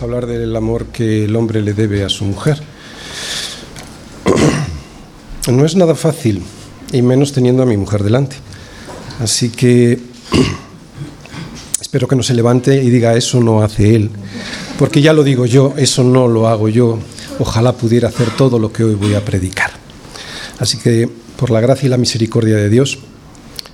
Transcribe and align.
A 0.00 0.04
hablar 0.04 0.26
del 0.26 0.56
amor 0.56 0.86
que 0.86 1.24
el 1.24 1.36
hombre 1.36 1.62
le 1.62 1.72
debe 1.72 2.02
a 2.02 2.08
su 2.08 2.24
mujer. 2.24 2.60
No 5.46 5.64
es 5.64 5.76
nada 5.76 5.94
fácil, 5.94 6.42
y 6.92 7.00
menos 7.00 7.32
teniendo 7.32 7.62
a 7.62 7.66
mi 7.66 7.76
mujer 7.76 8.02
delante. 8.02 8.36
Así 9.20 9.50
que 9.50 10.00
espero 11.80 12.08
que 12.08 12.16
no 12.16 12.24
se 12.24 12.34
levante 12.34 12.82
y 12.82 12.90
diga, 12.90 13.14
eso 13.14 13.40
no 13.40 13.62
hace 13.62 13.94
él. 13.94 14.10
Porque 14.78 15.00
ya 15.00 15.12
lo 15.12 15.22
digo 15.22 15.46
yo, 15.46 15.74
eso 15.76 16.02
no 16.02 16.26
lo 16.26 16.48
hago 16.48 16.68
yo. 16.68 16.98
Ojalá 17.38 17.72
pudiera 17.74 18.08
hacer 18.08 18.30
todo 18.36 18.58
lo 18.58 18.72
que 18.72 18.82
hoy 18.82 18.94
voy 18.94 19.14
a 19.14 19.24
predicar. 19.24 19.70
Así 20.58 20.78
que, 20.78 21.08
por 21.36 21.50
la 21.50 21.60
gracia 21.60 21.86
y 21.86 21.90
la 21.90 21.98
misericordia 21.98 22.56
de 22.56 22.68
Dios, 22.68 22.98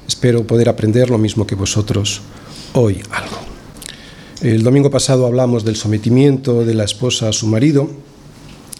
espero 0.06 0.46
poder 0.46 0.68
aprender 0.68 1.08
lo 1.08 1.16
mismo 1.16 1.46
que 1.46 1.54
vosotros 1.54 2.20
hoy 2.74 3.02
algo. 3.10 3.49
El 4.42 4.62
domingo 4.62 4.90
pasado 4.90 5.26
hablamos 5.26 5.66
del 5.66 5.76
sometimiento 5.76 6.64
de 6.64 6.72
la 6.72 6.84
esposa 6.84 7.28
a 7.28 7.32
su 7.34 7.46
marido 7.46 7.90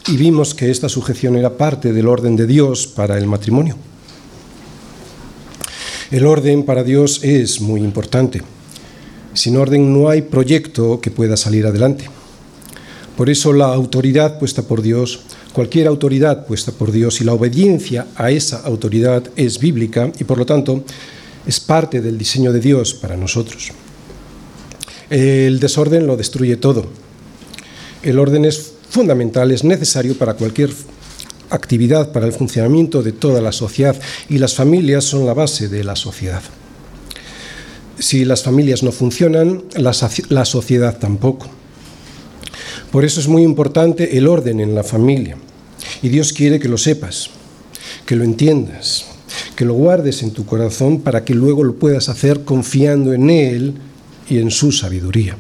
y 0.09 0.17
vimos 0.17 0.55
que 0.55 0.71
esta 0.71 0.89
sujeción 0.89 1.37
era 1.37 1.59
parte 1.59 1.93
del 1.93 2.09
orden 2.09 2.35
de 2.35 2.47
Dios 2.47 2.87
para 2.87 3.19
el 3.19 3.27
matrimonio. 3.27 3.77
El 6.11 6.25
orden 6.25 6.63
para 6.63 6.83
Dios 6.83 7.23
es 7.23 7.61
muy 7.61 7.83
importante. 7.83 8.41
Sin 9.35 9.59
orden 9.59 9.93
no 9.93 10.09
hay 10.09 10.23
proyecto 10.23 10.99
que 10.99 11.11
pueda 11.11 11.37
salir 11.37 11.67
adelante. 11.67 12.09
Por 13.15 13.29
eso 13.29 13.53
la 13.53 13.67
autoridad 13.67 14.39
puesta 14.39 14.63
por 14.63 14.81
Dios, 14.81 15.21
cualquier 15.53 15.89
autoridad 15.89 16.47
puesta 16.47 16.73
por 16.73 16.91
Dios 16.91 17.21
y 17.21 17.25
la 17.25 17.35
obediencia 17.35 18.07
a 18.17 18.31
esa 18.31 18.61
autoridad 18.61 19.25
es 19.37 19.59
bíblica 19.59 20.11
y 20.19 20.25
por 20.25 20.39
lo 20.39 20.47
tanto 20.47 20.85
es 21.47 21.61
parte 21.61 22.01
del 22.01 22.17
diseño 22.17 22.51
de 22.51 22.61
Dios 22.61 22.95
para 22.95 23.19
nosotros. 23.19 23.73
El 25.11 25.59
desorden 25.59 26.07
lo 26.07 26.17
destruye 26.17 26.57
todo. 26.57 26.87
El 28.03 28.19
orden 28.19 28.45
es 28.45 28.73
fundamental, 28.89 29.51
es 29.51 29.65
necesario 29.65 30.17
para 30.17 30.35
cualquier 30.35 30.71
actividad, 31.51 32.13
para 32.13 32.27
el 32.27 32.33
funcionamiento 32.33 33.03
de 33.03 33.13
toda 33.13 33.41
la 33.41 33.53
sociedad 33.53 34.01
y 34.29 34.39
las 34.39 34.55
familias 34.55 35.05
son 35.05 35.27
la 35.27 35.35
base 35.35 35.69
de 35.69 35.85
la 35.85 35.97
sociedad. 35.97 36.43
Si 37.99 38.25
las 38.25 38.45
familias 38.45 38.83
no 38.83 38.93
funcionan, 38.93 39.65
la, 39.75 39.93
sociedad 40.45 40.99
tampoco. 40.99 41.49
Por 42.91 43.05
eso 43.05 43.21
es 43.21 43.29
muy 43.29 43.43
importante 43.43 44.17
el 44.17 44.27
orden 44.27 44.61
en 44.61 44.75
la 44.75 44.85
familia. 44.85 45.37
Y 46.03 46.09
Dios 46.09 46.33
quiere 46.33 46.59
que 46.59 46.69
lo 46.69 46.79
sepas, 46.79 47.31
que 48.07 48.17
lo 48.17 48.25
entiendas, 48.25 49.07
que 49.55 49.65
lo 49.65 49.75
guardes 49.75 50.23
en 50.23 50.31
tu 50.31 50.47
corazón 50.47 51.01
para 51.01 51.25
que 51.25 51.35
luego 51.35 51.63
lo 51.63 51.75
puedas 51.75 52.09
hacer 52.09 52.45
confiando 52.45 53.13
en 53.13 53.29
Él 53.29 53.75
y 54.31 54.39
en 54.39 54.51
su 54.51 54.73
sabiduría. 54.73 55.37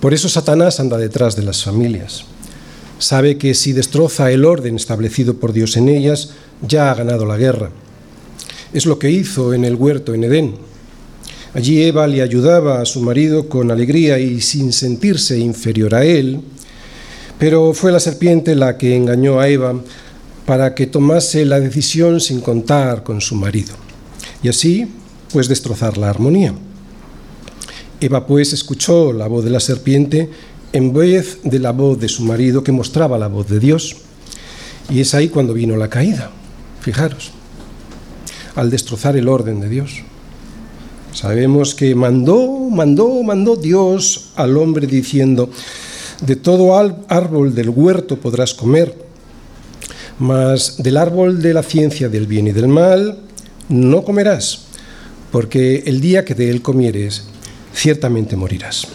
Por 0.00 0.12
eso 0.12 0.28
Satanás 0.28 0.80
anda 0.80 0.98
detrás 0.98 1.34
de 1.34 1.44
las 1.44 1.64
familias. 1.64 2.24
Sabe 2.98 3.38
que 3.38 3.54
si 3.54 3.72
destroza 3.72 4.30
el 4.30 4.44
orden 4.44 4.76
establecido 4.76 5.38
por 5.38 5.52
Dios 5.54 5.78
en 5.78 5.88
ellas, 5.88 6.34
ya 6.60 6.90
ha 6.90 6.94
ganado 6.94 7.24
la 7.24 7.38
guerra. 7.38 7.70
Es 8.74 8.84
lo 8.84 8.98
que 8.98 9.10
hizo 9.10 9.54
en 9.54 9.64
el 9.64 9.76
huerto 9.76 10.12
en 10.12 10.24
Edén. 10.24 10.56
Allí 11.54 11.82
Eva 11.82 12.06
le 12.06 12.20
ayudaba 12.20 12.80
a 12.80 12.84
su 12.84 13.00
marido 13.00 13.48
con 13.48 13.70
alegría 13.70 14.18
y 14.18 14.40
sin 14.40 14.72
sentirse 14.72 15.38
inferior 15.38 15.94
a 15.94 16.04
él, 16.04 16.40
pero 17.38 17.72
fue 17.72 17.92
la 17.92 18.00
serpiente 18.00 18.56
la 18.56 18.76
que 18.76 18.96
engañó 18.96 19.38
a 19.38 19.48
Eva 19.48 19.80
para 20.44 20.74
que 20.74 20.86
tomase 20.86 21.44
la 21.44 21.60
decisión 21.60 22.20
sin 22.20 22.40
contar 22.40 23.04
con 23.04 23.20
su 23.20 23.36
marido. 23.36 23.74
Y 24.42 24.48
así 24.48 24.88
pues 25.34 25.48
destrozar 25.48 25.98
la 25.98 26.10
armonía. 26.10 26.54
Eva 28.00 28.24
pues 28.24 28.52
escuchó 28.52 29.12
la 29.12 29.26
voz 29.26 29.42
de 29.42 29.50
la 29.50 29.58
serpiente 29.58 30.30
en 30.72 30.92
vez 30.92 31.40
de 31.42 31.58
la 31.58 31.72
voz 31.72 31.98
de 31.98 32.08
su 32.08 32.22
marido 32.22 32.62
que 32.62 32.70
mostraba 32.70 33.18
la 33.18 33.26
voz 33.26 33.48
de 33.48 33.58
Dios. 33.58 33.96
Y 34.88 35.00
es 35.00 35.12
ahí 35.12 35.28
cuando 35.28 35.52
vino 35.52 35.76
la 35.76 35.90
caída, 35.90 36.30
fijaros, 36.82 37.32
al 38.54 38.70
destrozar 38.70 39.16
el 39.16 39.26
orden 39.26 39.58
de 39.58 39.68
Dios. 39.68 40.02
Sabemos 41.12 41.74
que 41.74 41.96
mandó, 41.96 42.70
mandó, 42.70 43.20
mandó 43.24 43.56
Dios 43.56 44.30
al 44.36 44.56
hombre 44.56 44.86
diciendo, 44.86 45.50
de 46.20 46.36
todo 46.36 46.78
árbol 47.08 47.56
del 47.56 47.70
huerto 47.70 48.20
podrás 48.20 48.54
comer, 48.54 48.96
mas 50.20 50.76
del 50.80 50.96
árbol 50.96 51.42
de 51.42 51.54
la 51.54 51.64
ciencia 51.64 52.08
del 52.08 52.28
bien 52.28 52.46
y 52.46 52.52
del 52.52 52.68
mal 52.68 53.18
no 53.68 54.04
comerás 54.04 54.64
porque 55.34 55.82
el 55.86 56.00
día 56.00 56.24
que 56.24 56.36
de 56.36 56.48
él 56.48 56.62
comieres, 56.62 57.24
ciertamente 57.74 58.36
morirás. 58.36 58.86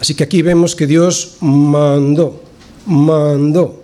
Así 0.00 0.14
que 0.14 0.24
aquí 0.24 0.40
vemos 0.40 0.74
que 0.74 0.86
Dios 0.86 1.36
mandó, 1.40 2.40
mandó, 2.86 3.82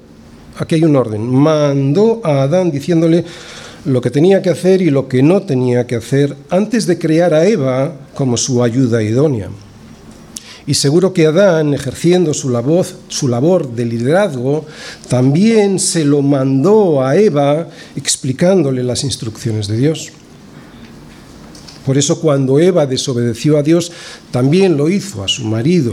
aquí 0.57 0.77
hay 0.77 0.85
un 0.85 0.97
orden, 0.97 1.21
mandó 1.23 2.23
a 2.25 2.45
Adán 2.45 2.71
diciéndole 2.71 3.23
lo 3.85 4.01
que 4.01 4.11
tenía 4.11 4.41
que 4.41 4.49
hacer 4.49 4.81
y 4.81 4.89
lo 4.89 5.09
que 5.09 5.23
no 5.23 5.43
tenía 5.43 5.87
que 5.87 5.97
hacer 5.97 6.35
antes 6.49 6.87
de 6.87 6.99
crear 6.99 7.35
a 7.35 7.47
Eva 7.47 7.95
como 8.15 8.39
su 8.39 8.63
ayuda 8.63 9.03
idónea. 9.03 9.51
Y 10.67 10.73
seguro 10.73 11.13
que 11.13 11.27
Adán, 11.27 11.75
ejerciendo 11.75 12.33
su 12.33 12.49
labor, 12.49 12.87
su 13.09 13.29
labor 13.29 13.71
de 13.71 13.85
liderazgo, 13.85 14.65
también 15.09 15.81
se 15.81 16.03
lo 16.03 16.23
mandó 16.23 17.05
a 17.05 17.15
Eva 17.15 17.69
explicándole 17.95 18.83
las 18.83 19.05
instrucciones 19.05 19.69
de 19.69 19.77
Dios. 19.77 20.13
Por 21.91 21.99
eso 21.99 22.21
cuando 22.21 22.61
Eva 22.61 22.87
desobedeció 22.87 23.59
a 23.59 23.65
Dios, 23.65 23.91
también 24.31 24.77
lo 24.77 24.89
hizo 24.89 25.25
a 25.25 25.27
su 25.27 25.45
marido, 25.45 25.93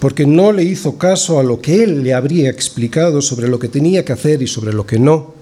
porque 0.00 0.26
no 0.26 0.50
le 0.50 0.64
hizo 0.64 0.98
caso 0.98 1.38
a 1.38 1.44
lo 1.44 1.60
que 1.60 1.84
él 1.84 2.02
le 2.02 2.12
habría 2.12 2.50
explicado 2.50 3.22
sobre 3.22 3.46
lo 3.46 3.60
que 3.60 3.68
tenía 3.68 4.04
que 4.04 4.14
hacer 4.14 4.42
y 4.42 4.48
sobre 4.48 4.72
lo 4.72 4.84
que 4.84 4.98
no. 4.98 5.32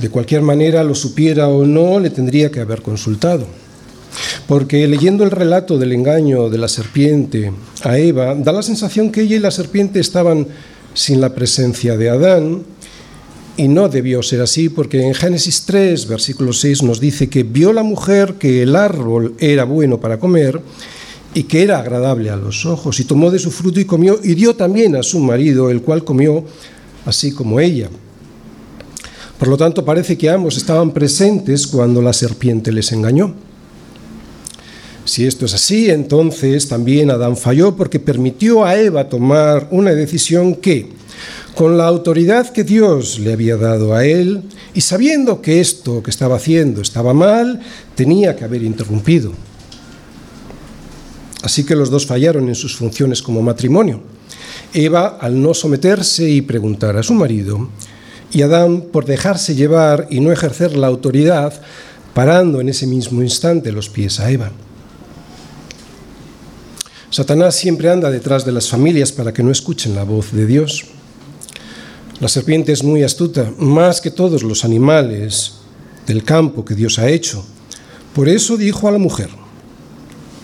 De 0.00 0.10
cualquier 0.10 0.42
manera, 0.42 0.84
lo 0.84 0.94
supiera 0.94 1.48
o 1.48 1.66
no, 1.66 1.98
le 1.98 2.10
tendría 2.10 2.52
que 2.52 2.60
haber 2.60 2.82
consultado. 2.82 3.48
Porque 4.46 4.86
leyendo 4.86 5.24
el 5.24 5.32
relato 5.32 5.76
del 5.76 5.90
engaño 5.90 6.50
de 6.50 6.58
la 6.58 6.68
serpiente 6.68 7.52
a 7.82 7.98
Eva, 7.98 8.36
da 8.36 8.52
la 8.52 8.62
sensación 8.62 9.10
que 9.10 9.22
ella 9.22 9.34
y 9.34 9.40
la 9.40 9.50
serpiente 9.50 9.98
estaban 9.98 10.46
sin 10.94 11.20
la 11.20 11.34
presencia 11.34 11.96
de 11.96 12.10
Adán 12.10 12.62
y 13.56 13.68
no 13.68 13.88
debió 13.88 14.22
ser 14.22 14.40
así 14.40 14.68
porque 14.68 15.06
en 15.06 15.14
Génesis 15.14 15.64
3, 15.66 16.06
versículo 16.06 16.52
6 16.52 16.82
nos 16.82 17.00
dice 17.00 17.28
que 17.28 17.42
vio 17.42 17.72
la 17.72 17.82
mujer 17.82 18.34
que 18.34 18.62
el 18.62 18.76
árbol 18.76 19.34
era 19.38 19.64
bueno 19.64 20.00
para 20.00 20.18
comer 20.18 20.60
y 21.34 21.44
que 21.44 21.62
era 21.62 21.78
agradable 21.78 22.30
a 22.30 22.36
los 22.36 22.66
ojos 22.66 22.98
y 23.00 23.04
tomó 23.04 23.30
de 23.30 23.38
su 23.38 23.50
fruto 23.50 23.80
y 23.80 23.84
comió 23.84 24.18
y 24.22 24.34
dio 24.34 24.56
también 24.56 24.96
a 24.96 25.02
su 25.02 25.18
marido, 25.18 25.70
el 25.70 25.82
cual 25.82 26.04
comió 26.04 26.44
así 27.04 27.32
como 27.32 27.60
ella. 27.60 27.88
Por 29.38 29.48
lo 29.48 29.56
tanto, 29.56 29.84
parece 29.84 30.16
que 30.16 30.30
ambos 30.30 30.56
estaban 30.56 30.92
presentes 30.92 31.66
cuando 31.66 32.00
la 32.00 32.12
serpiente 32.12 32.70
les 32.70 32.92
engañó. 32.92 33.34
Si 35.04 35.26
esto 35.26 35.46
es 35.46 35.54
así, 35.54 35.90
entonces 35.90 36.68
también 36.68 37.10
Adán 37.10 37.36
falló 37.36 37.74
porque 37.74 37.98
permitió 37.98 38.64
a 38.64 38.76
Eva 38.76 39.08
tomar 39.08 39.66
una 39.72 39.90
decisión 39.90 40.54
que, 40.54 40.90
con 41.54 41.76
la 41.76 41.86
autoridad 41.86 42.50
que 42.50 42.64
Dios 42.64 43.18
le 43.18 43.32
había 43.32 43.56
dado 43.56 43.94
a 43.94 44.04
él 44.04 44.42
y 44.74 44.80
sabiendo 44.80 45.42
que 45.42 45.60
esto 45.60 46.02
que 46.02 46.10
estaba 46.10 46.36
haciendo 46.36 46.80
estaba 46.80 47.12
mal, 47.12 47.60
tenía 47.94 48.36
que 48.36 48.44
haber 48.44 48.62
interrumpido. 48.62 49.32
Así 51.42 51.64
que 51.64 51.76
los 51.76 51.90
dos 51.90 52.06
fallaron 52.06 52.48
en 52.48 52.54
sus 52.54 52.76
funciones 52.76 53.20
como 53.20 53.42
matrimonio. 53.42 54.00
Eva 54.72 55.18
al 55.20 55.40
no 55.42 55.52
someterse 55.52 56.28
y 56.28 56.40
preguntar 56.40 56.96
a 56.96 57.02
su 57.02 57.14
marido, 57.14 57.68
y 58.32 58.40
Adán 58.42 58.86
por 58.92 59.04
dejarse 59.04 59.54
llevar 59.54 60.06
y 60.08 60.20
no 60.20 60.32
ejercer 60.32 60.74
la 60.76 60.86
autoridad, 60.86 61.60
parando 62.14 62.60
en 62.60 62.70
ese 62.70 62.86
mismo 62.86 63.22
instante 63.22 63.72
los 63.72 63.90
pies 63.90 64.20
a 64.20 64.30
Eva. 64.30 64.52
Satanás 67.10 67.56
siempre 67.56 67.90
anda 67.90 68.10
detrás 68.10 68.46
de 68.46 68.52
las 68.52 68.70
familias 68.70 69.12
para 69.12 69.34
que 69.34 69.42
no 69.42 69.50
escuchen 69.50 69.94
la 69.94 70.04
voz 70.04 70.32
de 70.32 70.46
Dios. 70.46 70.86
La 72.22 72.28
serpiente 72.28 72.70
es 72.70 72.84
muy 72.84 73.02
astuta, 73.02 73.52
más 73.58 74.00
que 74.00 74.12
todos 74.12 74.44
los 74.44 74.64
animales 74.64 75.54
del 76.06 76.22
campo 76.22 76.64
que 76.64 76.76
Dios 76.76 77.00
ha 77.00 77.08
hecho. 77.08 77.44
Por 78.14 78.28
eso 78.28 78.56
dijo 78.56 78.86
a 78.86 78.92
la 78.92 78.98
mujer, 78.98 79.28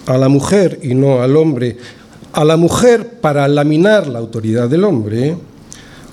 a 0.07 0.19
la 0.19 0.29
mujer 0.29 0.81
y 0.83 0.97
no 0.97 1.23
al 1.23 1.37
hombre, 1.37 1.79
a 2.33 2.45
la 2.45 2.57
mujer 2.57 3.21
para 3.21 3.47
laminar 3.47 4.09
la 4.09 4.19
autoridad 4.19 4.69
del 4.69 4.83
hombre, 4.83 5.37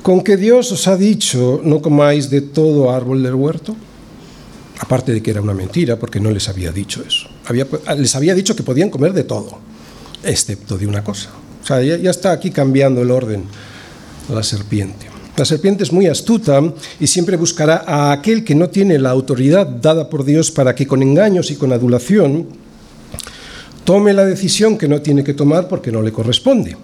con 0.04 0.22
que 0.22 0.38
Dios 0.38 0.72
os 0.72 0.88
ha 0.88 0.98
dicho, 0.98 1.60
no 1.64 1.82
comáis 1.82 2.30
de 2.30 2.42
todo 2.42 2.92
árbol 2.92 3.24
del 3.24 3.34
huerto. 3.34 3.76
Aparte 4.82 5.14
de 5.14 5.24
que 5.24 5.32
era 5.32 5.42
una 5.42 5.56
mentira, 5.56 5.98
porque 5.98 6.20
no 6.20 6.30
les 6.30 6.48
había 6.48 6.72
dicho 6.72 7.02
eso. 7.02 7.28
les 7.98 8.16
había 8.16 8.36
dicho 8.36 8.56
que 8.56 8.62
podían 8.62 8.92
comer 8.92 9.14
de 9.14 9.24
todo, 9.24 9.58
excepto 10.24 10.78
de 10.78 10.86
una 10.86 11.04
cosa. 11.04 11.32
O 11.64 11.66
sea, 11.66 11.82
ya 11.82 12.12
está 12.12 12.34
aquí 12.34 12.52
cambiando 12.52 13.02
el 13.02 13.10
orden 13.10 13.46
la 14.30 14.44
serpiente. 14.44 15.15
La 15.38 15.44
serpiente 15.44 15.84
es 15.84 15.92
muy 15.92 16.08
astuta 16.08 16.62
y 16.98 17.08
siempre 17.08 17.36
buscará 17.36 17.84
a 17.86 18.14
aquel 18.14 18.46
que 18.46 18.56
no 18.56 18.70
tiene 18.70 18.98
la 18.98 19.10
autoridad 19.10 19.68
dada 19.68 20.10
por 20.10 20.24
Dios 20.24 20.50
para 20.50 20.74
que 20.76 20.88
con 20.88 21.04
engaños 21.04 21.52
y 21.52 21.56
con 21.56 21.74
adulación 21.74 22.48
tome 23.84 24.14
la 24.14 24.26
decisión 24.26 24.78
que 24.78 24.88
no 24.88 25.02
tiene 25.02 25.26
que 25.26 25.34
tomar 25.34 25.68
porque 25.68 25.92
no 25.92 26.02
le 26.02 26.14
corresponde. 26.14 26.78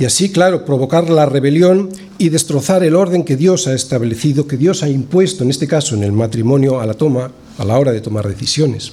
Y 0.00 0.04
así, 0.04 0.32
claro, 0.32 0.64
provocar 0.64 1.10
la 1.10 1.26
rebelión 1.26 1.90
y 2.18 2.30
destrozar 2.30 2.82
el 2.82 2.96
orden 2.96 3.22
que 3.22 3.36
Dios 3.36 3.68
ha 3.68 3.74
establecido, 3.74 4.48
que 4.48 4.56
Dios 4.56 4.82
ha 4.82 4.88
impuesto, 4.88 5.44
en 5.44 5.50
este 5.50 5.68
caso 5.68 5.94
en 5.94 6.02
el 6.02 6.12
matrimonio, 6.12 6.80
a 6.80 6.86
la 6.86 6.94
toma, 6.94 7.30
a 7.56 7.64
la 7.64 7.78
hora 7.78 7.92
de 7.92 8.00
tomar 8.00 8.26
decisiones. 8.26 8.92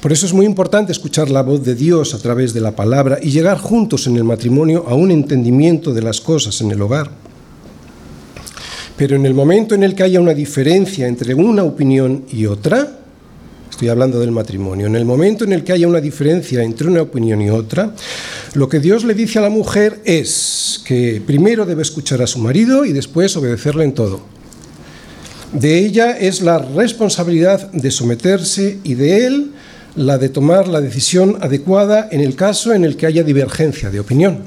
Por 0.00 0.12
eso 0.12 0.26
es 0.26 0.32
muy 0.32 0.46
importante 0.46 0.92
escuchar 0.92 1.30
la 1.30 1.42
voz 1.42 1.62
de 1.62 1.74
Dios 1.74 2.14
a 2.14 2.18
través 2.18 2.52
de 2.52 2.60
la 2.60 2.74
palabra 2.74 3.18
y 3.22 3.30
llegar 3.30 3.58
juntos 3.58 4.06
en 4.06 4.16
el 4.16 4.24
matrimonio 4.24 4.84
a 4.88 4.94
un 4.94 5.10
entendimiento 5.10 5.94
de 5.94 6.02
las 6.02 6.20
cosas 6.20 6.60
en 6.60 6.70
el 6.70 6.82
hogar. 6.82 7.10
Pero 8.96 9.16
en 9.16 9.26
el 9.26 9.34
momento 9.34 9.74
en 9.74 9.82
el 9.82 9.94
que 9.94 10.02
haya 10.02 10.20
una 10.20 10.34
diferencia 10.34 11.06
entre 11.06 11.34
una 11.34 11.64
opinión 11.64 12.24
y 12.30 12.46
otra, 12.46 13.00
estoy 13.70 13.88
hablando 13.88 14.20
del 14.20 14.30
matrimonio, 14.32 14.86
en 14.86 14.96
el 14.96 15.04
momento 15.04 15.44
en 15.44 15.52
el 15.52 15.64
que 15.64 15.72
haya 15.72 15.88
una 15.88 16.00
diferencia 16.00 16.62
entre 16.62 16.88
una 16.88 17.02
opinión 17.02 17.40
y 17.40 17.50
otra, 17.50 17.94
lo 18.54 18.68
que 18.68 18.80
Dios 18.80 19.04
le 19.04 19.14
dice 19.14 19.38
a 19.38 19.42
la 19.42 19.48
mujer 19.48 20.00
es 20.04 20.82
que 20.84 21.22
primero 21.26 21.64
debe 21.64 21.82
escuchar 21.82 22.20
a 22.22 22.26
su 22.26 22.38
marido 22.38 22.84
y 22.84 22.92
después 22.92 23.36
obedecerle 23.36 23.84
en 23.84 23.94
todo. 23.94 24.20
De 25.52 25.78
ella 25.78 26.16
es 26.18 26.40
la 26.40 26.58
responsabilidad 26.58 27.70
de 27.72 27.90
someterse 27.90 28.78
y 28.84 28.94
de 28.94 29.26
él 29.26 29.52
la 29.94 30.16
de 30.16 30.30
tomar 30.30 30.68
la 30.68 30.80
decisión 30.80 31.36
adecuada 31.42 32.08
en 32.10 32.20
el 32.20 32.34
caso 32.34 32.72
en 32.72 32.84
el 32.84 32.96
que 32.96 33.06
haya 33.06 33.22
divergencia 33.22 33.90
de 33.90 34.00
opinión. 34.00 34.38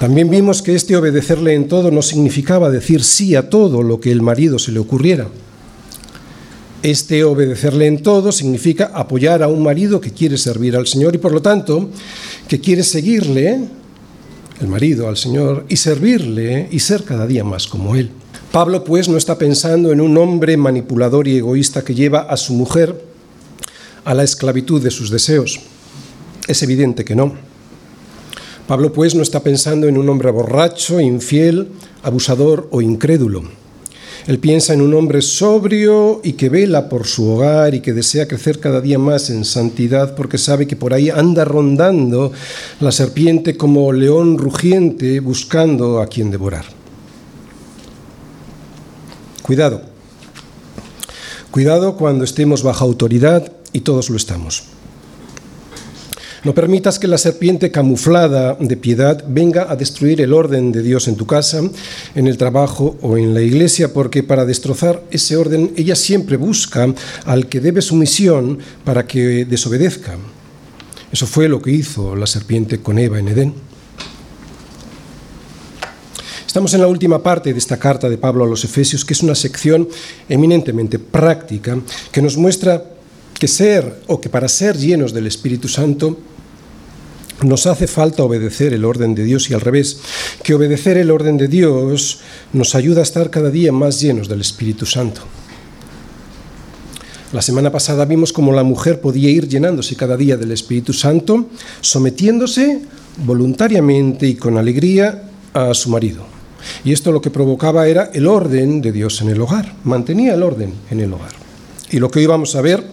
También 0.00 0.30
vimos 0.30 0.62
que 0.62 0.74
este 0.74 0.96
obedecerle 0.96 1.54
en 1.54 1.68
todo 1.68 1.90
no 1.90 2.02
significaba 2.02 2.70
decir 2.70 3.02
sí 3.04 3.36
a 3.36 3.48
todo 3.48 3.82
lo 3.82 4.00
que 4.00 4.10
el 4.10 4.22
marido 4.22 4.58
se 4.58 4.72
le 4.72 4.80
ocurriera. 4.80 5.28
Este 6.82 7.24
obedecerle 7.24 7.86
en 7.86 8.02
todo 8.02 8.30
significa 8.30 8.92
apoyar 8.94 9.42
a 9.42 9.48
un 9.48 9.62
marido 9.62 10.00
que 10.00 10.12
quiere 10.12 10.38
servir 10.38 10.76
al 10.76 10.86
Señor 10.86 11.14
y 11.14 11.18
por 11.18 11.32
lo 11.32 11.42
tanto 11.42 11.90
que 12.46 12.60
quiere 12.60 12.84
seguirle, 12.84 13.60
el 14.60 14.68
marido 14.68 15.08
al 15.08 15.16
Señor, 15.16 15.66
y 15.68 15.76
servirle 15.76 16.68
y 16.70 16.78
ser 16.78 17.02
cada 17.02 17.26
día 17.26 17.42
más 17.42 17.66
como 17.66 17.96
Él. 17.96 18.10
Pablo 18.52 18.82
pues 18.82 19.10
no 19.10 19.18
está 19.18 19.36
pensando 19.36 19.92
en 19.92 20.00
un 20.00 20.16
hombre 20.16 20.56
manipulador 20.56 21.28
y 21.28 21.36
egoísta 21.36 21.84
que 21.84 21.94
lleva 21.94 22.20
a 22.20 22.38
su 22.38 22.54
mujer 22.54 22.98
a 24.04 24.14
la 24.14 24.24
esclavitud 24.24 24.82
de 24.82 24.90
sus 24.90 25.10
deseos. 25.10 25.60
Es 26.46 26.62
evidente 26.62 27.04
que 27.04 27.14
no. 27.14 27.34
Pablo 28.66 28.90
pues 28.90 29.14
no 29.14 29.22
está 29.22 29.42
pensando 29.42 29.86
en 29.86 29.98
un 29.98 30.08
hombre 30.08 30.30
borracho, 30.30 30.98
infiel, 30.98 31.68
abusador 32.02 32.68
o 32.70 32.80
incrédulo. 32.80 33.42
Él 34.26 34.38
piensa 34.38 34.72
en 34.72 34.80
un 34.80 34.94
hombre 34.94 35.20
sobrio 35.20 36.22
y 36.24 36.32
que 36.32 36.48
vela 36.48 36.88
por 36.88 37.06
su 37.06 37.30
hogar 37.30 37.74
y 37.74 37.80
que 37.80 37.92
desea 37.92 38.28
crecer 38.28 38.60
cada 38.60 38.80
día 38.80 38.98
más 38.98 39.28
en 39.28 39.44
santidad 39.44 40.14
porque 40.14 40.38
sabe 40.38 40.66
que 40.66 40.76
por 40.76 40.94
ahí 40.94 41.10
anda 41.10 41.44
rondando 41.44 42.32
la 42.80 42.92
serpiente 42.92 43.58
como 43.58 43.92
león 43.92 44.38
rugiente 44.38 45.20
buscando 45.20 46.00
a 46.00 46.06
quien 46.06 46.30
devorar. 46.30 46.77
Cuidado. 49.48 49.80
Cuidado 51.50 51.96
cuando 51.96 52.22
estemos 52.22 52.62
bajo 52.62 52.84
autoridad 52.84 53.50
y 53.72 53.80
todos 53.80 54.10
lo 54.10 54.18
estamos. 54.18 54.64
No 56.44 56.52
permitas 56.52 56.98
que 56.98 57.08
la 57.08 57.16
serpiente 57.16 57.70
camuflada 57.70 58.58
de 58.60 58.76
piedad 58.76 59.24
venga 59.26 59.72
a 59.72 59.74
destruir 59.74 60.20
el 60.20 60.34
orden 60.34 60.70
de 60.70 60.82
Dios 60.82 61.08
en 61.08 61.16
tu 61.16 61.24
casa, 61.24 61.62
en 62.14 62.26
el 62.26 62.36
trabajo 62.36 62.98
o 63.00 63.16
en 63.16 63.32
la 63.32 63.40
iglesia, 63.40 63.94
porque 63.94 64.22
para 64.22 64.44
destrozar 64.44 65.02
ese 65.10 65.38
orden 65.38 65.72
ella 65.76 65.96
siempre 65.96 66.36
busca 66.36 66.86
al 67.24 67.48
que 67.48 67.60
debe 67.60 67.80
sumisión 67.80 68.58
para 68.84 69.06
que 69.06 69.46
desobedezca. 69.46 70.18
Eso 71.10 71.26
fue 71.26 71.48
lo 71.48 71.62
que 71.62 71.70
hizo 71.70 72.14
la 72.16 72.26
serpiente 72.26 72.82
con 72.82 72.98
Eva 72.98 73.18
en 73.18 73.28
Edén. 73.28 73.67
Estamos 76.48 76.72
en 76.72 76.80
la 76.80 76.86
última 76.86 77.22
parte 77.22 77.52
de 77.52 77.58
esta 77.58 77.76
carta 77.76 78.08
de 78.08 78.16
Pablo 78.16 78.42
a 78.42 78.48
los 78.48 78.64
Efesios, 78.64 79.04
que 79.04 79.12
es 79.12 79.22
una 79.22 79.34
sección 79.34 79.86
eminentemente 80.30 80.98
práctica, 80.98 81.78
que 82.10 82.22
nos 82.22 82.38
muestra 82.38 82.84
que 83.38 83.46
ser 83.46 84.00
o 84.06 84.18
que 84.18 84.30
para 84.30 84.48
ser 84.48 84.78
llenos 84.78 85.12
del 85.12 85.26
Espíritu 85.26 85.68
Santo 85.68 86.18
nos 87.42 87.66
hace 87.66 87.86
falta 87.86 88.22
obedecer 88.22 88.72
el 88.72 88.86
orden 88.86 89.14
de 89.14 89.24
Dios 89.24 89.50
y 89.50 89.54
al 89.54 89.60
revés, 89.60 90.00
que 90.42 90.54
obedecer 90.54 90.96
el 90.96 91.10
orden 91.10 91.36
de 91.36 91.48
Dios 91.48 92.20
nos 92.54 92.74
ayuda 92.74 93.00
a 93.00 93.02
estar 93.02 93.28
cada 93.28 93.50
día 93.50 93.70
más 93.70 94.00
llenos 94.00 94.26
del 94.26 94.40
Espíritu 94.40 94.86
Santo. 94.86 95.20
La 97.34 97.42
semana 97.42 97.70
pasada 97.70 98.06
vimos 98.06 98.32
cómo 98.32 98.54
la 98.54 98.62
mujer 98.62 99.02
podía 99.02 99.28
ir 99.28 99.48
llenándose 99.48 99.96
cada 99.96 100.16
día 100.16 100.38
del 100.38 100.52
Espíritu 100.52 100.94
Santo, 100.94 101.50
sometiéndose 101.82 102.80
voluntariamente 103.18 104.26
y 104.26 104.34
con 104.34 104.56
alegría 104.56 105.24
a 105.52 105.74
su 105.74 105.90
marido. 105.90 106.37
Y 106.84 106.92
esto 106.92 107.12
lo 107.12 107.20
que 107.20 107.30
provocaba 107.30 107.86
era 107.88 108.10
el 108.12 108.26
orden 108.26 108.80
de 108.80 108.92
Dios 108.92 109.20
en 109.20 109.28
el 109.28 109.40
hogar, 109.40 109.74
mantenía 109.84 110.34
el 110.34 110.42
orden 110.42 110.74
en 110.90 111.00
el 111.00 111.12
hogar. 111.12 111.32
Y 111.90 111.98
lo 111.98 112.10
que 112.10 112.20
hoy 112.20 112.26
vamos 112.26 112.54
a 112.54 112.60
ver 112.60 112.84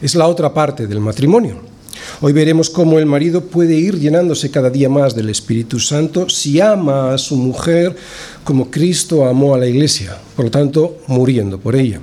es 0.00 0.14
la 0.14 0.26
otra 0.26 0.54
parte 0.54 0.86
del 0.86 1.00
matrimonio. 1.00 1.60
Hoy 2.20 2.32
veremos 2.32 2.70
cómo 2.70 2.98
el 2.98 3.06
marido 3.06 3.44
puede 3.44 3.74
ir 3.74 3.98
llenándose 3.98 4.50
cada 4.50 4.70
día 4.70 4.88
más 4.88 5.14
del 5.14 5.30
Espíritu 5.30 5.78
Santo 5.78 6.28
si 6.28 6.60
ama 6.60 7.12
a 7.12 7.18
su 7.18 7.36
mujer 7.36 7.94
como 8.44 8.70
Cristo 8.70 9.26
amó 9.26 9.54
a 9.54 9.58
la 9.58 9.66
iglesia, 9.66 10.16
por 10.34 10.46
lo 10.46 10.50
tanto, 10.50 10.98
muriendo 11.06 11.58
por 11.58 11.76
ella. 11.76 12.00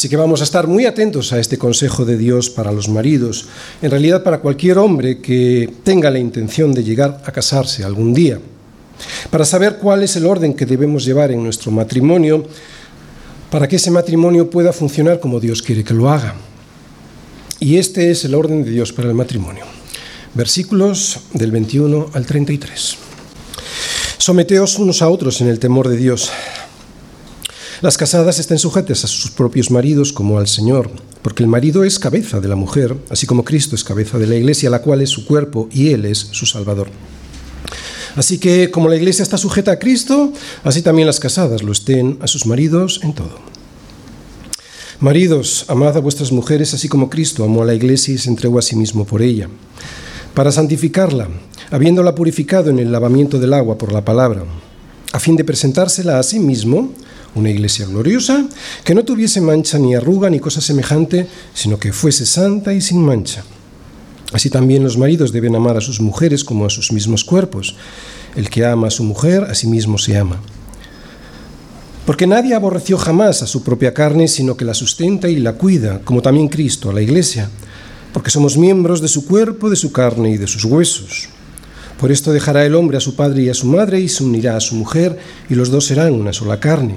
Así 0.00 0.08
que 0.08 0.16
vamos 0.16 0.40
a 0.40 0.44
estar 0.44 0.66
muy 0.66 0.86
atentos 0.86 1.30
a 1.34 1.38
este 1.38 1.58
consejo 1.58 2.06
de 2.06 2.16
Dios 2.16 2.48
para 2.48 2.72
los 2.72 2.88
maridos, 2.88 3.44
en 3.82 3.90
realidad 3.90 4.22
para 4.22 4.40
cualquier 4.40 4.78
hombre 4.78 5.20
que 5.20 5.70
tenga 5.84 6.10
la 6.10 6.18
intención 6.18 6.72
de 6.72 6.82
llegar 6.82 7.22
a 7.22 7.30
casarse 7.30 7.84
algún 7.84 8.14
día, 8.14 8.40
para 9.28 9.44
saber 9.44 9.76
cuál 9.76 10.02
es 10.02 10.16
el 10.16 10.24
orden 10.24 10.54
que 10.54 10.64
debemos 10.64 11.04
llevar 11.04 11.32
en 11.32 11.42
nuestro 11.42 11.70
matrimonio 11.70 12.46
para 13.50 13.68
que 13.68 13.76
ese 13.76 13.90
matrimonio 13.90 14.48
pueda 14.48 14.72
funcionar 14.72 15.20
como 15.20 15.38
Dios 15.38 15.60
quiere 15.60 15.84
que 15.84 15.92
lo 15.92 16.08
haga. 16.08 16.34
Y 17.58 17.76
este 17.76 18.10
es 18.10 18.24
el 18.24 18.34
orden 18.34 18.64
de 18.64 18.70
Dios 18.70 18.94
para 18.94 19.06
el 19.06 19.14
matrimonio. 19.14 19.66
Versículos 20.32 21.20
del 21.34 21.50
21 21.50 22.12
al 22.14 22.24
33. 22.24 22.96
Someteos 24.16 24.78
unos 24.78 25.02
a 25.02 25.10
otros 25.10 25.42
en 25.42 25.48
el 25.48 25.58
temor 25.58 25.90
de 25.90 25.98
Dios. 25.98 26.30
Las 27.82 27.96
casadas 27.96 28.38
estén 28.38 28.58
sujetas 28.58 29.04
a 29.04 29.08
sus 29.08 29.30
propios 29.30 29.70
maridos 29.70 30.12
como 30.12 30.38
al 30.38 30.48
Señor, 30.48 30.90
porque 31.22 31.42
el 31.42 31.48
marido 31.48 31.82
es 31.82 31.98
cabeza 31.98 32.38
de 32.38 32.48
la 32.48 32.54
mujer, 32.54 32.94
así 33.08 33.26
como 33.26 33.42
Cristo 33.42 33.74
es 33.74 33.84
cabeza 33.84 34.18
de 34.18 34.26
la 34.26 34.36
iglesia, 34.36 34.68
la 34.68 34.82
cual 34.82 35.00
es 35.00 35.08
su 35.08 35.24
cuerpo 35.24 35.66
y 35.72 35.88
Él 35.88 36.04
es 36.04 36.18
su 36.18 36.44
Salvador. 36.44 36.88
Así 38.16 38.36
que 38.36 38.70
como 38.70 38.90
la 38.90 38.96
iglesia 38.96 39.22
está 39.22 39.38
sujeta 39.38 39.72
a 39.72 39.78
Cristo, 39.78 40.30
así 40.62 40.82
también 40.82 41.06
las 41.06 41.20
casadas 41.20 41.62
lo 41.62 41.72
estén 41.72 42.18
a 42.20 42.26
sus 42.26 42.44
maridos 42.44 43.00
en 43.02 43.14
todo. 43.14 43.38
Maridos, 44.98 45.64
amad 45.68 45.96
a 45.96 46.00
vuestras 46.00 46.32
mujeres 46.32 46.74
así 46.74 46.86
como 46.86 47.08
Cristo 47.08 47.44
amó 47.44 47.62
a 47.62 47.64
la 47.66 47.74
iglesia 47.74 48.12
y 48.12 48.18
se 48.18 48.28
entregó 48.28 48.58
a 48.58 48.62
sí 48.62 48.76
mismo 48.76 49.06
por 49.06 49.22
ella, 49.22 49.48
para 50.34 50.52
santificarla, 50.52 51.28
habiéndola 51.70 52.14
purificado 52.14 52.68
en 52.68 52.78
el 52.78 52.92
lavamiento 52.92 53.38
del 53.38 53.54
agua 53.54 53.78
por 53.78 53.90
la 53.90 54.04
palabra, 54.04 54.44
a 55.12 55.18
fin 55.18 55.36
de 55.36 55.44
presentársela 55.44 56.18
a 56.18 56.22
sí 56.22 56.38
mismo, 56.38 56.92
una 57.34 57.50
iglesia 57.50 57.86
gloriosa, 57.86 58.46
que 58.84 58.94
no 58.94 59.04
tuviese 59.04 59.40
mancha 59.40 59.78
ni 59.78 59.94
arruga 59.94 60.30
ni 60.30 60.40
cosa 60.40 60.60
semejante, 60.60 61.26
sino 61.54 61.78
que 61.78 61.92
fuese 61.92 62.26
santa 62.26 62.72
y 62.72 62.80
sin 62.80 63.02
mancha. 63.02 63.44
Así 64.32 64.50
también 64.50 64.84
los 64.84 64.96
maridos 64.96 65.32
deben 65.32 65.56
amar 65.56 65.76
a 65.76 65.80
sus 65.80 66.00
mujeres 66.00 66.44
como 66.44 66.64
a 66.64 66.70
sus 66.70 66.92
mismos 66.92 67.24
cuerpos. 67.24 67.74
El 68.36 68.48
que 68.48 68.64
ama 68.64 68.86
a 68.86 68.90
su 68.90 69.02
mujer, 69.02 69.44
a 69.44 69.54
sí 69.54 69.66
mismo 69.66 69.98
se 69.98 70.16
ama. 70.16 70.40
Porque 72.06 72.26
nadie 72.26 72.54
aborreció 72.54 72.96
jamás 72.96 73.42
a 73.42 73.46
su 73.46 73.62
propia 73.62 73.92
carne, 73.92 74.28
sino 74.28 74.56
que 74.56 74.64
la 74.64 74.74
sustenta 74.74 75.28
y 75.28 75.36
la 75.36 75.54
cuida, 75.54 76.00
como 76.04 76.22
también 76.22 76.48
Cristo 76.48 76.90
a 76.90 76.92
la 76.92 77.02
iglesia, 77.02 77.50
porque 78.12 78.30
somos 78.30 78.56
miembros 78.56 79.00
de 79.00 79.08
su 79.08 79.26
cuerpo, 79.26 79.68
de 79.68 79.76
su 79.76 79.92
carne 79.92 80.30
y 80.30 80.36
de 80.36 80.46
sus 80.46 80.64
huesos. 80.64 81.28
Por 81.98 82.10
esto 82.10 82.32
dejará 82.32 82.64
el 82.64 82.74
hombre 82.74 82.96
a 82.96 83.00
su 83.00 83.14
padre 83.14 83.42
y 83.42 83.48
a 83.48 83.54
su 83.54 83.66
madre 83.66 84.00
y 84.00 84.08
se 84.08 84.24
unirá 84.24 84.56
a 84.56 84.60
su 84.60 84.74
mujer, 84.74 85.18
y 85.48 85.54
los 85.54 85.70
dos 85.70 85.86
serán 85.86 86.14
una 86.14 86.32
sola 86.32 86.58
carne. 86.58 86.96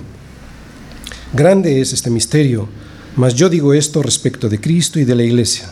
Grande 1.35 1.81
es 1.81 1.93
este 1.93 2.11
misterio, 2.11 2.69
mas 3.15 3.33
yo 3.33 3.49
digo 3.49 3.73
esto 3.73 4.03
respecto 4.03 4.49
de 4.49 4.61
Cristo 4.61 4.99
y 4.99 5.03
de 5.03 5.15
la 5.15 5.23
iglesia. 5.23 5.67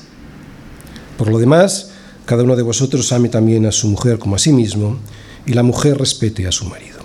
Por 1.20 1.30
lo 1.30 1.38
demás, 1.38 1.92
cada 2.26 2.42
uno 2.42 2.56
de 2.56 2.64
vosotros 2.64 3.12
ame 3.12 3.30
también 3.30 3.68
a 3.68 3.72
su 3.72 3.88
mujer 3.88 4.18
como 4.18 4.36
a 4.36 4.40
sí 4.40 4.54
mismo, 4.54 4.98
y 5.46 5.54
la 5.54 5.62
mujer 5.62 6.00
respete 6.00 6.48
a 6.48 6.52
su 6.52 6.66
marido. 6.66 6.98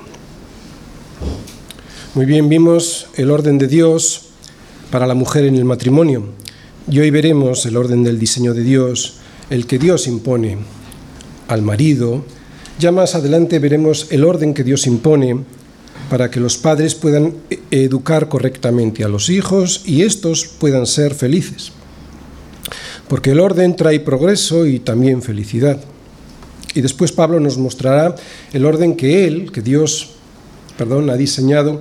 Muy 2.14 2.24
bien, 2.24 2.48
vimos 2.48 3.08
el 3.16 3.30
orden 3.30 3.58
de 3.58 3.68
Dios 3.68 4.22
para 4.90 5.06
la 5.06 5.14
mujer 5.14 5.44
en 5.44 5.56
el 5.56 5.66
matrimonio, 5.66 6.30
y 6.90 6.98
hoy 7.00 7.10
veremos 7.10 7.66
el 7.66 7.76
orden 7.76 8.04
del 8.04 8.18
diseño 8.18 8.54
de 8.54 8.62
Dios, 8.62 9.18
el 9.50 9.66
que 9.66 9.78
Dios 9.78 10.06
impone 10.06 10.56
al 11.48 11.60
marido. 11.60 12.24
Ya 12.78 12.90
más 12.90 13.14
adelante 13.14 13.58
veremos 13.58 14.06
el 14.08 14.24
orden 14.24 14.54
que 14.54 14.64
Dios 14.64 14.86
impone 14.86 15.44
para 16.10 16.30
que 16.30 16.40
los 16.40 16.56
padres 16.56 16.94
puedan 16.94 17.34
e-, 17.50 17.60
educar 17.70 18.28
correctamente 18.28 19.04
a 19.04 19.08
los 19.08 19.28
hijos 19.28 19.82
y 19.84 20.02
estos 20.02 20.46
puedan 20.46 20.86
ser 20.86 21.14
felices. 21.14 21.72
Porque 23.08 23.30
el 23.30 23.40
orden 23.40 23.76
trae 23.76 24.00
progreso 24.00 24.66
y 24.66 24.80
también 24.80 25.22
felicidad. 25.22 25.78
Y 26.74 26.80
después 26.80 27.12
Pablo 27.12 27.40
nos 27.40 27.56
mostrará 27.56 28.14
el 28.52 28.64
orden 28.64 28.96
que 28.96 29.26
él, 29.26 29.50
que 29.52 29.62
Dios, 29.62 30.10
perdón, 30.76 31.08
ha 31.10 31.16
diseñado 31.16 31.80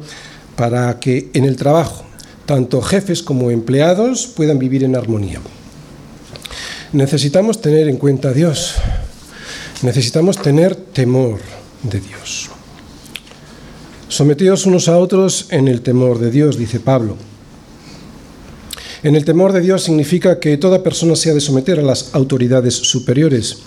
para 0.56 1.00
que 1.00 1.30
en 1.34 1.44
el 1.44 1.56
trabajo 1.56 2.06
tanto 2.46 2.82
jefes 2.82 3.24
como 3.24 3.52
empleados 3.52 4.28
puedan 4.28 4.60
vivir 4.60 4.84
en 4.84 4.96
armonía. 4.96 5.42
Necesitamos 6.94 7.60
tener 7.60 7.90
en 7.90 7.98
cuenta 7.98 8.30
a 8.30 8.34
Dios. 8.34 8.76
Necesitamos 9.82 10.38
tener 10.38 10.76
temor 10.76 11.40
de 11.84 12.00
Dios. 12.00 12.50
Someteos 14.16 14.66
unos 14.66 14.88
a 14.88 14.98
otros 14.98 15.48
en 15.50 15.68
el 15.68 15.82
temor 15.82 16.20
de 16.20 16.32
Dios, 16.32 16.58
dice 16.58 16.80
Pablo. 16.80 17.18
En 19.04 19.14
el 19.14 19.26
temor 19.26 19.52
de 19.52 19.60
Dios 19.60 19.84
significa 19.84 20.40
que 20.40 20.56
toda 20.56 20.84
persona 20.84 21.18
se 21.18 21.32
ha 21.32 21.34
de 21.34 21.42
someter 21.42 21.80
a 21.80 21.82
las 21.82 22.16
autoridades 22.16 22.76
superiores, 22.76 23.58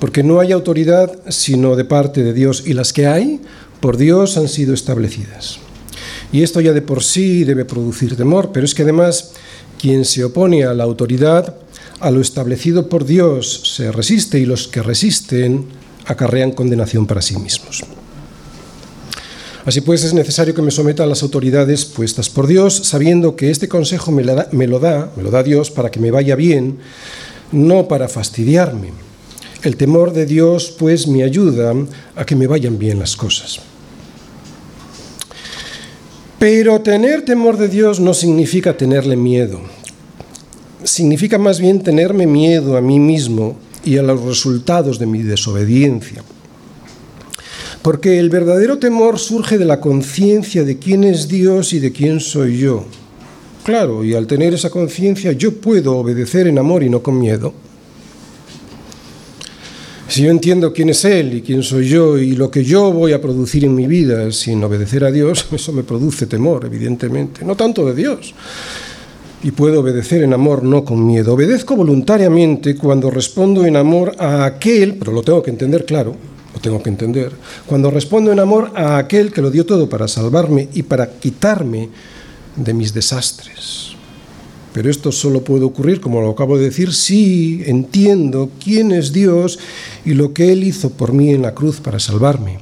porque 0.00 0.22
no 0.22 0.40
hay 0.40 0.50
autoridad 0.50 1.18
sino 1.28 1.76
de 1.76 1.84
parte 1.84 2.22
de 2.22 2.32
Dios 2.32 2.62
y 2.64 2.72
las 2.72 2.94
que 2.94 3.06
hay 3.06 3.42
por 3.80 3.98
Dios 3.98 4.38
han 4.38 4.48
sido 4.48 4.72
establecidas. 4.72 5.58
Y 6.32 6.42
esto 6.42 6.62
ya 6.62 6.72
de 6.72 6.80
por 6.80 7.04
sí 7.04 7.44
debe 7.44 7.66
producir 7.66 8.16
temor, 8.16 8.48
pero 8.50 8.64
es 8.64 8.74
que 8.74 8.84
además 8.84 9.32
quien 9.78 10.06
se 10.06 10.24
opone 10.24 10.64
a 10.64 10.72
la 10.72 10.84
autoridad, 10.84 11.54
a 12.00 12.10
lo 12.10 12.22
establecido 12.22 12.88
por 12.88 13.04
Dios, 13.04 13.74
se 13.76 13.92
resiste 13.92 14.38
y 14.38 14.46
los 14.46 14.68
que 14.68 14.80
resisten 14.80 15.66
acarrean 16.06 16.52
condenación 16.52 17.06
para 17.06 17.20
sí 17.20 17.36
mismos. 17.36 17.84
Así 19.64 19.80
pues, 19.80 20.02
es 20.02 20.12
necesario 20.12 20.54
que 20.54 20.62
me 20.62 20.72
someta 20.72 21.04
a 21.04 21.06
las 21.06 21.22
autoridades 21.22 21.84
puestas 21.84 22.28
por 22.28 22.46
Dios, 22.48 22.74
sabiendo 22.84 23.36
que 23.36 23.50
este 23.50 23.68
consejo 23.68 24.10
me, 24.10 24.24
lo 24.24 24.34
da, 24.34 25.12
me 25.16 25.22
lo 25.22 25.30
da 25.30 25.42
Dios 25.42 25.70
para 25.70 25.90
que 25.90 26.00
me 26.00 26.10
vaya 26.10 26.34
bien, 26.34 26.78
no 27.52 27.86
para 27.86 28.08
fastidiarme. 28.08 28.92
El 29.62 29.76
temor 29.76 30.12
de 30.12 30.26
Dios, 30.26 30.74
pues, 30.76 31.06
me 31.06 31.22
ayuda 31.22 31.74
a 32.16 32.24
que 32.24 32.34
me 32.34 32.48
vayan 32.48 32.78
bien 32.78 32.98
las 32.98 33.14
cosas. 33.14 33.60
Pero 36.40 36.80
tener 36.80 37.24
temor 37.24 37.56
de 37.56 37.68
Dios 37.68 38.00
no 38.00 38.14
significa 38.14 38.76
tenerle 38.76 39.14
miedo. 39.14 39.60
Significa 40.82 41.38
más 41.38 41.60
bien 41.60 41.84
tenerme 41.84 42.26
miedo 42.26 42.76
a 42.76 42.80
mí 42.80 42.98
mismo 42.98 43.56
y 43.84 43.98
a 43.98 44.02
los 44.02 44.20
resultados 44.22 44.98
de 44.98 45.06
mi 45.06 45.22
desobediencia. 45.22 46.24
Porque 47.82 48.20
el 48.20 48.30
verdadero 48.30 48.78
temor 48.78 49.18
surge 49.18 49.58
de 49.58 49.64
la 49.64 49.80
conciencia 49.80 50.62
de 50.62 50.78
quién 50.78 51.02
es 51.02 51.26
Dios 51.26 51.72
y 51.72 51.80
de 51.80 51.90
quién 51.90 52.20
soy 52.20 52.58
yo. 52.58 52.84
Claro, 53.64 54.04
y 54.04 54.14
al 54.14 54.28
tener 54.28 54.54
esa 54.54 54.70
conciencia 54.70 55.32
yo 55.32 55.54
puedo 55.56 55.96
obedecer 55.96 56.46
en 56.46 56.58
amor 56.58 56.84
y 56.84 56.90
no 56.90 57.02
con 57.02 57.18
miedo. 57.18 57.52
Si 60.06 60.22
yo 60.22 60.30
entiendo 60.30 60.72
quién 60.72 60.90
es 60.90 61.04
Él 61.04 61.34
y 61.34 61.42
quién 61.42 61.62
soy 61.62 61.88
yo 61.88 62.18
y 62.18 62.32
lo 62.32 62.50
que 62.50 62.62
yo 62.62 62.92
voy 62.92 63.14
a 63.14 63.20
producir 63.20 63.64
en 63.64 63.74
mi 63.74 63.86
vida 63.86 64.30
sin 64.30 64.62
obedecer 64.62 65.04
a 65.04 65.10
Dios, 65.10 65.46
eso 65.52 65.72
me 65.72 65.82
produce 65.82 66.26
temor, 66.26 66.66
evidentemente. 66.66 67.44
No 67.44 67.56
tanto 67.56 67.86
de 67.86 67.94
Dios. 67.94 68.34
Y 69.42 69.50
puedo 69.52 69.80
obedecer 69.80 70.22
en 70.22 70.34
amor, 70.34 70.62
no 70.62 70.84
con 70.84 71.04
miedo. 71.04 71.34
Obedezco 71.34 71.74
voluntariamente 71.74 72.76
cuando 72.76 73.10
respondo 73.10 73.64
en 73.64 73.76
amor 73.76 74.14
a 74.18 74.44
aquel, 74.44 74.96
pero 74.98 75.12
lo 75.12 75.22
tengo 75.22 75.42
que 75.42 75.50
entender 75.50 75.84
claro, 75.84 76.14
lo 76.54 76.60
tengo 76.60 76.82
que 76.82 76.90
entender, 76.90 77.32
cuando 77.66 77.90
respondo 77.90 78.32
en 78.32 78.40
amor 78.40 78.72
a 78.74 78.98
aquel 78.98 79.32
que 79.32 79.42
lo 79.42 79.50
dio 79.50 79.64
todo 79.64 79.88
para 79.88 80.08
salvarme 80.08 80.68
y 80.74 80.82
para 80.82 81.10
quitarme 81.10 81.88
de 82.56 82.74
mis 82.74 82.92
desastres. 82.92 83.92
Pero 84.72 84.90
esto 84.90 85.12
solo 85.12 85.44
puede 85.44 85.64
ocurrir, 85.64 86.00
como 86.00 86.20
lo 86.20 86.30
acabo 86.30 86.56
de 86.56 86.64
decir, 86.64 86.94
si 86.94 87.62
entiendo 87.66 88.50
quién 88.62 88.92
es 88.92 89.12
Dios 89.12 89.58
y 90.04 90.14
lo 90.14 90.32
que 90.32 90.52
Él 90.52 90.64
hizo 90.64 90.90
por 90.90 91.12
mí 91.12 91.30
en 91.30 91.42
la 91.42 91.54
cruz 91.54 91.80
para 91.80 92.00
salvarme. 92.00 92.60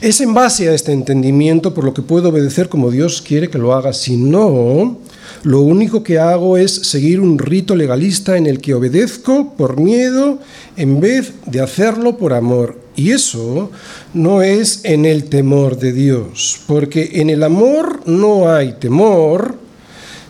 Es 0.00 0.20
en 0.20 0.34
base 0.34 0.68
a 0.68 0.74
este 0.74 0.92
entendimiento 0.92 1.74
por 1.74 1.84
lo 1.84 1.94
que 1.94 2.02
puedo 2.02 2.28
obedecer 2.28 2.68
como 2.68 2.90
Dios 2.90 3.22
quiere 3.22 3.48
que 3.48 3.58
lo 3.58 3.74
haga. 3.74 3.92
Si 3.92 4.16
no, 4.16 4.98
lo 5.42 5.60
único 5.60 6.02
que 6.02 6.18
hago 6.18 6.56
es 6.56 6.72
seguir 6.72 7.20
un 7.20 7.38
rito 7.38 7.76
legalista 7.76 8.36
en 8.36 8.46
el 8.46 8.60
que 8.60 8.74
obedezco 8.74 9.54
por 9.54 9.80
miedo 9.80 10.38
en 10.76 11.00
vez 11.00 11.32
de 11.46 11.60
hacerlo 11.60 12.16
por 12.16 12.32
amor. 12.32 12.78
Y 12.96 13.12
eso 13.12 13.70
no 14.14 14.42
es 14.42 14.80
en 14.84 15.04
el 15.04 15.24
temor 15.24 15.78
de 15.78 15.92
Dios, 15.92 16.60
porque 16.66 17.20
en 17.20 17.30
el 17.30 17.42
amor 17.42 18.00
no 18.06 18.48
hay 18.48 18.74
temor, 18.74 19.56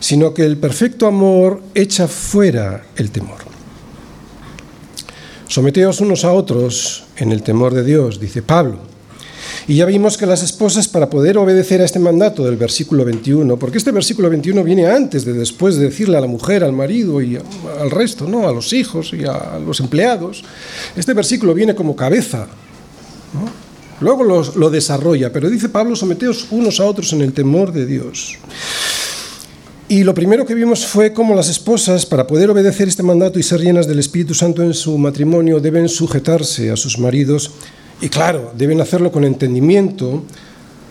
sino 0.00 0.34
que 0.34 0.44
el 0.44 0.56
perfecto 0.56 1.06
amor 1.06 1.62
echa 1.74 2.08
fuera 2.08 2.84
el 2.96 3.10
temor. 3.10 3.38
Someteos 5.48 6.00
unos 6.00 6.24
a 6.24 6.32
otros 6.32 7.04
en 7.16 7.30
el 7.30 7.42
temor 7.42 7.72
de 7.72 7.84
Dios, 7.84 8.18
dice 8.18 8.42
Pablo. 8.42 8.85
Y 9.66 9.76
ya 9.76 9.86
vimos 9.86 10.16
que 10.16 10.26
las 10.26 10.42
esposas, 10.42 10.88
para 10.88 11.10
poder 11.10 11.38
obedecer 11.38 11.80
a 11.80 11.84
este 11.84 11.98
mandato 11.98 12.44
del 12.44 12.56
versículo 12.56 13.04
21, 13.04 13.58
porque 13.58 13.78
este 13.78 13.90
versículo 13.90 14.30
21 14.30 14.62
viene 14.64 14.86
antes 14.86 15.24
de 15.24 15.32
después 15.32 15.76
de 15.76 15.86
decirle 15.86 16.16
a 16.16 16.20
la 16.20 16.26
mujer, 16.26 16.64
al 16.64 16.72
marido 16.72 17.20
y 17.20 17.36
al 17.36 17.90
resto, 17.90 18.26
¿no? 18.26 18.48
a 18.48 18.52
los 18.52 18.72
hijos 18.72 19.12
y 19.12 19.24
a 19.24 19.58
los 19.58 19.80
empleados, 19.80 20.44
este 20.96 21.14
versículo 21.14 21.54
viene 21.54 21.74
como 21.74 21.96
cabeza. 21.96 22.46
Luego 24.00 24.24
lo 24.24 24.70
desarrolla, 24.70 25.32
pero 25.32 25.48
dice 25.48 25.68
Pablo, 25.68 25.96
someteos 25.96 26.48
unos 26.50 26.80
a 26.80 26.84
otros 26.84 27.12
en 27.12 27.22
el 27.22 27.32
temor 27.32 27.72
de 27.72 27.86
Dios. 27.86 28.38
Y 29.88 30.02
lo 30.02 30.14
primero 30.14 30.44
que 30.44 30.54
vimos 30.54 30.84
fue 30.84 31.12
cómo 31.12 31.36
las 31.36 31.48
esposas, 31.48 32.06
para 32.06 32.26
poder 32.26 32.50
obedecer 32.50 32.88
este 32.88 33.04
mandato 33.04 33.38
y 33.38 33.44
ser 33.44 33.60
llenas 33.60 33.86
del 33.86 34.00
Espíritu 34.00 34.34
Santo 34.34 34.64
en 34.64 34.74
su 34.74 34.98
matrimonio, 34.98 35.60
deben 35.60 35.88
sujetarse 35.88 36.72
a 36.72 36.76
sus 36.76 36.98
maridos 36.98 37.52
y 38.00 38.08
claro, 38.08 38.52
deben 38.56 38.80
hacerlo 38.80 39.10
con 39.10 39.24
entendimiento 39.24 40.22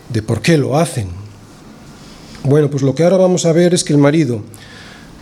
de 0.08 0.22
por 0.22 0.42
qué 0.42 0.58
lo 0.58 0.78
hacen. 0.78 1.08
Bueno, 2.42 2.70
pues 2.70 2.82
lo 2.82 2.94
que 2.94 3.04
ahora 3.04 3.16
vamos 3.16 3.46
a 3.46 3.52
ver 3.52 3.74
es 3.74 3.84
que 3.84 3.92
el 3.92 3.98
marido, 3.98 4.42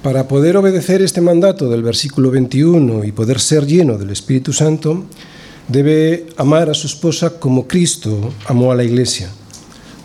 para 0.03 0.29
poder 0.29 0.57
obedecer 0.57 1.03
este 1.03 1.21
mandato 1.21 1.69
del 1.69 1.83
versículo 1.83 2.31
21 2.31 3.05
y 3.05 3.13
poder 3.13 3.41
ser 3.41 3.67
lleno 3.67 3.97
del 3.97 4.11
Espíritu 4.11 4.53
Santo, 4.53 5.05
debe 5.69 6.27
amar 6.37 6.69
a 6.69 6.75
su 6.75 6.87
esposa 6.87 7.39
como 7.39 7.67
Cristo 7.67 8.33
amó 8.47 8.73
a 8.73 8.77
la 8.77 8.85
iglesia, 8.85 9.31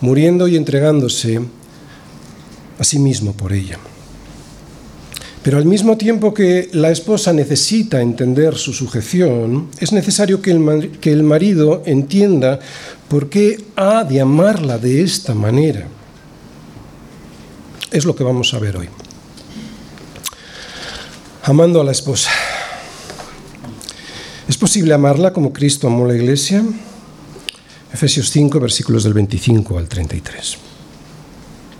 muriendo 0.00 0.48
y 0.48 0.56
entregándose 0.56 1.40
a 2.78 2.84
sí 2.84 2.98
mismo 2.98 3.34
por 3.34 3.52
ella. 3.52 3.78
Pero 5.42 5.56
al 5.56 5.64
mismo 5.64 5.96
tiempo 5.96 6.34
que 6.34 6.68
la 6.72 6.90
esposa 6.90 7.32
necesita 7.32 8.02
entender 8.02 8.56
su 8.56 8.74
sujeción, 8.74 9.68
es 9.78 9.92
necesario 9.92 10.42
que 10.42 10.50
el, 10.50 10.98
que 11.00 11.12
el 11.12 11.22
marido 11.22 11.82
entienda 11.86 12.60
por 13.08 13.30
qué 13.30 13.64
ha 13.74 14.04
de 14.04 14.20
amarla 14.20 14.76
de 14.76 15.02
esta 15.02 15.34
manera. 15.34 15.86
Es 17.90 18.04
lo 18.04 18.14
que 18.14 18.22
vamos 18.22 18.52
a 18.52 18.58
ver 18.58 18.76
hoy. 18.76 18.88
Amando 21.42 21.80
a 21.80 21.84
la 21.84 21.92
esposa. 21.92 22.30
¿Es 24.46 24.58
posible 24.58 24.92
amarla 24.92 25.32
como 25.32 25.52
Cristo 25.52 25.86
amó 25.86 26.06
la 26.06 26.14
iglesia? 26.14 26.62
Efesios 27.92 28.30
5, 28.30 28.60
versículos 28.60 29.04
del 29.04 29.14
25 29.14 29.78
al 29.78 29.88
33. 29.88 30.69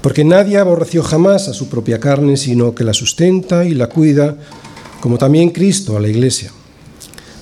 Porque 0.00 0.24
nadie 0.24 0.58
aborreció 0.58 1.02
jamás 1.02 1.48
a 1.48 1.54
su 1.54 1.68
propia 1.68 1.98
carne, 1.98 2.36
sino 2.36 2.74
que 2.74 2.84
la 2.84 2.94
sustenta 2.94 3.64
y 3.64 3.74
la 3.74 3.88
cuida, 3.88 4.36
como 5.00 5.18
también 5.18 5.50
Cristo 5.50 5.96
a 5.96 6.00
la 6.00 6.08
iglesia. 6.08 6.52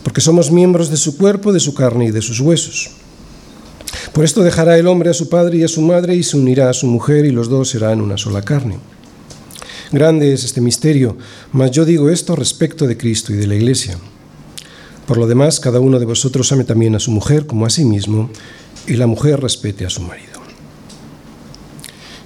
Porque 0.02 0.20
somos 0.20 0.50
miembros 0.50 0.90
de 0.90 0.96
su 0.96 1.16
cuerpo, 1.16 1.52
de 1.52 1.60
su 1.60 1.74
carne 1.74 2.06
y 2.06 2.10
de 2.10 2.22
sus 2.22 2.40
huesos. 2.40 2.90
Por 4.12 4.24
esto 4.24 4.42
dejará 4.42 4.78
el 4.78 4.86
hombre 4.86 5.10
a 5.10 5.14
su 5.14 5.28
padre 5.28 5.58
y 5.58 5.64
a 5.64 5.68
su 5.68 5.82
madre 5.82 6.14
y 6.14 6.22
se 6.22 6.36
unirá 6.36 6.70
a 6.70 6.74
su 6.74 6.86
mujer 6.86 7.26
y 7.26 7.30
los 7.30 7.48
dos 7.48 7.70
serán 7.70 8.00
una 8.00 8.16
sola 8.16 8.42
carne. 8.42 8.78
Grande 9.92 10.32
es 10.32 10.44
este 10.44 10.60
misterio, 10.60 11.16
mas 11.52 11.70
yo 11.70 11.84
digo 11.84 12.10
esto 12.10 12.34
respecto 12.34 12.86
de 12.86 12.96
Cristo 12.96 13.32
y 13.32 13.36
de 13.36 13.46
la 13.46 13.54
iglesia. 13.54 13.98
Por 15.06 15.18
lo 15.18 15.26
demás, 15.26 15.60
cada 15.60 15.78
uno 15.80 15.98
de 16.00 16.06
vosotros 16.06 16.50
ame 16.50 16.64
también 16.64 16.94
a 16.96 17.00
su 17.00 17.10
mujer 17.12 17.46
como 17.46 17.66
a 17.66 17.70
sí 17.70 17.84
mismo, 17.84 18.30
y 18.86 18.94
la 18.94 19.06
mujer 19.06 19.40
respete 19.40 19.86
a 19.86 19.90
su 19.90 20.02
marido. 20.02 20.35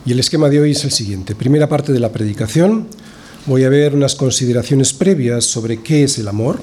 Y 0.06 0.12
el 0.12 0.20
esquema 0.20 0.48
de 0.48 0.60
hoy 0.60 0.70
es 0.72 0.84
el 0.84 0.90
siguiente. 0.90 1.34
Primera 1.34 1.68
parte 1.68 1.92
de 1.92 2.00
la 2.00 2.10
predicación, 2.10 2.86
voy 3.44 3.64
a 3.64 3.68
ver 3.68 3.94
unas 3.94 4.14
consideraciones 4.14 4.94
previas 4.94 5.44
sobre 5.44 5.82
qué 5.82 6.04
es 6.04 6.18
el 6.18 6.28
amor, 6.28 6.58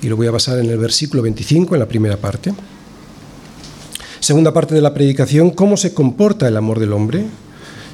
y 0.00 0.08
lo 0.08 0.16
voy 0.16 0.28
a 0.28 0.30
basar 0.30 0.60
en 0.60 0.66
el 0.66 0.78
versículo 0.78 1.22
25, 1.22 1.74
en 1.74 1.80
la 1.80 1.88
primera 1.88 2.16
parte. 2.16 2.54
Segunda 4.20 4.52
parte 4.52 4.74
de 4.74 4.80
la 4.80 4.94
predicación, 4.94 5.50
cómo 5.50 5.76
se 5.76 5.94
comporta 5.94 6.46
el 6.46 6.56
amor 6.56 6.78
del 6.78 6.92
hombre, 6.92 7.26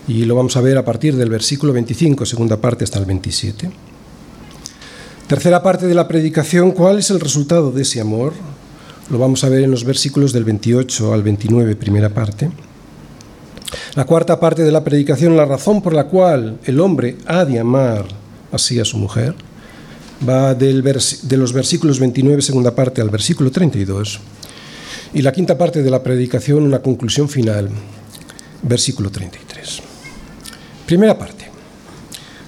y 0.06 0.24
lo 0.24 0.34
vamos 0.34 0.56
a 0.56 0.60
ver 0.60 0.76
a 0.76 0.84
partir 0.84 1.16
del 1.16 1.30
versículo 1.30 1.72
25, 1.72 2.26
segunda 2.26 2.58
parte 2.58 2.84
hasta 2.84 2.98
el 2.98 3.06
27. 3.06 3.70
Tercera 5.26 5.62
parte 5.62 5.86
de 5.86 5.94
la 5.94 6.06
predicación, 6.06 6.72
¿cuál 6.72 6.98
es 6.98 7.10
el 7.10 7.20
resultado 7.20 7.72
de 7.72 7.82
ese 7.82 8.00
amor? 8.00 8.34
Lo 9.08 9.18
vamos 9.18 9.42
a 9.42 9.48
ver 9.48 9.62
en 9.62 9.70
los 9.70 9.84
versículos 9.84 10.32
del 10.32 10.44
28 10.44 11.14
al 11.14 11.22
29, 11.22 11.76
primera 11.76 12.10
parte. 12.10 12.50
La 13.94 14.04
cuarta 14.04 14.40
parte 14.40 14.62
de 14.62 14.72
la 14.72 14.84
predicación, 14.84 15.36
la 15.36 15.44
razón 15.44 15.82
por 15.82 15.94
la 15.94 16.04
cual 16.04 16.58
el 16.64 16.80
hombre 16.80 17.16
ha 17.26 17.44
de 17.44 17.58
amar 17.58 18.06
así 18.52 18.80
a 18.80 18.84
su 18.84 18.98
mujer, 18.98 19.34
va 20.28 20.54
del 20.54 20.82
de 20.82 21.36
los 21.36 21.52
versículos 21.52 21.98
29, 21.98 22.42
segunda 22.42 22.74
parte, 22.74 23.00
al 23.00 23.10
versículo 23.10 23.50
32. 23.50 24.20
Y 25.14 25.22
la 25.22 25.32
quinta 25.32 25.58
parte 25.58 25.82
de 25.82 25.90
la 25.90 26.02
predicación, 26.02 26.62
una 26.62 26.80
conclusión 26.80 27.28
final, 27.28 27.68
versículo 28.62 29.10
33. 29.10 29.80
Primera 30.86 31.18
parte. 31.18 31.48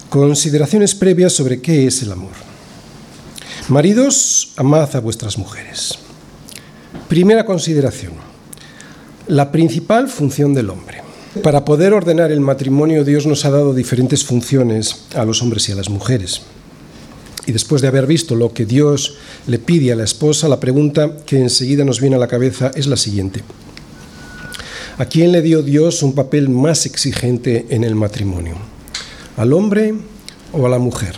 Consideraciones 0.09 0.95
previas 0.95 1.33
sobre 1.33 1.61
qué 1.61 1.87
es 1.87 2.03
el 2.03 2.13
amor. 2.13 2.33
Maridos, 3.69 4.53
amad 4.57 4.95
a 4.95 5.01
vuestras 5.01 5.39
mujeres. 5.39 5.99
Primera 7.09 7.47
consideración. 7.47 8.13
La 9.29 9.51
principal 9.51 10.09
función 10.09 10.53
del 10.53 10.71
hombre. 10.71 11.02
Para 11.41 11.65
poder 11.65 11.95
ordenar 11.95 12.31
el 12.31 12.41
matrimonio, 12.41 13.05
Dios 13.05 13.27
nos 13.27 13.47
ha 13.47 13.51
dado 13.51 13.73
diferentes 13.73 14.23
funciones 14.23 15.07
a 15.15 15.25
los 15.25 15.41
hombres 15.41 15.67
y 15.67 15.73
a 15.73 15.75
las 15.75 15.89
mujeres. 15.89 16.43
Y 17.47 17.53
después 17.53 17.81
de 17.81 17.89
haber 17.89 18.07
visto 18.07 18.37
lo 18.37 18.53
que 18.53 18.67
Dios 18.67 19.17
le 19.47 19.59
pide 19.59 19.93
a 19.93 19.97
la 19.97 20.05
esposa, 20.05 20.47
la 20.47 20.61
pregunta 20.61 21.17
que 21.25 21.39
enseguida 21.39 21.87
nos 21.87 22.03
viene 22.03 22.17
a 22.17 22.19
la 22.19 22.29
cabeza 22.29 22.71
es 22.75 22.87
la 22.87 22.99
siguiente. 22.99 23.43
¿A 24.99 25.07
quién 25.07 25.33
le 25.33 25.41
dio 25.41 25.63
Dios 25.63 26.03
un 26.03 26.15
papel 26.15 26.51
más 26.51 26.85
exigente 26.85 27.65
en 27.71 27.83
el 27.83 27.95
matrimonio? 27.95 28.57
¿Al 29.39 29.55
hombre 29.55 29.95
o 30.53 30.67
a 30.67 30.69
la 30.69 30.79
mujer? 30.79 31.15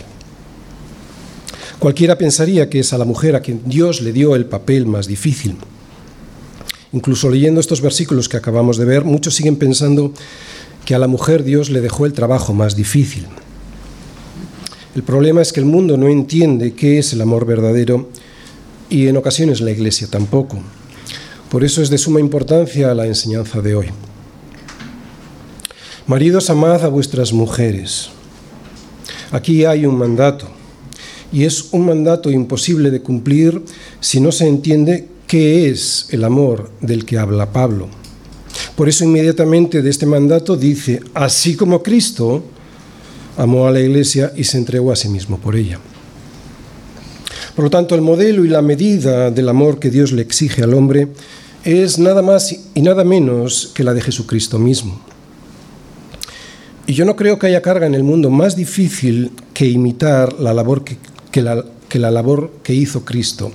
Cualquiera 1.80 2.16
pensaría 2.16 2.70
que 2.70 2.78
es 2.78 2.92
a 2.92 2.98
la 2.98 3.04
mujer 3.04 3.34
a 3.34 3.40
quien 3.40 3.62
Dios 3.66 4.00
le 4.00 4.12
dio 4.12 4.36
el 4.36 4.46
papel 4.46 4.86
más 4.86 5.08
difícil. 5.08 5.56
Incluso 6.94 7.28
leyendo 7.28 7.60
estos 7.60 7.80
versículos 7.80 8.28
que 8.28 8.36
acabamos 8.36 8.76
de 8.76 8.84
ver, 8.84 9.04
muchos 9.04 9.34
siguen 9.34 9.56
pensando 9.56 10.12
que 10.84 10.94
a 10.94 11.00
la 11.00 11.08
mujer 11.08 11.42
Dios 11.42 11.68
le 11.68 11.80
dejó 11.80 12.06
el 12.06 12.12
trabajo 12.12 12.54
más 12.54 12.76
difícil. 12.76 13.26
El 14.94 15.02
problema 15.02 15.42
es 15.42 15.52
que 15.52 15.58
el 15.58 15.66
mundo 15.66 15.96
no 15.96 16.06
entiende 16.06 16.74
qué 16.74 17.00
es 17.00 17.12
el 17.12 17.20
amor 17.20 17.46
verdadero 17.46 18.10
y 18.88 19.08
en 19.08 19.16
ocasiones 19.16 19.60
la 19.60 19.72
Iglesia 19.72 20.06
tampoco. 20.08 20.60
Por 21.50 21.64
eso 21.64 21.82
es 21.82 21.90
de 21.90 21.98
suma 21.98 22.20
importancia 22.20 22.94
la 22.94 23.06
enseñanza 23.06 23.60
de 23.60 23.74
hoy. 23.74 23.86
Maridos, 26.06 26.48
amad 26.48 26.84
a 26.84 26.88
vuestras 26.88 27.32
mujeres. 27.32 28.10
Aquí 29.32 29.64
hay 29.64 29.84
un 29.84 29.98
mandato 29.98 30.46
y 31.32 31.42
es 31.42 31.70
un 31.72 31.86
mandato 31.86 32.30
imposible 32.30 32.92
de 32.92 33.02
cumplir 33.02 33.64
si 33.98 34.20
no 34.20 34.30
se 34.30 34.46
entiende 34.46 35.08
qué 35.26 35.68
es 35.70 36.06
el 36.10 36.24
amor 36.24 36.70
del 36.80 37.04
que 37.04 37.18
habla 37.18 37.52
Pablo. 37.52 37.88
Por 38.76 38.88
eso 38.88 39.04
inmediatamente 39.04 39.82
de 39.82 39.90
este 39.90 40.06
mandato 40.06 40.56
dice, 40.56 41.00
así 41.14 41.56
como 41.56 41.82
Cristo 41.82 42.44
amó 43.36 43.66
a 43.66 43.70
la 43.70 43.80
iglesia 43.80 44.32
y 44.36 44.44
se 44.44 44.58
entregó 44.58 44.92
a 44.92 44.96
sí 44.96 45.08
mismo 45.08 45.38
por 45.38 45.56
ella. 45.56 45.78
Por 47.54 47.64
lo 47.64 47.70
tanto, 47.70 47.94
el 47.94 48.00
modelo 48.00 48.44
y 48.44 48.48
la 48.48 48.62
medida 48.62 49.30
del 49.30 49.48
amor 49.48 49.78
que 49.78 49.90
Dios 49.90 50.12
le 50.12 50.22
exige 50.22 50.62
al 50.62 50.74
hombre 50.74 51.08
es 51.64 51.98
nada 51.98 52.20
más 52.20 52.54
y 52.74 52.82
nada 52.82 53.04
menos 53.04 53.70
que 53.74 53.84
la 53.84 53.94
de 53.94 54.00
Jesucristo 54.00 54.58
mismo. 54.58 55.00
Y 56.86 56.94
yo 56.94 57.04
no 57.04 57.16
creo 57.16 57.38
que 57.38 57.46
haya 57.46 57.62
carga 57.62 57.86
en 57.86 57.94
el 57.94 58.02
mundo 58.02 58.28
más 58.28 58.56
difícil 58.56 59.30
que 59.54 59.66
imitar 59.66 60.34
la 60.40 60.52
labor 60.52 60.84
que 60.84 61.40
la 61.98 62.10
labor 62.10 62.52
que 62.62 62.74
hizo 62.74 63.04
Cristo 63.04 63.52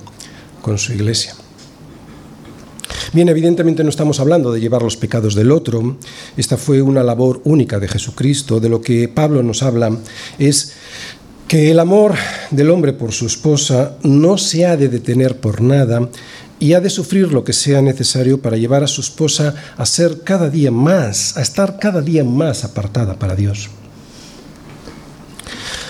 con 0.62 0.78
su 0.78 0.92
iglesia. 0.92 1.34
Bien, 3.12 3.28
evidentemente 3.28 3.82
no 3.82 3.90
estamos 3.90 4.20
hablando 4.20 4.52
de 4.52 4.60
llevar 4.60 4.82
los 4.82 4.96
pecados 4.96 5.34
del 5.34 5.50
otro, 5.50 5.96
esta 6.36 6.56
fue 6.56 6.80
una 6.80 7.02
labor 7.02 7.40
única 7.44 7.78
de 7.78 7.88
Jesucristo, 7.88 8.60
de 8.60 8.68
lo 8.68 8.80
que 8.80 9.08
Pablo 9.08 9.42
nos 9.42 9.62
habla 9.62 9.96
es 10.38 10.74
que 11.48 11.72
el 11.72 11.80
amor 11.80 12.14
del 12.52 12.70
hombre 12.70 12.92
por 12.92 13.10
su 13.10 13.26
esposa 13.26 13.96
no 14.04 14.38
se 14.38 14.66
ha 14.66 14.76
de 14.76 14.88
detener 14.88 15.38
por 15.38 15.60
nada 15.60 16.08
y 16.60 16.74
ha 16.74 16.80
de 16.80 16.90
sufrir 16.90 17.32
lo 17.32 17.42
que 17.42 17.52
sea 17.52 17.82
necesario 17.82 18.40
para 18.40 18.56
llevar 18.56 18.84
a 18.84 18.86
su 18.86 19.00
esposa 19.00 19.54
a 19.76 19.86
ser 19.86 20.20
cada 20.22 20.48
día 20.48 20.70
más, 20.70 21.36
a 21.36 21.42
estar 21.42 21.80
cada 21.80 22.02
día 22.02 22.22
más 22.22 22.62
apartada 22.64 23.18
para 23.18 23.34
Dios. 23.34 23.70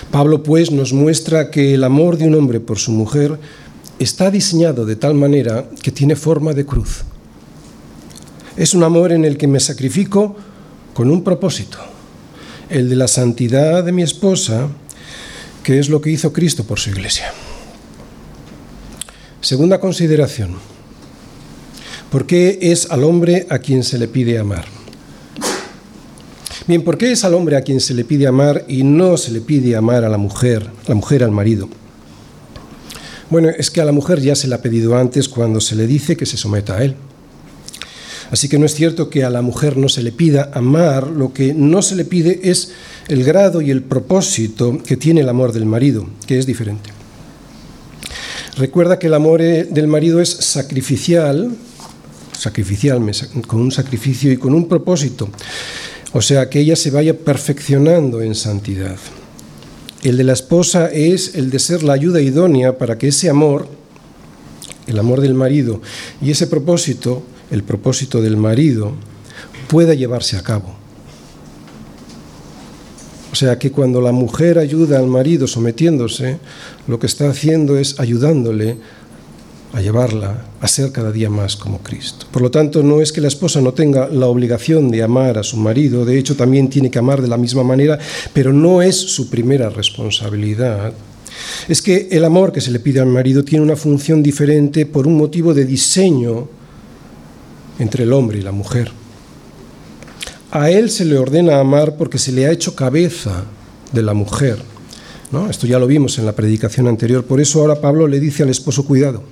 Pablo 0.09 0.41
pues 0.41 0.71
nos 0.71 0.93
muestra 0.93 1.51
que 1.51 1.75
el 1.75 1.83
amor 1.83 2.17
de 2.17 2.25
un 2.25 2.35
hombre 2.35 2.59
por 2.59 2.79
su 2.79 2.91
mujer 2.91 3.37
está 4.03 4.31
diseñado 4.31 4.85
de 4.85 4.95
tal 4.95 5.13
manera 5.13 5.69
que 5.81 5.91
tiene 5.91 6.15
forma 6.15 6.53
de 6.53 6.65
cruz. 6.65 7.03
Es 8.57 8.73
un 8.73 8.83
amor 8.83 9.11
en 9.11 9.25
el 9.25 9.37
que 9.37 9.47
me 9.47 9.59
sacrifico 9.59 10.35
con 10.93 11.11
un 11.11 11.23
propósito, 11.23 11.77
el 12.69 12.89
de 12.89 12.95
la 12.95 13.07
santidad 13.07 13.83
de 13.83 13.91
mi 13.91 14.01
esposa, 14.01 14.67
que 15.63 15.79
es 15.79 15.89
lo 15.89 16.01
que 16.01 16.09
hizo 16.09 16.33
Cristo 16.33 16.63
por 16.63 16.79
su 16.79 16.89
iglesia. 16.89 17.31
Segunda 19.39 19.79
consideración. 19.79 20.55
¿Por 22.11 22.25
qué 22.25 22.59
es 22.61 22.89
al 22.91 23.03
hombre 23.03 23.47
a 23.49 23.59
quien 23.59 23.83
se 23.83 23.97
le 23.97 24.07
pide 24.07 24.37
amar? 24.37 24.65
Bien, 26.67 26.83
¿por 26.83 26.97
qué 26.97 27.11
es 27.11 27.23
al 27.23 27.33
hombre 27.33 27.55
a 27.55 27.61
quien 27.61 27.79
se 27.79 27.93
le 27.93 28.03
pide 28.03 28.27
amar 28.27 28.65
y 28.67 28.83
no 28.83 29.17
se 29.17 29.31
le 29.31 29.41
pide 29.41 29.75
amar 29.75 30.03
a 30.03 30.09
la 30.09 30.17
mujer, 30.17 30.69
la 30.87 30.95
mujer 30.95 31.23
al 31.23 31.31
marido? 31.31 31.69
Bueno, 33.31 33.47
es 33.47 33.71
que 33.71 33.79
a 33.79 33.85
la 33.85 33.93
mujer 33.93 34.19
ya 34.19 34.35
se 34.35 34.49
le 34.49 34.55
ha 34.55 34.61
pedido 34.61 34.97
antes 34.97 35.29
cuando 35.29 35.61
se 35.61 35.77
le 35.77 35.87
dice 35.87 36.17
que 36.17 36.25
se 36.25 36.35
someta 36.35 36.75
a 36.75 36.83
él. 36.83 36.95
Así 38.29 38.49
que 38.49 38.59
no 38.59 38.65
es 38.65 38.75
cierto 38.75 39.09
que 39.09 39.23
a 39.23 39.29
la 39.29 39.41
mujer 39.41 39.77
no 39.77 39.87
se 39.87 40.03
le 40.03 40.11
pida 40.11 40.51
amar, 40.53 41.07
lo 41.07 41.33
que 41.33 41.53
no 41.53 41.81
se 41.81 41.95
le 41.95 42.03
pide 42.03 42.41
es 42.43 42.73
el 43.07 43.23
grado 43.23 43.61
y 43.61 43.71
el 43.71 43.83
propósito 43.83 44.83
que 44.85 44.97
tiene 44.97 45.21
el 45.21 45.29
amor 45.29 45.53
del 45.53 45.65
marido, 45.65 46.07
que 46.27 46.39
es 46.39 46.45
diferente. 46.45 46.89
Recuerda 48.57 48.99
que 48.99 49.07
el 49.07 49.13
amor 49.13 49.41
eh, 49.41 49.63
del 49.63 49.87
marido 49.87 50.19
es 50.19 50.29
sacrificial, 50.29 51.55
sacrificial, 52.37 52.99
con 53.47 53.61
un 53.61 53.71
sacrificio 53.71 54.29
y 54.29 54.37
con 54.37 54.53
un 54.53 54.67
propósito. 54.67 55.29
O 56.11 56.21
sea, 56.21 56.49
que 56.49 56.59
ella 56.59 56.75
se 56.75 56.91
vaya 56.91 57.17
perfeccionando 57.17 58.21
en 58.21 58.35
santidad. 58.35 58.97
El 60.03 60.17
de 60.17 60.23
la 60.23 60.33
esposa 60.33 60.87
es 60.87 61.35
el 61.35 61.51
de 61.51 61.59
ser 61.59 61.83
la 61.83 61.93
ayuda 61.93 62.21
idónea 62.21 62.77
para 62.77 62.97
que 62.97 63.09
ese 63.09 63.29
amor, 63.29 63.67
el 64.87 64.97
amor 64.97 65.21
del 65.21 65.35
marido, 65.35 65.81
y 66.21 66.31
ese 66.31 66.47
propósito, 66.47 67.21
el 67.51 67.63
propósito 67.63 68.21
del 68.21 68.35
marido, 68.35 68.93
pueda 69.67 69.93
llevarse 69.93 70.37
a 70.37 70.43
cabo. 70.43 70.75
O 73.31 73.35
sea 73.35 73.59
que 73.59 73.71
cuando 73.71 74.01
la 74.01 74.11
mujer 74.11 74.57
ayuda 74.57 74.99
al 74.99 75.07
marido 75.07 75.47
sometiéndose, 75.47 76.39
lo 76.87 76.99
que 76.99 77.07
está 77.07 77.29
haciendo 77.29 77.77
es 77.77 77.99
ayudándole 77.99 78.77
a 79.73 79.81
llevarla 79.81 80.45
a 80.59 80.67
ser 80.67 80.91
cada 80.91 81.11
día 81.11 81.29
más 81.29 81.55
como 81.55 81.79
Cristo. 81.79 82.25
Por 82.31 82.41
lo 82.41 82.51
tanto, 82.51 82.83
no 82.83 83.01
es 83.01 83.11
que 83.11 83.21
la 83.21 83.29
esposa 83.29 83.61
no 83.61 83.73
tenga 83.73 84.07
la 84.09 84.27
obligación 84.27 84.91
de 84.91 85.01
amar 85.01 85.37
a 85.37 85.43
su 85.43 85.57
marido, 85.57 86.03
de 86.05 86.17
hecho 86.17 86.35
también 86.35 86.69
tiene 86.69 86.91
que 86.91 86.99
amar 86.99 87.21
de 87.21 87.29
la 87.29 87.37
misma 87.37 87.63
manera, 87.63 87.97
pero 88.33 88.51
no 88.51 88.81
es 88.81 88.95
su 88.95 89.29
primera 89.29 89.69
responsabilidad. 89.69 90.93
Es 91.69 91.81
que 91.81 92.09
el 92.11 92.25
amor 92.25 92.51
que 92.51 92.61
se 92.61 92.71
le 92.71 92.79
pide 92.79 92.99
al 92.99 93.07
marido 93.07 93.43
tiene 93.43 93.63
una 93.63 93.77
función 93.77 94.21
diferente 94.21 94.85
por 94.85 95.07
un 95.07 95.17
motivo 95.17 95.53
de 95.53 95.65
diseño 95.65 96.49
entre 97.79 98.03
el 98.03 98.13
hombre 98.13 98.39
y 98.39 98.41
la 98.41 98.51
mujer. 98.51 98.91
A 100.51 100.69
él 100.69 100.89
se 100.89 101.05
le 101.05 101.17
ordena 101.17 101.61
amar 101.61 101.95
porque 101.95 102.17
se 102.17 102.33
le 102.33 102.45
ha 102.45 102.51
hecho 102.51 102.75
cabeza 102.75 103.45
de 103.93 104.01
la 104.01 104.13
mujer. 104.13 104.61
¿no? 105.31 105.49
Esto 105.49 105.65
ya 105.65 105.79
lo 105.79 105.87
vimos 105.87 106.19
en 106.19 106.25
la 106.25 106.33
predicación 106.33 106.89
anterior. 106.89 107.23
Por 107.23 107.39
eso 107.39 107.61
ahora 107.61 107.79
Pablo 107.79 108.05
le 108.05 108.19
dice 108.19 108.43
al 108.43 108.49
esposo, 108.49 108.83
cuidado 108.83 109.23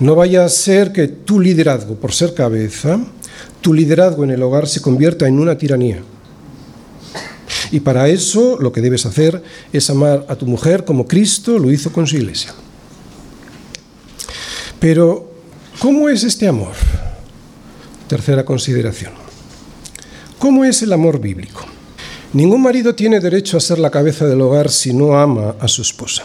no 0.00 0.14
vaya 0.14 0.44
a 0.44 0.48
ser 0.48 0.92
que 0.92 1.08
tu 1.08 1.40
liderazgo, 1.40 1.94
por 1.94 2.12
ser 2.12 2.34
cabeza, 2.34 2.98
tu 3.60 3.72
liderazgo 3.72 4.24
en 4.24 4.30
el 4.30 4.42
hogar 4.42 4.68
se 4.68 4.80
convierta 4.80 5.26
en 5.26 5.38
una 5.38 5.56
tiranía. 5.56 6.02
Y 7.70 7.80
para 7.80 8.08
eso 8.08 8.58
lo 8.60 8.72
que 8.72 8.80
debes 8.80 9.06
hacer 9.06 9.42
es 9.72 9.90
amar 9.90 10.24
a 10.28 10.36
tu 10.36 10.46
mujer 10.46 10.84
como 10.84 11.06
Cristo 11.06 11.58
lo 11.58 11.70
hizo 11.70 11.92
con 11.92 12.06
su 12.06 12.16
iglesia. 12.16 12.54
Pero, 14.78 15.30
¿cómo 15.80 16.08
es 16.08 16.22
este 16.22 16.46
amor? 16.46 16.74
Tercera 18.08 18.44
consideración. 18.44 19.12
¿Cómo 20.38 20.64
es 20.64 20.82
el 20.82 20.92
amor 20.92 21.18
bíblico? 21.18 21.64
Ningún 22.32 22.62
marido 22.62 22.94
tiene 22.94 23.18
derecho 23.18 23.56
a 23.56 23.60
ser 23.60 23.78
la 23.78 23.90
cabeza 23.90 24.26
del 24.26 24.40
hogar 24.42 24.70
si 24.70 24.92
no 24.92 25.18
ama 25.18 25.56
a 25.58 25.66
su 25.68 25.82
esposa. 25.82 26.24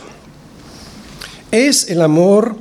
Es 1.52 1.90
el 1.90 2.02
amor 2.02 2.58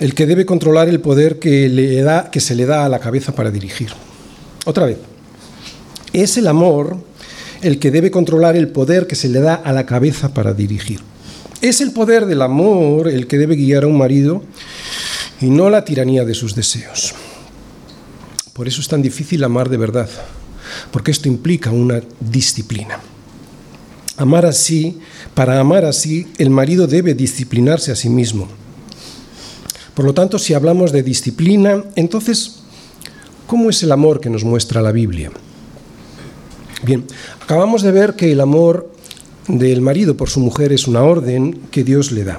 el 0.00 0.14
que 0.14 0.26
debe 0.26 0.46
controlar 0.46 0.88
el 0.88 1.00
poder 1.00 1.38
que, 1.38 1.68
le 1.68 2.02
da, 2.02 2.30
que 2.30 2.40
se 2.40 2.54
le 2.54 2.66
da 2.66 2.84
a 2.84 2.88
la 2.88 3.00
cabeza 3.00 3.34
para 3.34 3.50
dirigir. 3.50 3.90
Otra 4.64 4.86
vez, 4.86 4.98
es 6.12 6.36
el 6.36 6.46
amor 6.46 6.98
el 7.62 7.78
que 7.78 7.90
debe 7.90 8.10
controlar 8.10 8.56
el 8.56 8.68
poder 8.68 9.06
que 9.06 9.16
se 9.16 9.28
le 9.28 9.40
da 9.40 9.54
a 9.54 9.72
la 9.72 9.86
cabeza 9.86 10.32
para 10.32 10.54
dirigir. 10.54 11.00
Es 11.60 11.80
el 11.80 11.92
poder 11.92 12.26
del 12.26 12.42
amor 12.42 13.08
el 13.08 13.26
que 13.26 13.38
debe 13.38 13.56
guiar 13.56 13.84
a 13.84 13.88
un 13.88 13.98
marido 13.98 14.44
y 15.40 15.50
no 15.50 15.70
la 15.70 15.84
tiranía 15.84 16.24
de 16.24 16.34
sus 16.34 16.54
deseos. 16.54 17.14
Por 18.52 18.68
eso 18.68 18.80
es 18.80 18.88
tan 18.88 19.02
difícil 19.02 19.42
amar 19.42 19.68
de 19.68 19.76
verdad, 19.76 20.08
porque 20.92 21.10
esto 21.10 21.28
implica 21.28 21.70
una 21.70 22.00
disciplina. 22.20 23.00
Amar 24.16 24.46
así, 24.46 24.98
para 25.34 25.60
amar 25.60 25.84
así, 25.84 26.26
el 26.38 26.50
marido 26.50 26.86
debe 26.86 27.14
disciplinarse 27.14 27.92
a 27.92 27.96
sí 27.96 28.08
mismo. 28.08 28.48
Por 29.98 30.04
lo 30.04 30.14
tanto, 30.14 30.38
si 30.38 30.54
hablamos 30.54 30.92
de 30.92 31.02
disciplina, 31.02 31.82
entonces, 31.96 32.60
¿cómo 33.48 33.68
es 33.68 33.82
el 33.82 33.90
amor 33.90 34.20
que 34.20 34.30
nos 34.30 34.44
muestra 34.44 34.80
la 34.80 34.92
Biblia? 34.92 35.32
Bien, 36.84 37.04
acabamos 37.42 37.82
de 37.82 37.90
ver 37.90 38.14
que 38.14 38.30
el 38.30 38.40
amor 38.40 38.92
del 39.48 39.80
marido 39.80 40.16
por 40.16 40.30
su 40.30 40.38
mujer 40.38 40.72
es 40.72 40.86
una 40.86 41.02
orden 41.02 41.62
que 41.72 41.82
Dios 41.82 42.12
le 42.12 42.22
da. 42.22 42.38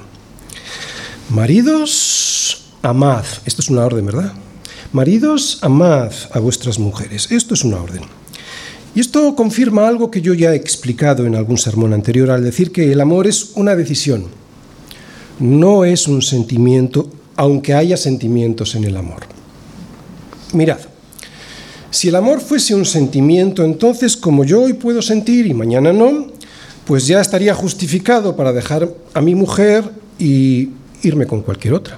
Maridos, 1.31 2.71
amad. 2.81 3.25
Esto 3.43 3.61
es 3.61 3.69
una 3.69 3.83
orden, 3.83 4.05
¿verdad? 4.05 4.31
Maridos, 4.93 5.59
amad 5.61 6.13
a 6.31 6.39
vuestras 6.39 6.79
mujeres. 6.79 7.29
Esto 7.29 7.55
es 7.55 7.65
una 7.65 7.81
orden. 7.81 8.03
Y 8.95 9.01
esto 9.01 9.35
confirma 9.35 9.85
algo 9.85 10.09
que 10.09 10.21
yo 10.21 10.33
ya 10.33 10.53
he 10.53 10.55
explicado 10.55 11.25
en 11.25 11.35
algún 11.35 11.57
sermón 11.57 11.91
anterior 11.91 12.31
al 12.31 12.41
decir 12.41 12.71
que 12.71 12.93
el 12.93 13.01
amor 13.01 13.27
es 13.27 13.51
una 13.55 13.75
decisión, 13.75 14.27
no 15.41 15.83
es 15.83 16.07
un 16.07 16.21
sentimiento, 16.21 17.18
aunque 17.39 17.73
haya 17.73 17.95
sentimientos 17.95 18.75
en 18.75 18.83
el 18.83 18.97
amor. 18.97 19.21
Mirad, 20.51 20.79
si 21.89 22.09
el 22.09 22.15
amor 22.17 22.41
fuese 22.41 22.75
un 22.75 22.83
sentimiento, 22.83 23.63
entonces 23.63 24.17
como 24.17 24.43
yo 24.43 24.63
hoy 24.63 24.73
puedo 24.73 25.01
sentir 25.01 25.47
y 25.47 25.53
mañana 25.53 25.93
no, 25.93 26.27
pues 26.83 27.07
ya 27.07 27.21
estaría 27.21 27.55
justificado 27.55 28.35
para 28.35 28.51
dejar 28.51 28.93
a 29.13 29.21
mi 29.21 29.35
mujer 29.35 29.89
y 30.19 30.67
irme 31.01 31.25
con 31.27 31.41
cualquier 31.41 31.75
otra. 31.75 31.97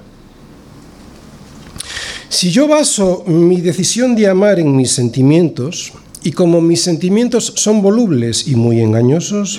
Si 2.28 2.52
yo 2.52 2.68
baso 2.68 3.24
mi 3.26 3.60
decisión 3.60 4.14
de 4.14 4.28
amar 4.28 4.60
en 4.60 4.76
mis 4.76 4.92
sentimientos, 4.92 5.92
y 6.22 6.30
como 6.30 6.60
mis 6.60 6.82
sentimientos 6.82 7.52
son 7.56 7.82
volubles 7.82 8.46
y 8.46 8.54
muy 8.54 8.80
engañosos, 8.80 9.58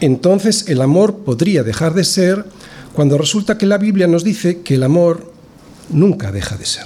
entonces 0.00 0.64
el 0.68 0.80
amor 0.80 1.18
podría 1.18 1.62
dejar 1.62 1.92
de 1.92 2.04
ser 2.04 2.46
cuando 2.92 3.16
resulta 3.16 3.56
que 3.56 3.66
la 3.66 3.78
Biblia 3.78 4.06
nos 4.06 4.24
dice 4.24 4.60
que 4.60 4.74
el 4.74 4.82
amor 4.82 5.32
nunca 5.90 6.30
deja 6.30 6.56
de 6.56 6.66
ser. 6.66 6.84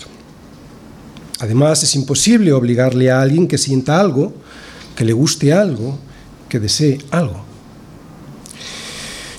Además, 1.41 1.83
es 1.83 1.95
imposible 1.97 2.53
obligarle 2.53 3.11
a 3.11 3.21
alguien 3.21 3.49
que 3.49 3.59
sienta 3.59 4.01
algo, 4.01 4.33
que 4.95 5.05
le 5.05 5.13
guste 5.13 5.53
algo, 5.53 5.99
que 6.49 6.61
desee 6.61 6.99
algo. 7.11 7.45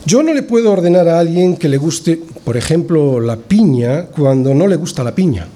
Yo 0.06 0.23
no 0.23 0.34
le 0.34 0.43
puedo 0.43 0.71
ordenar 0.71 1.08
a 1.10 1.19
alguien 1.19 1.58
que 1.58 1.67
le 1.67 1.77
guste, 1.77 2.21
por 2.43 2.56
ejemplo, 2.56 3.19
la 3.19 3.36
piña 3.36 4.06
cuando 4.06 4.53
no 4.53 4.67
le 4.67 4.75
gusta 4.75 5.03
la 5.03 5.15
piña. 5.15 5.47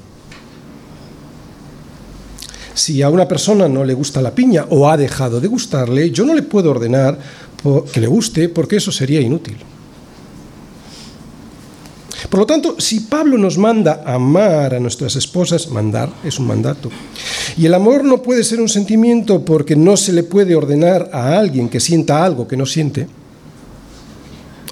Si 2.73 3.01
a 3.01 3.09
una 3.09 3.27
persona 3.27 3.69
no 3.69 3.83
le 3.83 3.93
gusta 3.93 4.21
la 4.21 4.33
piña 4.33 4.65
o 4.69 4.89
ha 4.89 4.97
dejado 4.97 5.39
de 5.39 5.47
gustarle, 5.47 6.09
yo 6.11 6.25
no 6.25 6.33
le 6.33 6.41
puedo 6.41 6.71
ordenar 6.71 7.17
que 7.93 8.01
le 8.01 8.07
guste 8.07 8.49
porque 8.49 8.77
eso 8.77 8.91
sería 8.91 9.21
inútil. 9.21 9.57
Por 12.31 12.39
lo 12.39 12.45
tanto, 12.45 12.77
si 12.79 13.01
Pablo 13.01 13.37
nos 13.37 13.57
manda 13.57 14.03
amar 14.05 14.73
a 14.73 14.79
nuestras 14.79 15.17
esposas, 15.17 15.67
mandar 15.67 16.09
es 16.23 16.39
un 16.39 16.47
mandato. 16.47 16.89
Y 17.57 17.65
el 17.65 17.73
amor 17.73 18.05
no 18.05 18.21
puede 18.21 18.45
ser 18.45 18.61
un 18.61 18.69
sentimiento 18.69 19.43
porque 19.43 19.75
no 19.75 19.97
se 19.97 20.13
le 20.13 20.23
puede 20.23 20.55
ordenar 20.55 21.09
a 21.11 21.37
alguien 21.37 21.67
que 21.67 21.81
sienta 21.81 22.23
algo 22.23 22.47
que 22.47 22.55
no 22.55 22.65
siente 22.65 23.09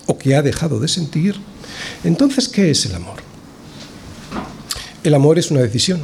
o 0.06 0.18
que 0.18 0.36
ha 0.36 0.42
dejado 0.42 0.80
de 0.80 0.88
sentir. 0.88 1.36
Entonces, 2.06 2.48
¿qué 2.48 2.72
es 2.72 2.86
el 2.86 2.96
amor? 2.96 3.18
El 5.04 5.14
amor 5.14 5.38
es 5.38 5.52
una 5.52 5.60
decisión. 5.60 6.00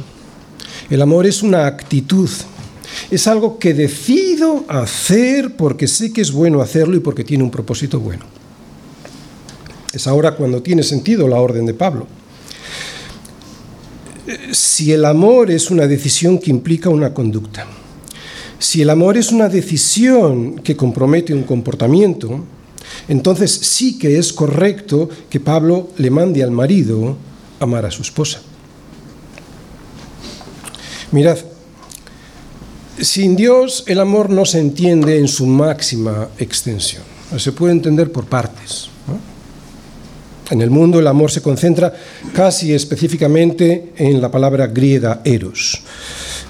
El 0.90 1.00
amor 1.00 1.24
es 1.24 1.42
una 1.42 1.66
actitud. 1.66 2.28
Es 3.10 3.26
algo 3.26 3.58
que 3.58 3.72
decido 3.72 4.66
hacer 4.68 5.56
porque 5.56 5.88
sé 5.88 6.12
que 6.12 6.20
es 6.20 6.32
bueno 6.32 6.60
hacerlo 6.60 6.96
y 6.96 7.00
porque 7.00 7.24
tiene 7.24 7.44
un 7.44 7.50
propósito 7.50 7.98
bueno. 7.98 8.26
Es 9.96 10.06
ahora 10.06 10.36
cuando 10.36 10.62
tiene 10.62 10.82
sentido 10.82 11.26
la 11.26 11.40
orden 11.40 11.64
de 11.64 11.72
Pablo. 11.72 12.06
Si 14.52 14.92
el 14.92 15.06
amor 15.06 15.50
es 15.50 15.70
una 15.70 15.86
decisión 15.86 16.38
que 16.38 16.50
implica 16.50 16.90
una 16.90 17.14
conducta, 17.14 17.66
si 18.58 18.82
el 18.82 18.90
amor 18.90 19.16
es 19.16 19.32
una 19.32 19.48
decisión 19.48 20.56
que 20.56 20.76
compromete 20.76 21.32
un 21.32 21.44
comportamiento, 21.44 22.44
entonces 23.08 23.50
sí 23.50 23.98
que 23.98 24.18
es 24.18 24.34
correcto 24.34 25.08
que 25.30 25.40
Pablo 25.40 25.88
le 25.96 26.10
mande 26.10 26.42
al 26.42 26.50
marido 26.50 27.16
amar 27.58 27.86
a 27.86 27.90
su 27.90 28.02
esposa. 28.02 28.42
Mirad, 31.10 31.38
sin 33.00 33.34
Dios 33.34 33.82
el 33.86 34.00
amor 34.00 34.28
no 34.28 34.44
se 34.44 34.58
entiende 34.58 35.18
en 35.18 35.28
su 35.28 35.46
máxima 35.46 36.28
extensión, 36.36 37.02
se 37.38 37.52
puede 37.52 37.72
entender 37.72 38.12
por 38.12 38.26
partes. 38.26 38.90
En 40.50 40.60
el 40.60 40.70
mundo 40.70 41.00
el 41.00 41.06
amor 41.06 41.30
se 41.30 41.42
concentra 41.42 41.92
casi 42.32 42.72
específicamente 42.72 43.92
en 43.96 44.20
la 44.20 44.30
palabra 44.30 44.68
griega 44.68 45.20
eros, 45.24 45.82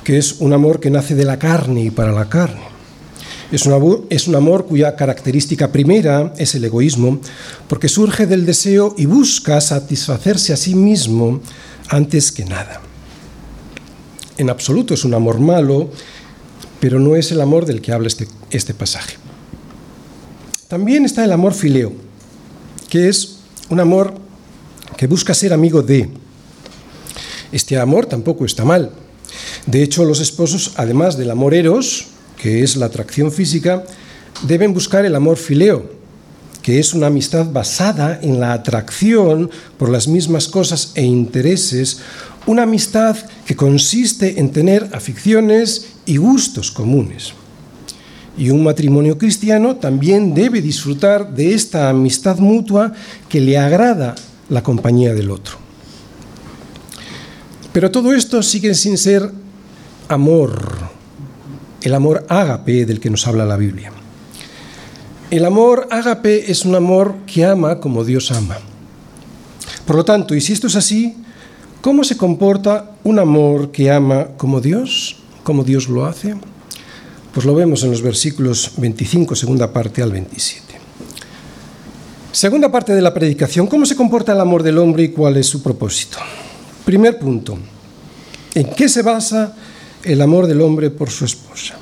que 0.05 0.19
es 0.19 0.37
un 0.41 0.53
amor 0.53 0.81
que 0.81 0.91
nace 0.91 1.15
de 1.15 1.25
la 1.25 1.39
carne 1.39 1.85
y 1.85 1.91
para 1.91 2.13
la 2.13 2.29
carne. 2.29 2.77
Es 3.51 3.65
un, 3.65 4.35
amor, 4.35 4.67
cuya 4.67 4.97
característica 4.97 5.71
primera 5.71 6.35
es 6.37 6.57
el 6.57 6.65
egoísmo, 6.65 7.21
porque 7.69 7.89
surge 7.89 8.27
del 8.27 8.45
deseo 8.45 8.95
y 8.99 9.07
busca 9.07 9.61
satisfacerse 9.61 10.53
a 10.53 10.57
sí 10.57 10.75
mismo 10.75 11.41
antes 11.89 12.33
que 12.33 12.45
nada. 12.45 12.81
En 14.37 14.51
absoluto 14.51 14.95
es 14.95 15.05
un 15.05 15.15
amor 15.15 15.39
malo, 15.39 15.91
pero 16.81 16.99
no 16.99 17.15
es 17.15 17.31
el 17.31 17.41
amor 17.41 17.67
del 17.67 17.81
que 17.81 17.93
habla 17.93 18.09
este, 18.09 18.27
este 18.51 18.75
pasaje. 18.75 19.15
También 20.67 21.05
está 21.05 21.25
el 21.25 21.33
amor 21.33 21.55
fileo, 21.55 21.93
que 22.91 23.09
es 23.09 23.36
un 23.71 23.81
amor 23.81 24.15
que 24.97 25.07
busca 25.07 25.35
ser 25.35 25.53
amigo 25.53 25.83
de. 25.83 26.09
Este 27.53 27.79
amor 27.79 28.07
tampoco 28.07 28.45
está 28.45 28.65
mal. 28.65 28.93
De 29.67 29.83
hecho, 29.83 30.05
los 30.05 30.21
esposos, 30.21 30.73
además 30.77 31.17
del 31.17 31.31
amor 31.31 31.55
eros, 31.55 32.07
que 32.37 32.63
es 32.63 32.77
la 32.77 32.87
atracción 32.87 33.33
física, 33.33 33.85
deben 34.43 34.75
buscar 34.75 35.05
el 35.05 35.15
amor 35.15 35.37
fileo, 35.37 35.91
que 36.63 36.79
es 36.79 36.95
una 36.95 37.09
amistad 37.09 37.47
basada 37.51 38.19
en 38.23 38.41
la 38.41 38.53
atracción 38.53 39.51
por 39.79 39.89
las 39.89 40.09
mismas 40.09 40.49
cosas 40.49 40.93
e 40.95 41.03
intereses, 41.03 42.01
una 42.47 42.63
amistad 42.63 43.17
que 43.45 43.57
consiste 43.57 44.39
en 44.39 44.51
tener 44.51 44.89
aficiones 44.93 45.87
y 46.07 46.17
gustos 46.17 46.71
comunes. 46.71 47.33
Y 48.39 48.51
un 48.51 48.63
matrimonio 48.63 49.17
cristiano 49.17 49.77
también 49.77 50.35
debe 50.35 50.61
disfrutar 50.61 51.35
de 51.35 51.55
esta 51.55 51.89
amistad 51.89 52.39
mutua 52.39 52.93
que 53.29 53.41
le 53.41 53.57
agrada 53.57 54.15
la 54.49 54.63
compañía 54.63 55.15
del 55.15 55.31
otro. 55.31 55.57
Pero 57.73 57.91
todo 57.91 58.15
esto 58.15 58.43
sigue 58.43 58.75
sin 58.75 58.99
ser 58.99 59.31
amor, 60.09 60.63
el 61.83 61.95
amor 61.95 62.27
ágape 62.29 62.87
del 62.87 63.01
que 63.01 63.11
nos 63.11 63.27
habla 63.27 63.45
la 63.45 63.57
Biblia. 63.57 63.93
El 65.31 65.45
amor 65.45 65.89
ágape 65.91 66.51
es 66.51 66.65
un 66.65 66.75
amor 66.75 67.17
que 67.27 67.45
ama 67.45 67.81
como 67.81 68.05
Dios 68.05 68.31
ama. 68.31 68.59
Por 69.85 69.97
lo 69.97 70.05
tanto, 70.05 70.35
y 70.35 70.41
si 70.41 70.53
esto 70.53 70.69
es 70.69 70.77
así, 70.77 71.17
¿cómo 71.81 72.05
se 72.05 72.17
comporta 72.17 72.93
un 73.05 73.19
amor 73.19 73.73
que 73.73 73.91
ama 73.91 74.29
como 74.37 74.61
Dios, 74.61 75.17
como 75.43 75.65
Dios 75.65 75.89
lo 75.89 76.07
hace? 76.07 76.35
Pues 77.37 77.45
lo 77.45 77.55
vemos 77.55 77.85
en 77.85 77.91
los 77.91 78.01
versículos 78.01 78.71
25, 78.79 79.37
segunda 79.37 79.71
parte 79.71 80.03
al 80.03 80.11
27. 80.11 80.75
Segunda 82.33 82.73
parte 82.73 82.95
de 82.95 83.03
la 83.03 83.13
predicación, 83.13 83.67
¿cómo 83.67 83.85
se 83.85 83.95
comporta 83.95 84.33
el 84.33 84.41
amor 84.41 84.63
del 84.63 84.79
hombre 84.79 85.03
y 85.03 85.09
cuál 85.11 85.37
es 85.37 85.45
su 85.45 85.63
propósito? 85.63 86.17
Primer 86.87 87.19
punto, 87.19 87.59
¿en 88.55 88.71
qué 88.71 88.89
se 88.89 89.03
basa 89.03 89.55
el 90.03 90.23
amor 90.23 90.47
del 90.47 90.63
hombre 90.63 90.89
por 90.89 91.11
su 91.11 91.27
esposa? 91.27 91.77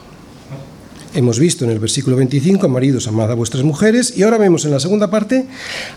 Hemos 1.15 1.39
visto 1.39 1.65
en 1.65 1.71
el 1.71 1.79
versículo 1.79 2.17
25, 2.17 2.69
maridos, 2.69 3.07
amad 3.07 3.31
a 3.31 3.35
vuestras 3.35 3.63
mujeres, 3.63 4.13
y 4.17 4.25
ahora 4.25 4.39
vemos 4.39 4.65
en 4.65 4.73
la 4.73 4.81
segunda 4.81 5.09
parte, 5.09 5.47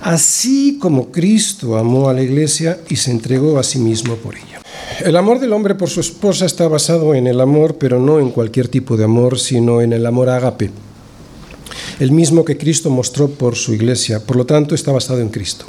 así 0.02 0.78
como 0.80 1.12
Cristo 1.12 1.80
amó 1.80 2.10
a 2.10 2.14
la 2.14 2.22
iglesia 2.22 2.80
y 2.90 2.96
se 2.98 3.10
entregó 3.10 3.58
a 3.58 3.64
sí 3.64 3.80
mismo 3.80 4.18
por 4.18 4.36
ella. 4.36 4.62
El 5.04 5.16
amor 5.16 5.40
del 5.40 5.54
hombre 5.54 5.76
por 5.76 5.90
su 5.90 6.00
esposa 6.00 6.46
está 6.46 6.68
basado 6.68 7.14
en 7.14 7.28
el 7.28 7.40
amor, 7.40 7.78
pero 7.78 8.00
no 8.00 8.20
en 8.20 8.32
cualquier 8.32 8.68
tipo 8.68 8.98
de 8.98 9.04
amor, 9.04 9.38
sino 9.38 9.82
en 9.82 9.94
el 9.94 10.06
amor 10.06 10.30
ágape, 10.30 10.72
el 12.00 12.12
mismo 12.12 12.46
que 12.46 12.58
Cristo 12.58 12.90
mostró 12.90 13.30
por 13.30 13.56
su 13.56 13.74
iglesia, 13.74 14.20
por 14.20 14.36
lo 14.36 14.46
tanto 14.46 14.76
está 14.76 14.92
basado 14.92 15.20
en 15.20 15.30
Cristo. 15.30 15.66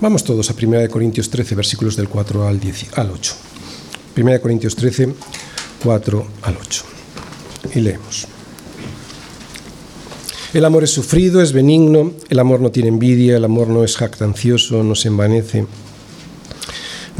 Vamos 0.00 0.24
todos 0.24 0.50
a 0.50 0.54
1 0.54 0.88
Corintios 0.88 1.28
13, 1.28 1.54
versículos 1.54 1.96
del 1.96 2.08
4 2.08 2.46
al, 2.46 2.58
10, 2.58 2.98
al 2.98 3.10
8. 3.10 3.34
1 4.16 4.40
Corintios 4.40 4.74
13, 4.74 5.14
4 5.84 6.26
al 6.42 6.56
8. 6.56 6.84
Y 7.74 7.80
leemos. 7.80 8.26
El 10.54 10.64
amor 10.64 10.82
es 10.82 10.90
sufrido, 10.90 11.42
es 11.42 11.52
benigno, 11.52 12.12
el 12.28 12.38
amor 12.38 12.60
no 12.60 12.70
tiene 12.70 12.88
envidia, 12.88 13.36
el 13.36 13.44
amor 13.44 13.68
no 13.68 13.84
es 13.84 13.96
jactancioso, 13.96 14.82
no 14.82 14.94
se 14.94 15.08
envanece, 15.08 15.66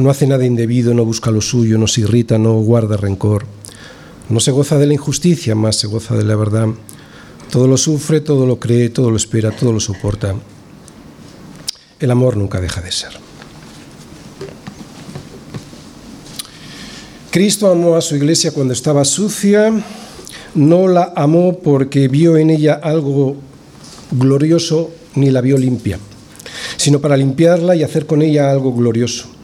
no 0.00 0.10
hace 0.10 0.26
nada 0.26 0.44
indebido, 0.44 0.94
no 0.94 1.04
busca 1.04 1.30
lo 1.30 1.40
suyo, 1.40 1.78
no 1.78 1.86
se 1.86 2.02
irrita, 2.02 2.38
no 2.38 2.54
guarda 2.54 2.96
rencor, 2.96 3.44
no 4.28 4.40
se 4.40 4.50
goza 4.50 4.78
de 4.78 4.86
la 4.86 4.94
injusticia, 4.94 5.54
más 5.54 5.76
se 5.76 5.86
goza 5.86 6.16
de 6.16 6.24
la 6.24 6.36
verdad. 6.36 6.68
Todo 7.50 7.66
lo 7.66 7.76
sufre, 7.76 8.20
todo 8.20 8.46
lo 8.46 8.60
cree, 8.60 8.90
todo 8.90 9.10
lo 9.10 9.16
espera, 9.16 9.50
todo 9.50 9.72
lo 9.72 9.80
soporta. 9.80 10.34
El 11.98 12.10
amor 12.10 12.36
nunca 12.36 12.60
deja 12.60 12.80
de 12.80 12.92
ser. 12.92 13.10
Cristo 17.30 17.70
amó 17.70 17.96
a 17.96 18.00
su 18.00 18.16
iglesia 18.16 18.52
cuando 18.52 18.72
estaba 18.72 19.04
sucia, 19.04 19.72
no 20.54 20.88
la 20.88 21.12
amó 21.14 21.58
porque 21.58 22.08
vio 22.08 22.36
en 22.36 22.50
ella 22.50 22.80
algo 22.82 23.36
glorioso 24.10 24.90
ni 25.14 25.30
la 25.30 25.40
vio 25.40 25.56
limpia, 25.56 25.98
sino 26.76 27.00
para 27.00 27.16
limpiarla 27.16 27.76
y 27.76 27.82
hacer 27.82 28.06
con 28.06 28.22
ella 28.22 28.50
algo 28.50 28.72
glorioso. 28.72 29.39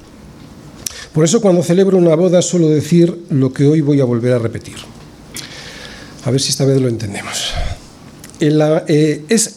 Por 1.16 1.24
eso 1.24 1.40
cuando 1.40 1.64
celebro 1.64 1.96
una 1.96 2.14
boda 2.14 2.42
suelo 2.42 2.68
decir 2.68 3.24
lo 3.30 3.52
que 3.52 3.66
hoy 3.66 3.80
voy 3.80 4.00
a 4.00 4.04
volver 4.04 4.34
a 4.34 4.38
repetir. 4.38 4.76
A 6.24 6.30
ver 6.30 6.40
si 6.40 6.50
esta 6.50 6.64
vez 6.64 6.80
lo 6.80 6.88
entendemos. 6.88 7.54
Eh, 8.38 9.24
es, 9.28 9.56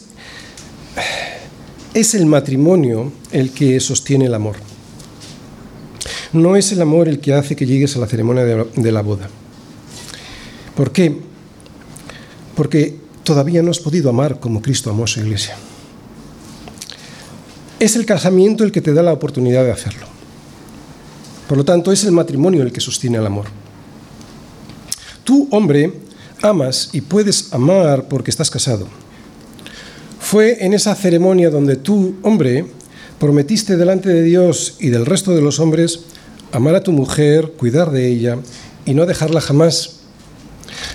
es 1.92 2.14
el 2.14 2.24
matrimonio 2.24 3.12
el 3.30 3.50
que 3.50 3.78
sostiene 3.78 4.24
el 4.24 4.34
amor. 4.34 4.56
No 6.32 6.56
es 6.56 6.72
el 6.72 6.80
amor 6.80 7.08
el 7.08 7.20
que 7.20 7.34
hace 7.34 7.54
que 7.54 7.66
llegues 7.66 7.94
a 7.94 8.00
la 8.00 8.06
ceremonia 8.06 8.44
de 8.44 8.92
la 8.92 9.02
boda. 9.02 9.28
¿Por 10.74 10.92
qué? 10.92 11.30
porque 12.60 12.94
todavía 13.24 13.62
no 13.62 13.70
has 13.70 13.78
podido 13.78 14.10
amar 14.10 14.38
como 14.38 14.60
Cristo 14.60 14.90
amó 14.90 15.04
a 15.04 15.06
su 15.06 15.20
iglesia. 15.20 15.56
Es 17.78 17.96
el 17.96 18.04
casamiento 18.04 18.64
el 18.64 18.70
que 18.70 18.82
te 18.82 18.92
da 18.92 19.02
la 19.02 19.14
oportunidad 19.14 19.64
de 19.64 19.72
hacerlo. 19.72 20.19
Por 21.50 21.58
lo 21.58 21.64
tanto, 21.64 21.90
es 21.90 22.04
el 22.04 22.12
matrimonio 22.12 22.62
el 22.62 22.70
que 22.70 22.80
sostiene 22.80 23.18
el 23.18 23.26
amor. 23.26 23.46
Tú, 25.24 25.48
hombre, 25.50 25.92
amas 26.42 26.90
y 26.92 27.00
puedes 27.00 27.52
amar 27.52 28.06
porque 28.06 28.30
estás 28.30 28.52
casado. 28.52 28.86
Fue 30.20 30.64
en 30.64 30.74
esa 30.74 30.94
ceremonia 30.94 31.50
donde 31.50 31.74
tú, 31.74 32.14
hombre, 32.22 32.66
prometiste 33.18 33.76
delante 33.76 34.10
de 34.10 34.22
Dios 34.22 34.76
y 34.78 34.90
del 34.90 35.04
resto 35.04 35.34
de 35.34 35.42
los 35.42 35.58
hombres 35.58 36.04
amar 36.52 36.76
a 36.76 36.84
tu 36.84 36.92
mujer, 36.92 37.54
cuidar 37.58 37.90
de 37.90 38.06
ella 38.06 38.38
y 38.86 38.94
no 38.94 39.04
dejarla 39.04 39.40
jamás 39.40 40.02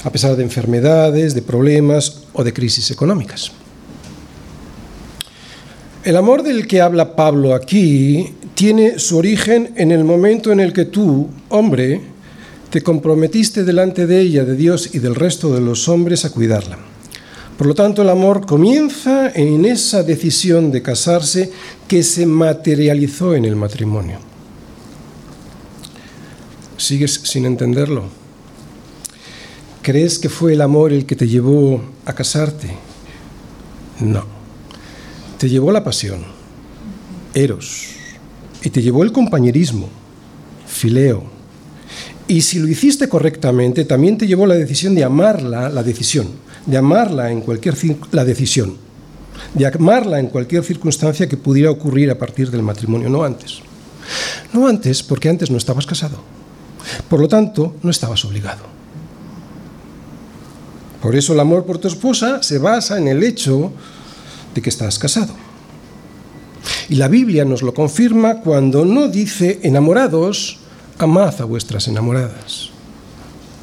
a 0.06 0.10
pesar 0.10 0.38
de 0.38 0.44
enfermedades, 0.44 1.36
de 1.36 1.42
problemas 1.42 2.22
o 2.32 2.46
de 2.46 2.54
crisis 2.54 2.92
económicas. 2.92 3.52
El 6.06 6.16
amor 6.16 6.44
del 6.44 6.66
que 6.66 6.80
habla 6.80 7.18
Pablo 7.18 7.54
aquí 7.54 8.36
tiene 8.56 9.00
su 9.00 9.18
origen 9.18 9.74
en 9.76 9.92
el 9.92 10.06
momento 10.06 10.52
en 10.52 10.62
el 10.62 10.74
que 10.74 10.86
tú, 10.86 11.30
hombre, 11.50 12.02
te 12.70 12.82
comprometiste 12.82 13.64
delante 13.64 14.08
de 14.08 14.20
ella, 14.22 14.46
de 14.46 14.56
Dios 14.56 14.96
y 14.96 15.00
del 15.00 15.14
resto 15.14 15.54
de 15.54 15.62
los 15.62 15.88
hombres 15.88 16.26
a 16.26 16.32
cuidarla. 16.32 16.80
Por 17.58 17.68
lo 17.68 17.76
tanto, 17.76 18.02
el 18.02 18.10
amor 18.10 18.46
comienza 18.46 19.30
en 19.30 19.66
esa 19.66 20.04
decisión 20.04 20.72
de 20.72 20.82
casarse 20.82 21.52
que 21.88 22.02
se 22.04 22.26
materializó 22.26 23.36
en 23.36 23.46
el 23.46 23.56
matrimonio. 23.56 24.20
¿Sigues 26.78 27.22
sin 27.24 27.46
entenderlo? 27.46 28.04
¿Crees 29.82 30.18
que 30.20 30.30
fue 30.30 30.54
el 30.54 30.62
amor 30.62 30.92
el 30.92 31.06
que 31.06 31.16
te 31.16 31.28
llevó 31.28 31.82
a 32.06 32.14
casarte? 32.14 32.70
No. 34.00 34.26
Te 35.38 35.48
llevó 35.48 35.72
la 35.72 35.84
pasión, 35.84 36.26
eros, 37.34 37.95
y 38.66 38.72
te 38.72 38.82
llevó 38.82 39.04
el 39.04 39.12
compañerismo, 39.12 39.88
fileo. 40.66 41.24
Y 42.28 42.42
si 42.42 42.58
lo 42.58 42.68
hiciste 42.68 43.08
correctamente, 43.08 43.86
también 43.86 44.18
te 44.18 44.26
llevó 44.26 44.48
la 44.48 44.56
decisión 44.56 44.96
de 44.96 45.04
amarla, 45.04 45.70
la 45.70 45.84
decisión, 45.84 46.30
de 46.66 46.76
amarla 46.76 47.32
en 47.32 47.42
cualquier 47.42 47.76
la 48.12 48.26
decisión, 48.26 48.76
de 49.54 49.68
amarla 49.68 50.20
en 50.20 50.28
cualquier 50.28 50.64
circunstancia 50.64 51.30
que 51.30 51.38
pudiera 51.38 51.70
ocurrir 51.70 52.10
a 52.10 52.18
partir 52.18 52.50
del 52.50 52.64
matrimonio, 52.64 53.08
no 53.08 53.24
antes. 53.24 53.60
No 54.52 54.68
antes, 54.68 55.04
porque 55.04 55.30
antes 55.30 55.52
no 55.52 55.58
estabas 55.58 55.86
casado. 55.86 56.18
Por 57.08 57.20
lo 57.20 57.28
tanto, 57.28 57.76
no 57.84 57.92
estabas 57.92 58.26
obligado. 58.26 58.64
Por 61.04 61.16
eso 61.16 61.34
el 61.34 61.40
amor 61.40 61.66
por 61.66 61.78
tu 61.78 61.88
esposa 61.88 62.42
se 62.42 62.58
basa 62.58 62.98
en 62.98 63.10
el 63.10 63.22
hecho 63.22 63.72
de 64.56 64.62
que 64.64 64.70
estás 64.70 64.98
casado. 64.98 65.45
Y 66.90 66.96
la 66.96 67.08
Biblia 67.08 67.46
nos 67.46 67.62
lo 67.62 67.74
confirma 67.74 68.42
cuando 68.42 68.86
no 68.86 69.08
dice 69.08 69.60
enamorados, 69.64 70.60
amad 71.00 71.42
a 71.42 71.46
vuestras 71.46 71.88
enamoradas. 71.88 72.70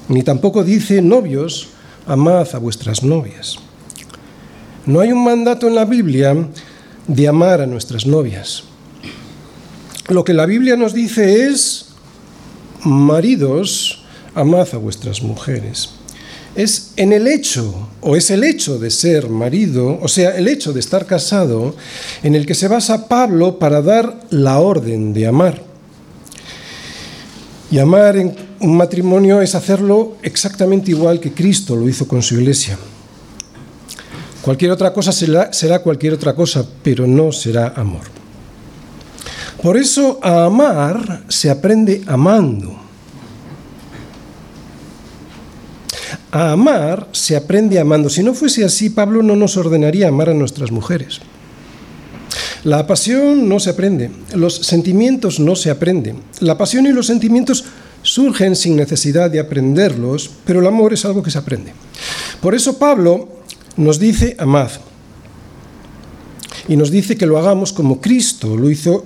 Ni 0.09 0.23
tampoco 0.23 0.65
dice 0.65 1.01
novios, 1.01 1.69
amad 2.07 2.49
a 2.53 2.59
vuestras 2.59 3.03
novias. 3.03 3.59
No 4.87 5.01
hay 5.01 5.13
un 5.13 5.23
mandato 5.23 5.69
en 5.69 5.77
la 5.77 5.85
Biblia 5.85 6.49
de 7.07 7.29
amar 7.29 7.61
a 7.61 7.67
nuestras 7.67 8.07
novias. 8.07 8.65
Lo 10.09 10.25
que 10.25 10.35
la 10.35 10.47
Biblia 10.47 10.77
nos 10.77 10.93
dice 10.93 11.47
es, 11.47 11.91
maridos, 12.85 14.05
amad 14.35 14.67
a 14.73 14.79
vuestras 14.79 15.23
mujeres 15.23 15.91
es 16.55 16.93
en 16.97 17.13
el 17.13 17.27
hecho, 17.27 17.89
o 18.01 18.17
es 18.17 18.31
el 18.31 18.45
hecho 18.45 18.79
de 18.79 18.91
ser 18.91 19.29
marido, 19.29 19.99
o 20.01 20.09
sea, 20.09 20.37
el 20.37 20.49
hecho 20.49 20.73
de 20.73 20.81
estar 20.81 21.07
casado, 21.07 21.75
en 22.23 22.35
el 22.35 22.45
que 22.47 22.55
se 22.55 22.69
basa 22.69 23.09
Pablo 23.09 23.59
para 23.59 23.81
dar 23.81 24.21
la 24.31 24.59
orden 24.59 25.13
de 25.13 25.27
amar. 25.27 25.63
Y 27.71 27.79
amar 27.79 28.17
en 28.17 28.37
un 28.61 28.77
matrimonio 28.77 29.41
es 29.41 29.55
hacerlo 29.55 30.17
exactamente 30.23 30.91
igual 30.91 31.21
que 31.21 31.33
Cristo 31.33 31.75
lo 31.75 31.89
hizo 31.89 32.07
con 32.07 32.23
su 32.23 32.35
iglesia. 32.35 32.79
Cualquier 34.43 34.73
otra 34.73 34.93
cosa 34.93 35.13
será, 35.13 35.53
será 35.53 35.79
cualquier 35.79 36.13
otra 36.13 36.35
cosa, 36.35 36.67
pero 36.83 37.07
no 37.07 37.33
será 37.33 37.73
amor. 37.77 38.03
Por 39.63 39.77
eso 39.77 40.19
a 40.21 40.45
amar 40.45 41.23
se 41.29 41.49
aprende 41.49 42.03
amando. 42.07 42.82
A 46.33 46.53
amar 46.53 47.09
se 47.13 47.37
aprende 47.37 47.79
amando. 47.79 48.09
Si 48.09 48.23
no 48.23 48.33
fuese 48.33 48.65
así, 48.65 48.91
Pablo 48.91 49.23
no 49.23 49.37
nos 49.37 49.57
ordenaría 49.57 50.09
amar 50.09 50.31
a 50.31 50.35
nuestras 50.35 50.73
mujeres. 50.73 51.21
La 52.65 52.87
pasión 52.87 53.49
no 53.49 53.61
se 53.61 53.71
aprende, 53.71 54.11
los 54.35 54.57
sentimientos 54.57 55.41
no 55.41 55.57
se 55.57 55.71
aprenden. 55.71 56.21
La 56.41 56.57
pasión 56.57 56.87
y 56.87 56.93
los 56.93 57.07
sentimientos 57.07 57.65
surgen 58.03 58.57
sin 58.57 58.77
necesidad 58.77 59.31
de 59.31 59.41
aprenderlos, 59.41 60.31
pero 60.45 60.61
el 60.61 60.67
amor 60.67 60.93
es 60.93 61.05
algo 61.05 61.23
que 61.23 61.31
se 61.31 61.39
aprende. 61.39 61.73
Por 62.41 62.55
eso 62.55 62.79
Pablo 62.79 63.29
nos 63.77 63.99
dice 63.99 64.35
amad. 64.39 64.71
Y 66.69 66.77
nos 66.77 66.91
dice 66.91 67.17
que 67.17 67.27
lo 67.27 67.39
hagamos 67.39 67.73
como 67.73 68.01
Cristo 68.01 68.57
lo 68.57 68.71
hizo 68.71 69.05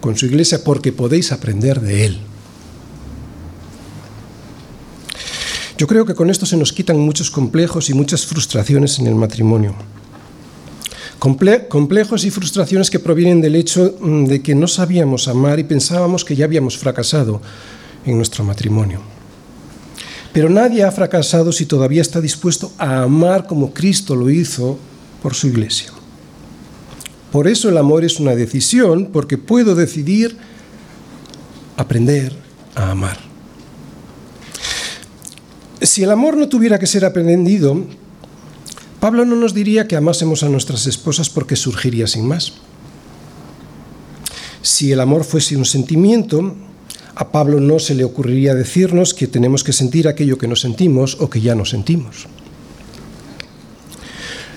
con 0.00 0.16
su 0.16 0.26
iglesia 0.26 0.62
porque 0.62 0.92
podéis 0.92 1.32
aprender 1.32 1.80
de 1.80 2.06
él. 2.06 2.18
Yo 5.84 5.88
creo 5.88 6.06
que 6.06 6.14
con 6.14 6.30
esto 6.30 6.46
se 6.46 6.56
nos 6.56 6.72
quitan 6.72 6.98
muchos 6.98 7.30
complejos 7.30 7.90
y 7.90 7.92
muchas 7.92 8.24
frustraciones 8.24 8.98
en 9.00 9.06
el 9.06 9.14
matrimonio. 9.14 9.74
complejos 11.18 12.24
y 12.24 12.30
frustraciones 12.30 12.88
que 12.88 12.98
provienen 12.98 13.42
del 13.42 13.54
hecho 13.54 13.94
mm, 14.00 14.24
de 14.24 14.40
que 14.40 14.54
no 14.54 14.66
sabíamos 14.66 15.28
amar 15.28 15.58
y 15.58 15.64
pensábamos 15.64 16.24
que 16.24 16.36
ya 16.36 16.46
habíamos 16.46 16.78
fracasado 16.78 17.42
en 18.06 18.16
nuestro 18.16 18.44
matrimonio. 18.44 19.02
Pero 20.32 20.48
nadie 20.48 20.84
ha 20.84 20.90
fracasado 20.90 21.52
si 21.52 21.66
todavía 21.66 22.00
está 22.00 22.18
dispuesto 22.22 22.72
a 22.78 23.02
amar 23.02 23.46
como 23.46 23.74
Cristo 23.74 24.16
lo 24.16 24.30
hizo 24.30 24.78
por 25.22 25.34
su 25.34 25.48
iglesia. 25.48 25.90
Por 27.30 27.46
eso 27.46 27.68
el 27.68 27.76
amor 27.76 28.06
es 28.06 28.18
una 28.20 28.34
decisión, 28.34 29.10
porque 29.12 29.36
puedo 29.36 29.74
decidir 29.74 30.34
aprender 31.76 32.32
a 32.74 32.92
amar. 32.92 33.33
Si 35.84 36.02
el 36.02 36.10
amor 36.10 36.36
no 36.36 36.48
tuviera 36.48 36.78
que 36.78 36.86
ser 36.86 37.04
aprendido, 37.04 37.84
Pablo 39.00 39.26
no 39.26 39.36
nos 39.36 39.52
diría 39.52 39.86
que 39.86 39.96
amásemos 39.96 40.42
a 40.42 40.48
nuestras 40.48 40.86
esposas 40.86 41.28
porque 41.28 41.56
surgiría 41.56 42.06
sin 42.06 42.26
más. 42.26 42.54
Si 44.62 44.92
el 44.92 45.00
amor 45.00 45.24
fuese 45.24 45.58
un 45.58 45.66
sentimiento, 45.66 46.56
A 47.16 47.30
Pablo 47.30 47.60
no 47.60 47.78
se 47.78 47.94
le 47.94 48.02
ocurriría 48.02 48.54
decirnos 48.54 49.14
que 49.14 49.28
tenemos 49.28 49.62
que 49.62 49.72
sentir 49.72 50.08
aquello 50.08 50.36
que 50.36 50.48
no 50.48 50.56
sentimos 50.56 51.16
o 51.20 51.30
que 51.30 51.40
ya 51.40 51.54
no 51.54 51.64
sentimos. 51.64 52.26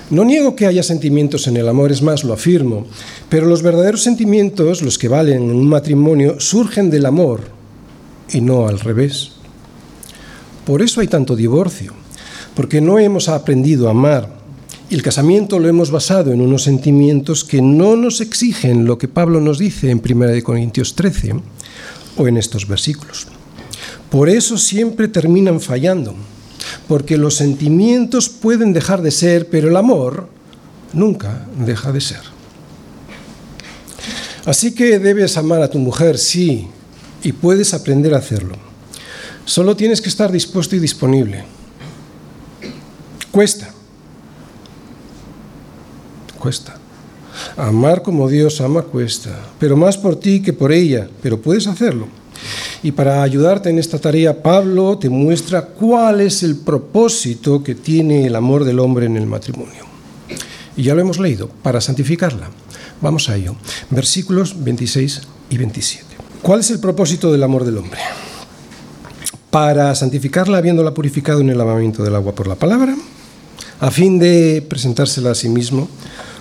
No 0.09 0.25
niego 0.25 0.55
que 0.55 0.65
haya 0.65 0.81
sentimientos 0.81 1.45
en 1.45 1.57
el 1.57 1.67
amor, 1.67 1.91
es 1.91 2.01
más, 2.01 2.23
lo 2.23 2.33
afirmo, 2.33 2.87
pero 3.29 3.45
los 3.45 3.61
verdaderos 3.61 4.01
sentimientos, 4.01 4.81
los 4.81 4.97
que 4.97 5.07
valen 5.07 5.43
en 5.43 5.55
un 5.55 5.67
matrimonio, 5.67 6.39
surgen 6.39 6.89
del 6.89 7.05
amor 7.05 7.41
y 8.31 8.41
no 8.41 8.67
al 8.67 8.79
revés. 8.79 9.36
Por 10.67 10.83
eso 10.83 11.01
hay 11.01 11.07
tanto 11.07 11.35
divorcio, 11.35 11.93
porque 12.53 12.79
no 12.79 12.99
hemos 12.99 13.27
aprendido 13.27 13.87
a 13.87 13.91
amar 13.91 14.37
el 14.89 15.01
casamiento 15.01 15.59
lo 15.59 15.67
hemos 15.67 15.91
basado 15.91 16.31
en 16.31 16.39
unos 16.39 16.63
sentimientos 16.63 17.43
que 17.43 17.61
no 17.61 17.97
nos 17.97 18.21
exigen 18.21 18.85
lo 18.85 18.97
que 18.97 19.09
Pablo 19.09 19.41
nos 19.41 19.59
dice 19.59 19.91
en 19.91 20.01
1 20.01 20.43
Corintios 20.43 20.95
13 20.95 21.33
o 22.15 22.27
en 22.27 22.37
estos 22.37 22.69
versículos. 22.69 23.27
Por 24.09 24.29
eso 24.29 24.57
siempre 24.57 25.09
terminan 25.09 25.59
fallando 25.59 26.15
porque 26.87 27.17
los 27.17 27.35
sentimientos 27.35 28.29
pueden 28.29 28.71
dejar 28.71 29.01
de 29.01 29.11
ser, 29.11 29.49
pero 29.49 29.67
el 29.67 29.75
amor 29.75 30.29
nunca 30.93 31.45
deja 31.65 31.91
de 31.91 31.99
ser. 31.99 32.21
Así 34.45 34.73
que 34.73 34.99
debes 34.99 35.35
amar 35.35 35.61
a 35.61 35.69
tu 35.69 35.79
mujer, 35.79 36.17
sí, 36.17 36.69
y 37.23 37.33
puedes 37.33 37.73
aprender 37.73 38.13
a 38.13 38.19
hacerlo. 38.19 38.66
Solo 39.47 39.77
tienes 39.77 40.01
que 40.01 40.09
estar 40.09 40.29
dispuesto 40.29 40.75
y 40.75 40.79
disponible. 40.79 41.45
Cuesta. 43.31 43.69
Cuesta. 46.37 46.77
Amar 47.55 48.01
como 48.01 48.27
Dios 48.27 48.59
ama 48.59 48.81
cuesta, 48.81 49.39
pero 49.57 49.77
más 49.77 49.97
por 49.97 50.19
ti 50.19 50.41
que 50.41 50.51
por 50.51 50.73
ella, 50.73 51.07
pero 51.21 51.41
puedes 51.41 51.65
hacerlo. 51.65 52.09
Y 52.83 52.91
para 52.91 53.23
ayudarte 53.23 53.69
en 53.69 53.79
esta 53.79 53.99
tarea, 53.99 54.43
Pablo 54.43 54.97
te 54.97 55.09
muestra 55.09 55.65
cuál 55.65 56.19
es 56.19 56.43
el 56.43 56.57
propósito 56.57 57.63
que 57.63 57.73
tiene 57.73 58.27
el 58.27 58.35
amor 58.35 58.65
del 58.65 58.79
hombre 58.79 59.05
en 59.05 59.15
el 59.15 59.27
matrimonio. 59.27 59.85
Y 60.75 60.83
ya 60.83 60.93
lo 60.93 60.99
hemos 60.99 61.19
leído, 61.19 61.47
para 61.63 61.79
santificarla. 61.79 62.49
Vamos 62.99 63.29
a 63.29 63.37
ello. 63.37 63.55
Versículos 63.91 64.61
26 64.61 65.21
y 65.51 65.57
27. 65.57 66.05
¿Cuál 66.41 66.59
es 66.59 66.69
el 66.69 66.81
propósito 66.81 67.31
del 67.31 67.43
amor 67.43 67.63
del 67.63 67.77
hombre? 67.77 68.01
Para 69.57 69.95
santificarla 69.95 70.59
habiéndola 70.59 70.93
purificado 70.93 71.41
en 71.41 71.49
el 71.49 71.57
lavamiento 71.57 72.03
del 72.03 72.13
agua 72.13 72.35
por 72.35 72.45
la 72.45 72.53
palabra, 72.53 72.95
a 73.79 73.89
fin 73.89 74.19
de 74.19 74.61
presentársela 74.61 75.31
a 75.31 75.33
sí 75.33 75.49
mismo, 75.49 75.89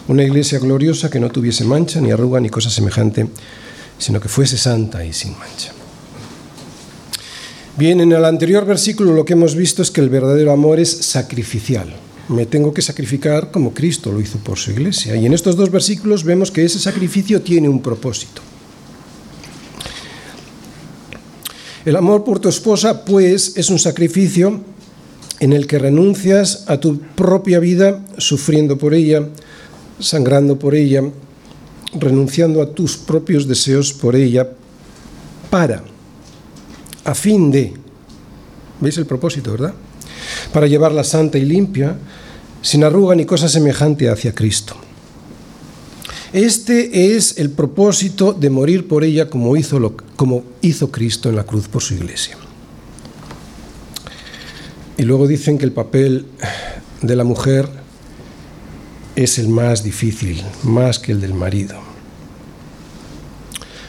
una 0.07 0.22
iglesia 0.22 0.59
gloriosa 0.59 1.09
que 1.09 1.18
no 1.18 1.31
tuviese 1.31 1.64
mancha, 1.64 1.98
ni 2.02 2.11
arruga, 2.11 2.40
ni 2.40 2.50
cosa 2.50 2.68
semejante, 2.68 3.26
sino 3.96 4.20
que 4.20 4.29
fuese 4.29 4.59
santa 4.59 5.02
y 5.02 5.14
sin 5.14 5.33
mancha. 5.38 5.72
Bien, 7.79 8.02
en 8.02 8.12
el 8.12 8.22
anterior 8.22 8.66
versículo 8.66 9.14
lo 9.14 9.24
que 9.24 9.33
hemos 9.33 9.55
visto 9.55 9.81
es 9.81 9.90
que 9.90 10.02
el 10.02 10.11
verdadero 10.11 10.52
amor 10.52 10.79
es 10.79 10.90
sacrificial. 10.90 11.96
Me 12.29 12.44
tengo 12.44 12.74
que 12.74 12.83
sacrificar 12.83 13.50
como 13.50 13.72
Cristo 13.72 14.12
lo 14.12 14.20
hizo 14.20 14.37
por 14.40 14.59
su 14.59 14.72
iglesia. 14.72 15.16
Y 15.16 15.24
en 15.24 15.33
estos 15.33 15.57
dos 15.57 15.70
versículos 15.70 16.22
vemos 16.22 16.50
que 16.50 16.66
ese 16.66 16.79
sacrificio 16.79 17.40
tiene 17.40 17.66
un 17.66 17.81
propósito. 17.81 18.42
El 21.87 21.94
amor 21.94 22.25
por 22.25 22.40
tu 22.40 22.49
esposa, 22.49 23.05
pues, 23.05 23.57
es 23.57 23.70
un 23.70 23.79
sacrificio 23.79 24.61
en 25.38 25.53
el 25.53 25.68
que 25.68 25.79
renuncias 25.79 26.64
a 26.66 26.81
tu 26.81 26.99
propia 26.99 27.61
vida 27.61 28.05
sufriendo 28.18 28.77
por 28.77 28.92
ella, 28.92 29.29
sangrando 30.01 30.59
por 30.59 30.75
ella, 30.75 31.05
renunciando 31.94 32.61
a 32.61 32.72
tus 32.72 32.96
propios 32.96 33.46
deseos 33.46 33.92
por 33.92 34.16
ella, 34.16 34.51
para 35.49 35.85
a 37.05 37.14
fin 37.14 37.53
de, 37.53 37.72
¿veis 38.81 38.99
el 38.99 39.07
propósito, 39.07 39.53
verdad? 39.53 39.72
Para 40.53 40.66
llevarla 40.66 41.05
santa 41.05 41.38
y 41.38 41.44
limpia, 41.44 41.96
sin 42.62 42.83
arruga 42.83 43.14
ni 43.14 43.25
cosa 43.25 43.49
semejante 43.49 44.11
hacia 44.11 44.35
Cristo. 44.35 44.75
Este 46.32 47.16
es 47.16 47.38
el 47.38 47.50
propósito 47.50 48.32
de 48.32 48.50
morir 48.50 48.88
por 48.88 49.04
ella 49.04 49.30
como 49.30 49.56
hizo, 49.56 49.96
como 50.16 50.44
hizo 50.60 50.90
Cristo 50.90 51.28
en 51.28 51.36
la 51.36 51.44
cruz 51.44 51.68
por 51.68 51.82
su 51.82 51.94
iglesia. 51.94 52.36
Y 54.98 55.02
luego 55.02 55.26
dicen 55.26 55.58
que 55.58 55.64
el 55.64 55.72
papel 55.72 56.26
de 57.02 57.16
la 57.16 57.24
mujer 57.24 57.68
es 59.14 59.38
el 59.38 59.48
más 59.48 59.82
difícil, 59.82 60.42
más 60.62 60.98
que 60.98 61.12
el 61.12 61.20
del 61.20 61.34
marido. 61.34 61.76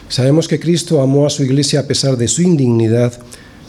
Sabemos 0.08 0.48
que 0.48 0.60
Cristo 0.60 1.02
amó 1.02 1.26
a 1.26 1.30
su 1.30 1.42
iglesia 1.42 1.80
a 1.80 1.86
pesar 1.86 2.16
de 2.16 2.28
su 2.28 2.42
indignidad, 2.42 3.18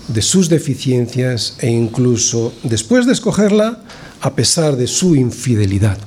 de 0.07 0.21
sus 0.21 0.47
deficiencias 0.47 1.55
e 1.59 1.69
incluso 1.69 2.53
después 2.63 3.05
de 3.05 3.13
escogerla, 3.13 3.83
a 4.21 4.35
pesar 4.35 4.75
de 4.75 4.87
su 4.87 5.15
infidelidad. 5.15 5.97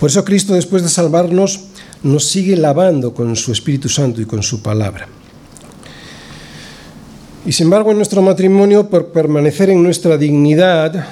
Por 0.00 0.08
eso 0.08 0.24
Cristo, 0.24 0.54
después 0.54 0.82
de 0.82 0.88
salvarnos, 0.88 1.60
nos 2.02 2.24
sigue 2.24 2.56
lavando 2.56 3.12
con 3.12 3.36
su 3.36 3.52
Espíritu 3.52 3.90
Santo 3.90 4.22
y 4.22 4.24
con 4.24 4.42
su 4.42 4.62
palabra. 4.62 5.06
Y 7.44 7.52
sin 7.52 7.66
embargo, 7.66 7.90
en 7.90 7.98
nuestro 7.98 8.22
matrimonio, 8.22 8.88
por 8.88 9.08
permanecer 9.12 9.68
en 9.68 9.82
nuestra 9.82 10.16
dignidad, 10.16 11.04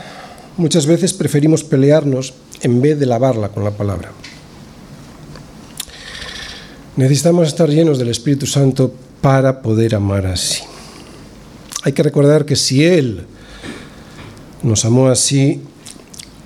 muchas 0.56 0.86
veces 0.86 1.12
preferimos 1.12 1.64
pelearnos 1.64 2.32
en 2.62 2.80
vez 2.80 2.98
de 2.98 3.04
lavarla 3.04 3.50
con 3.50 3.62
la 3.62 3.72
palabra. 3.72 4.10
Necesitamos 6.96 7.48
estar 7.48 7.68
llenos 7.68 7.98
del 7.98 8.08
Espíritu 8.08 8.46
Santo 8.46 8.92
para 9.20 9.60
poder 9.60 9.94
amar 9.94 10.26
así. 10.26 10.62
Hay 11.82 11.92
que 11.92 12.02
recordar 12.02 12.46
que 12.46 12.56
si 12.56 12.84
Él 12.84 13.26
nos 14.62 14.86
amó 14.86 15.08
así, 15.08 15.60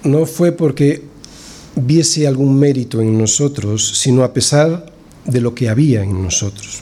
no 0.02 0.26
fue 0.26 0.50
porque 0.52 1.11
viese 1.76 2.26
algún 2.26 2.58
mérito 2.58 3.00
en 3.00 3.18
nosotros, 3.18 3.98
sino 3.98 4.24
a 4.24 4.32
pesar 4.32 4.92
de 5.24 5.40
lo 5.40 5.54
que 5.54 5.68
había 5.68 6.02
en 6.02 6.22
nosotros. 6.22 6.80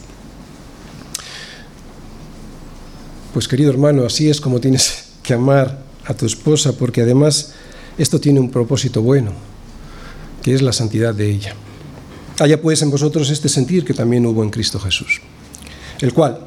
Pues 3.33 3.47
querido 3.47 3.71
hermano, 3.71 4.05
así 4.05 4.29
es 4.29 4.41
como 4.41 4.61
tienes 4.61 5.05
que 5.23 5.35
amar 5.35 5.85
a 6.07 6.15
tu 6.15 6.27
esposa, 6.27 6.73
porque 6.73 7.03
además 7.03 7.53
esto 7.99 8.21
tiene 8.21 8.41
un 8.41 8.51
propósito 8.51 9.03
bueno, 9.03 9.33
que 10.43 10.55
es 10.55 10.63
la 10.63 10.73
santidad 10.73 11.15
de 11.15 11.31
ella. 11.31 11.55
Haya 12.41 12.61
pues 12.61 12.81
en 12.83 12.91
vosotros 12.91 13.29
este 13.31 13.49
sentir 13.49 13.85
que 13.85 13.95
también 13.95 14.25
hubo 14.27 14.43
en 14.43 14.51
Cristo 14.51 14.81
Jesús, 14.81 15.21
el 16.01 16.15
cual, 16.15 16.41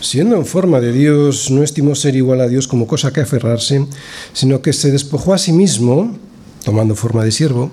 siendo 0.00 0.36
en 0.36 0.44
forma 0.44 0.80
de 0.80 0.92
Dios, 0.92 1.50
no 1.50 1.62
estimó 1.62 1.94
ser 1.94 2.14
igual 2.14 2.42
a 2.42 2.48
Dios 2.48 2.68
como 2.68 2.86
cosa 2.86 3.12
que 3.12 3.22
aferrarse, 3.22 3.86
sino 4.34 4.60
que 4.60 4.74
se 4.74 4.90
despojó 4.90 5.32
a 5.32 5.38
sí 5.38 5.52
mismo, 5.52 6.18
tomando 6.64 6.94
forma 6.94 7.24
de 7.24 7.32
siervo, 7.32 7.70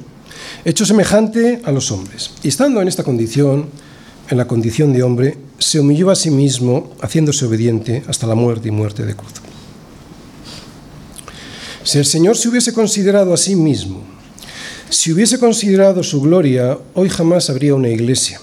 hecho 0.65 0.86
semejante 0.86 1.62
a 1.63 1.71
los 1.71 1.91
hombres. 1.91 2.32
Y 2.43 2.47
estando 2.47 2.82
en 2.82 2.88
esta 2.88 3.04
condición, 3.04 3.69
en 4.30 4.38
la 4.38 4.47
condición 4.47 4.93
de 4.93 5.04
hombre, 5.04 5.38
se 5.58 5.80
humilló 5.80 6.10
a 6.10 6.15
sí 6.15 6.32
mismo, 6.32 6.91
haciéndose 7.02 7.45
obediente 7.45 8.04
hasta 8.08 8.28
la 8.28 8.36
muerte 8.36 8.67
y 8.67 8.71
muerte 8.71 9.06
de 9.06 9.15
cruz. 9.15 9.34
Si 11.84 11.97
el 11.97 12.06
Señor 12.06 12.38
se 12.38 12.49
hubiese 12.49 12.73
considerado 12.73 13.34
a 13.34 13.38
sí 13.38 13.56
mismo, 13.56 14.04
si 14.89 15.12
hubiese 15.12 15.39
considerado 15.39 16.04
su 16.04 16.21
gloria, 16.21 16.78
hoy 16.93 17.10
jamás 17.10 17.49
habría 17.49 17.75
una 17.75 17.89
iglesia. 17.89 18.39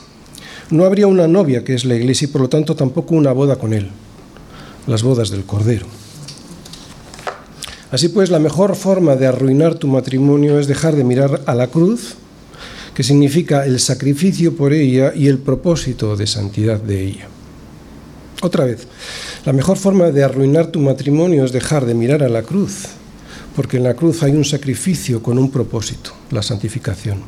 No 0.71 0.85
habría 0.85 1.07
una 1.07 1.29
novia 1.29 1.65
que 1.65 1.75
es 1.75 1.85
la 1.85 1.95
iglesia 1.95 2.27
y 2.27 2.31
por 2.31 2.41
lo 2.41 2.49
tanto 2.49 2.75
tampoco 2.75 3.15
una 3.15 3.33
boda 3.33 3.57
con 3.57 3.73
él, 3.73 3.91
las 4.87 5.03
bodas 5.03 5.31
del 5.31 5.45
Cordero. 5.45 5.87
Así 7.91 8.09
pues, 8.09 8.31
la 8.31 8.39
mejor 8.39 8.75
forma 8.75 9.17
de 9.17 9.27
arruinar 9.27 9.77
tu 9.77 9.87
matrimonio 9.87 10.59
es 10.59 10.67
dejar 10.67 10.97
de 10.97 11.05
mirar 11.05 11.43
a 11.47 11.55
la 11.55 11.69
cruz, 11.69 12.17
que 12.95 13.03
significa 13.03 13.65
el 13.65 13.79
sacrificio 13.79 14.57
por 14.57 14.73
ella 14.73 15.13
y 15.15 15.29
el 15.29 15.39
propósito 15.39 16.17
de 16.17 16.27
santidad 16.27 16.81
de 16.81 17.05
ella. 17.05 17.29
Otra 18.43 18.65
vez, 18.65 18.87
la 19.45 19.53
mejor 19.53 19.77
forma 19.77 20.11
de 20.11 20.25
arruinar 20.25 20.69
tu 20.69 20.81
matrimonio 20.81 21.45
es 21.45 21.53
dejar 21.53 21.87
de 21.87 21.95
mirar 21.95 22.23
a 22.23 22.29
la 22.29 22.43
cruz, 22.43 22.87
porque 23.55 23.77
en 23.77 23.85
la 23.85 23.95
cruz 23.95 24.23
hay 24.23 24.33
un 24.33 24.45
sacrificio 24.45 25.23
con 25.23 25.39
un 25.39 25.51
propósito, 25.51 26.13
la 26.31 26.43
santificación. 26.43 27.21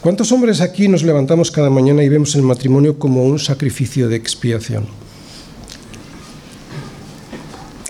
¿Cuántos 0.00 0.30
hombres 0.30 0.60
aquí 0.60 0.88
nos 0.88 1.02
levantamos 1.02 1.50
cada 1.50 1.70
mañana 1.70 2.04
y 2.04 2.08
vemos 2.08 2.34
el 2.36 2.42
matrimonio 2.42 2.98
como 2.98 3.24
un 3.24 3.38
sacrificio 3.38 4.08
de 4.08 4.16
expiación? 4.16 4.86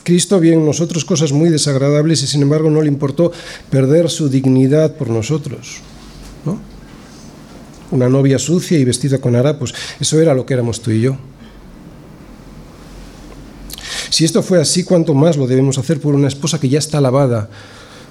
Cristo 0.06 0.38
vio 0.38 0.52
en 0.52 0.64
nosotros 0.64 1.04
cosas 1.04 1.32
muy 1.32 1.48
desagradables 1.48 2.22
y 2.22 2.28
sin 2.28 2.40
embargo 2.40 2.70
no 2.70 2.80
le 2.80 2.86
importó 2.86 3.32
perder 3.70 4.08
su 4.08 4.28
dignidad 4.28 4.94
por 4.94 5.10
nosotros. 5.10 5.78
Una 7.90 8.08
novia 8.08 8.38
sucia 8.38 8.78
y 8.78 8.84
vestida 8.84 9.18
con 9.18 9.34
harapos, 9.34 9.74
eso 9.98 10.20
era 10.20 10.32
lo 10.32 10.46
que 10.46 10.54
éramos 10.54 10.80
tú 10.80 10.92
y 10.92 11.00
yo. 11.00 11.16
Si 14.08 14.24
esto 14.24 14.44
fue 14.44 14.60
así, 14.60 14.84
¿cuánto 14.84 15.12
más 15.12 15.36
lo 15.36 15.48
debemos 15.48 15.76
hacer 15.76 16.00
por 16.00 16.14
una 16.14 16.28
esposa 16.28 16.60
que 16.60 16.68
ya 16.68 16.78
está 16.78 17.00
lavada 17.00 17.50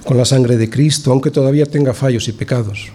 con 0.04 0.18
la 0.18 0.26
sangre 0.26 0.58
de 0.58 0.70
Cristo, 0.70 1.14
aunque 1.14 1.32
todavía 1.32 1.66
tenga 1.66 1.94
fallos 1.94 2.28
y 2.28 2.34
pecados? 2.34 2.90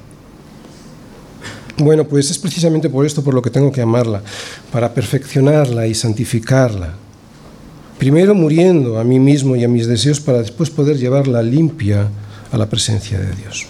Bueno, 1.79 2.07
pues 2.07 2.31
es 2.31 2.37
precisamente 2.37 2.91
por 2.91 3.07
esto 3.07 3.25
por 3.25 3.33
lo 3.33 3.41
que 3.41 3.49
tengo 3.49 3.73
que 3.73 3.81
amarla, 3.81 4.23
para 4.71 4.93
perfeccionarla 4.93 5.87
y 5.87 5.95
santificarla. 5.95 6.97
Primero 8.01 8.35
muriendo 8.35 8.99
a 8.99 9.05
mí 9.05 9.21
mismo 9.21 9.57
y 9.57 9.63
a 9.63 9.69
mis 9.69 9.87
deseos 9.87 10.21
para 10.21 10.39
después 10.39 10.71
poder 10.71 10.97
llevarla 10.97 11.43
limpia 11.43 12.09
a 12.51 12.57
la 12.57 12.67
presencia 12.67 13.19
de 13.19 13.31
Dios. 13.37 13.67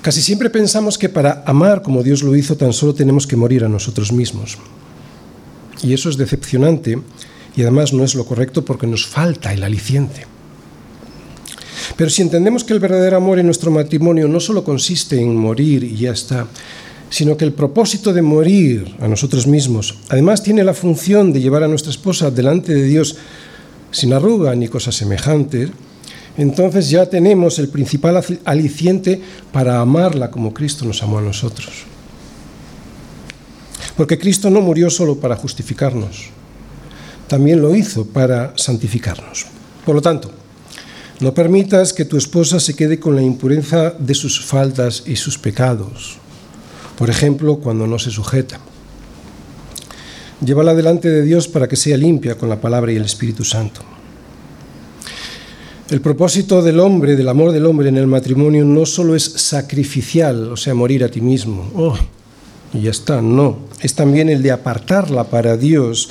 Casi 0.00 0.22
siempre 0.22 0.48
pensamos 0.48 0.96
que 0.96 1.10
para 1.10 1.44
amar 1.46 1.82
como 1.82 2.02
Dios 2.02 2.22
lo 2.22 2.34
hizo 2.34 2.56
tan 2.56 2.72
solo 2.72 2.94
tenemos 2.94 3.26
que 3.26 3.36
morir 3.36 3.62
a 3.62 3.68
nosotros 3.68 4.10
mismos. 4.10 4.56
Y 5.82 5.92
eso 5.92 6.08
es 6.08 6.16
decepcionante 6.16 6.98
y 7.54 7.60
además 7.60 7.92
no 7.92 8.04
es 8.04 8.14
lo 8.14 8.24
correcto 8.24 8.64
porque 8.64 8.86
nos 8.86 9.06
falta 9.06 9.52
el 9.52 9.64
aliciente. 9.64 10.26
Pero 11.94 12.08
si 12.08 12.22
entendemos 12.22 12.64
que 12.64 12.72
el 12.72 12.80
verdadero 12.80 13.18
amor 13.18 13.38
en 13.38 13.44
nuestro 13.44 13.70
matrimonio 13.70 14.28
no 14.28 14.40
solo 14.40 14.64
consiste 14.64 15.20
en 15.20 15.36
morir 15.36 15.84
y 15.84 15.96
ya 15.96 16.12
está, 16.12 16.46
sino 17.14 17.36
que 17.36 17.44
el 17.44 17.52
propósito 17.52 18.12
de 18.12 18.22
morir 18.22 18.96
a 18.98 19.06
nosotros 19.06 19.46
mismos, 19.46 19.94
además 20.08 20.42
tiene 20.42 20.64
la 20.64 20.74
función 20.74 21.32
de 21.32 21.40
llevar 21.40 21.62
a 21.62 21.68
nuestra 21.68 21.92
esposa 21.92 22.32
delante 22.32 22.74
de 22.74 22.82
Dios 22.82 23.14
sin 23.92 24.12
arruga 24.12 24.52
ni 24.56 24.66
cosas 24.66 24.96
semejantes, 24.96 25.70
entonces 26.36 26.90
ya 26.90 27.06
tenemos 27.06 27.60
el 27.60 27.68
principal 27.68 28.20
aliciente 28.44 29.20
para 29.52 29.78
amarla 29.78 30.32
como 30.32 30.52
Cristo 30.52 30.84
nos 30.86 31.04
amó 31.04 31.18
a 31.18 31.22
nosotros. 31.22 31.84
Porque 33.96 34.18
Cristo 34.18 34.50
no 34.50 34.60
murió 34.60 34.90
solo 34.90 35.20
para 35.20 35.36
justificarnos, 35.36 36.30
también 37.28 37.62
lo 37.62 37.76
hizo 37.76 38.06
para 38.06 38.54
santificarnos. 38.56 39.46
Por 39.86 39.94
lo 39.94 40.02
tanto, 40.02 40.32
no 41.20 41.32
permitas 41.32 41.92
que 41.92 42.06
tu 42.06 42.16
esposa 42.16 42.58
se 42.58 42.74
quede 42.74 42.98
con 42.98 43.14
la 43.14 43.22
impureza 43.22 43.92
de 43.96 44.14
sus 44.16 44.44
faltas 44.44 45.04
y 45.06 45.14
sus 45.14 45.38
pecados. 45.38 46.18
Por 46.96 47.10
ejemplo, 47.10 47.56
cuando 47.56 47.86
no 47.86 47.98
se 47.98 48.10
sujeta. 48.10 48.60
Llévala 50.44 50.74
delante 50.74 51.08
de 51.08 51.22
Dios 51.22 51.48
para 51.48 51.68
que 51.68 51.76
sea 51.76 51.96
limpia 51.96 52.36
con 52.36 52.48
la 52.48 52.60
palabra 52.60 52.92
y 52.92 52.96
el 52.96 53.04
Espíritu 53.04 53.44
Santo. 53.44 53.80
El 55.90 56.00
propósito 56.00 56.62
del 56.62 56.80
hombre, 56.80 57.14
del 57.14 57.28
amor 57.28 57.52
del 57.52 57.66
hombre 57.66 57.88
en 57.88 57.98
el 57.98 58.06
matrimonio, 58.06 58.64
no 58.64 58.86
solo 58.86 59.14
es 59.14 59.24
sacrificial, 59.24 60.52
o 60.52 60.56
sea, 60.56 60.74
morir 60.74 61.04
a 61.04 61.08
ti 61.08 61.20
mismo. 61.20 61.70
Oh, 61.74 61.96
y 62.72 62.82
ya 62.82 62.90
está, 62.90 63.20
no. 63.20 63.58
Es 63.80 63.94
también 63.94 64.28
el 64.28 64.42
de 64.42 64.50
apartarla 64.50 65.24
para 65.24 65.56
Dios, 65.56 66.08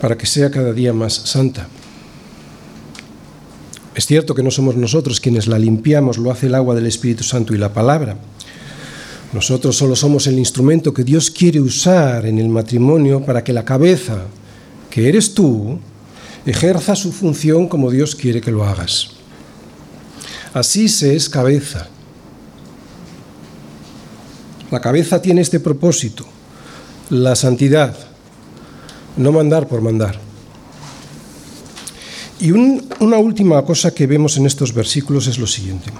para 0.00 0.18
que 0.18 0.26
sea 0.26 0.50
cada 0.50 0.72
día 0.72 0.92
más 0.92 1.14
santa. 1.14 1.68
Es 3.94 4.06
cierto 4.06 4.34
que 4.34 4.42
no 4.42 4.50
somos 4.50 4.76
nosotros 4.76 5.20
quienes 5.20 5.46
la 5.46 5.58
limpiamos, 5.58 6.18
lo 6.18 6.30
hace 6.30 6.46
el 6.48 6.54
agua 6.54 6.74
del 6.74 6.86
Espíritu 6.86 7.24
Santo 7.24 7.54
y 7.54 7.58
la 7.58 7.72
palabra. 7.72 8.16
Nosotros 9.32 9.76
solo 9.76 9.96
somos 9.96 10.26
el 10.26 10.38
instrumento 10.38 10.94
que 10.94 11.04
Dios 11.04 11.30
quiere 11.30 11.60
usar 11.60 12.26
en 12.26 12.38
el 12.38 12.48
matrimonio 12.48 13.24
para 13.24 13.42
que 13.42 13.52
la 13.52 13.64
cabeza, 13.64 14.24
que 14.88 15.08
eres 15.08 15.34
tú, 15.34 15.78
ejerza 16.46 16.94
su 16.94 17.12
función 17.12 17.68
como 17.68 17.90
Dios 17.90 18.14
quiere 18.14 18.40
que 18.40 18.52
lo 18.52 18.64
hagas. 18.64 19.08
Así 20.54 20.88
se 20.88 21.16
es 21.16 21.28
cabeza. 21.28 21.88
La 24.70 24.80
cabeza 24.80 25.20
tiene 25.20 25.42
este 25.42 25.60
propósito, 25.60 26.24
la 27.10 27.36
santidad, 27.36 27.96
no 29.16 29.32
mandar 29.32 29.68
por 29.68 29.80
mandar. 29.80 30.18
Y 32.40 32.50
una 32.50 33.18
última 33.18 33.64
cosa 33.64 33.92
que 33.92 34.06
vemos 34.06 34.36
en 34.36 34.46
estos 34.46 34.72
versículos 34.72 35.26
es 35.26 35.38
lo 35.38 35.46
siguiente. 35.46 35.90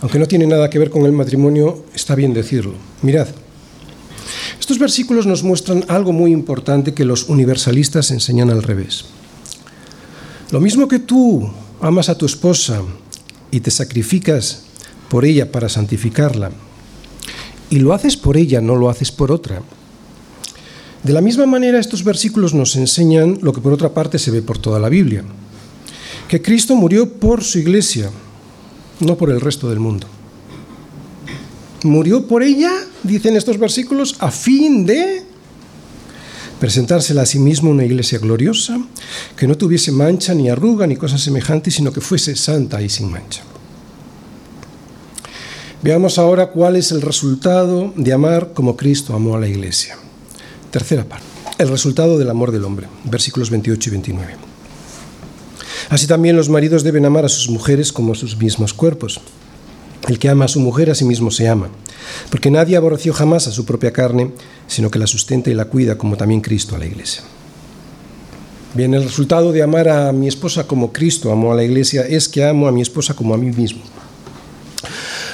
Aunque 0.00 0.18
no 0.18 0.26
tiene 0.26 0.46
nada 0.46 0.68
que 0.70 0.78
ver 0.78 0.90
con 0.90 1.06
el 1.06 1.12
matrimonio, 1.12 1.84
está 1.94 2.14
bien 2.14 2.34
decirlo. 2.34 2.74
Mirad, 3.02 3.28
estos 4.58 4.78
versículos 4.78 5.26
nos 5.26 5.42
muestran 5.42 5.84
algo 5.88 6.12
muy 6.12 6.32
importante 6.32 6.94
que 6.94 7.04
los 7.04 7.28
universalistas 7.28 8.10
enseñan 8.10 8.50
al 8.50 8.62
revés. 8.62 9.06
Lo 10.50 10.60
mismo 10.60 10.88
que 10.88 10.98
tú 10.98 11.50
amas 11.80 12.08
a 12.08 12.18
tu 12.18 12.26
esposa 12.26 12.82
y 13.50 13.60
te 13.60 13.70
sacrificas 13.70 14.62
por 15.08 15.24
ella 15.24 15.50
para 15.50 15.68
santificarla, 15.68 16.50
y 17.70 17.78
lo 17.78 17.92
haces 17.92 18.16
por 18.16 18.36
ella, 18.36 18.60
no 18.60 18.76
lo 18.76 18.88
haces 18.88 19.10
por 19.10 19.32
otra, 19.32 19.62
de 21.06 21.12
la 21.12 21.20
misma 21.20 21.46
manera, 21.46 21.78
estos 21.78 22.02
versículos 22.02 22.52
nos 22.52 22.74
enseñan 22.74 23.38
lo 23.40 23.52
que 23.52 23.60
por 23.60 23.72
otra 23.72 23.94
parte 23.94 24.18
se 24.18 24.32
ve 24.32 24.42
por 24.42 24.58
toda 24.58 24.80
la 24.80 24.88
Biblia, 24.88 25.22
que 26.26 26.42
Cristo 26.42 26.74
murió 26.74 27.08
por 27.08 27.44
su 27.44 27.60
iglesia, 27.60 28.10
no 29.00 29.16
por 29.16 29.30
el 29.30 29.40
resto 29.40 29.68
del 29.68 29.80
mundo. 29.80 30.06
Murió 31.84 32.26
por 32.26 32.42
ella, 32.42 32.72
dicen 33.02 33.36
estos 33.36 33.58
versículos, 33.58 34.16
a 34.18 34.30
fin 34.30 34.86
de 34.86 35.24
presentársela 36.58 37.22
a 37.22 37.26
sí 37.26 37.38
mismo 37.38 37.70
una 37.70 37.84
iglesia 37.84 38.18
gloriosa, 38.18 38.78
que 39.36 39.46
no 39.46 39.56
tuviese 39.56 39.92
mancha 39.92 40.34
ni 40.34 40.48
arruga 40.48 40.86
ni 40.86 40.96
cosas 40.96 41.20
semejantes, 41.20 41.74
sino 41.74 41.92
que 41.92 42.00
fuese 42.00 42.34
santa 42.34 42.80
y 42.82 42.88
sin 42.88 43.10
mancha. 43.10 43.42
Veamos 45.82 46.18
ahora 46.18 46.50
cuál 46.50 46.76
es 46.76 46.90
el 46.90 47.02
resultado 47.02 47.92
de 47.96 48.12
amar 48.12 48.52
como 48.54 48.76
Cristo 48.76 49.14
amó 49.14 49.36
a 49.36 49.40
la 49.40 49.48
iglesia. 49.48 49.96
Tercera 50.70 51.04
parte. 51.04 51.26
El 51.58 51.68
resultado 51.68 52.18
del 52.18 52.30
amor 52.30 52.50
del 52.50 52.64
hombre. 52.64 52.88
Versículos 53.04 53.50
28 53.50 53.88
y 53.88 53.92
29. 53.92 54.45
Así 55.88 56.06
también 56.06 56.36
los 56.36 56.48
maridos 56.48 56.82
deben 56.82 57.04
amar 57.04 57.24
a 57.24 57.28
sus 57.28 57.48
mujeres 57.48 57.92
como 57.92 58.12
a 58.12 58.16
sus 58.16 58.36
mismos 58.36 58.74
cuerpos. 58.74 59.20
El 60.08 60.18
que 60.18 60.28
ama 60.28 60.44
a 60.44 60.48
su 60.48 60.60
mujer 60.60 60.90
a 60.90 60.94
sí 60.94 61.04
mismo 61.04 61.30
se 61.30 61.48
ama, 61.48 61.68
porque 62.30 62.50
nadie 62.50 62.76
aborreció 62.76 63.12
jamás 63.12 63.48
a 63.48 63.52
su 63.52 63.64
propia 63.64 63.92
carne, 63.92 64.30
sino 64.68 64.90
que 64.90 64.98
la 64.98 65.06
sustenta 65.06 65.50
y 65.50 65.54
la 65.54 65.64
cuida 65.64 65.98
como 65.98 66.16
también 66.16 66.40
Cristo 66.40 66.76
a 66.76 66.78
la 66.78 66.86
iglesia. 66.86 67.22
Bien, 68.74 68.94
el 68.94 69.04
resultado 69.04 69.52
de 69.52 69.62
amar 69.62 69.88
a 69.88 70.12
mi 70.12 70.28
esposa 70.28 70.66
como 70.66 70.92
Cristo 70.92 71.32
amó 71.32 71.52
a 71.52 71.56
la 71.56 71.64
iglesia 71.64 72.02
es 72.02 72.28
que 72.28 72.44
amo 72.44 72.68
a 72.68 72.72
mi 72.72 72.82
esposa 72.82 73.14
como 73.14 73.34
a 73.34 73.38
mí 73.38 73.50
mismo 73.50 73.80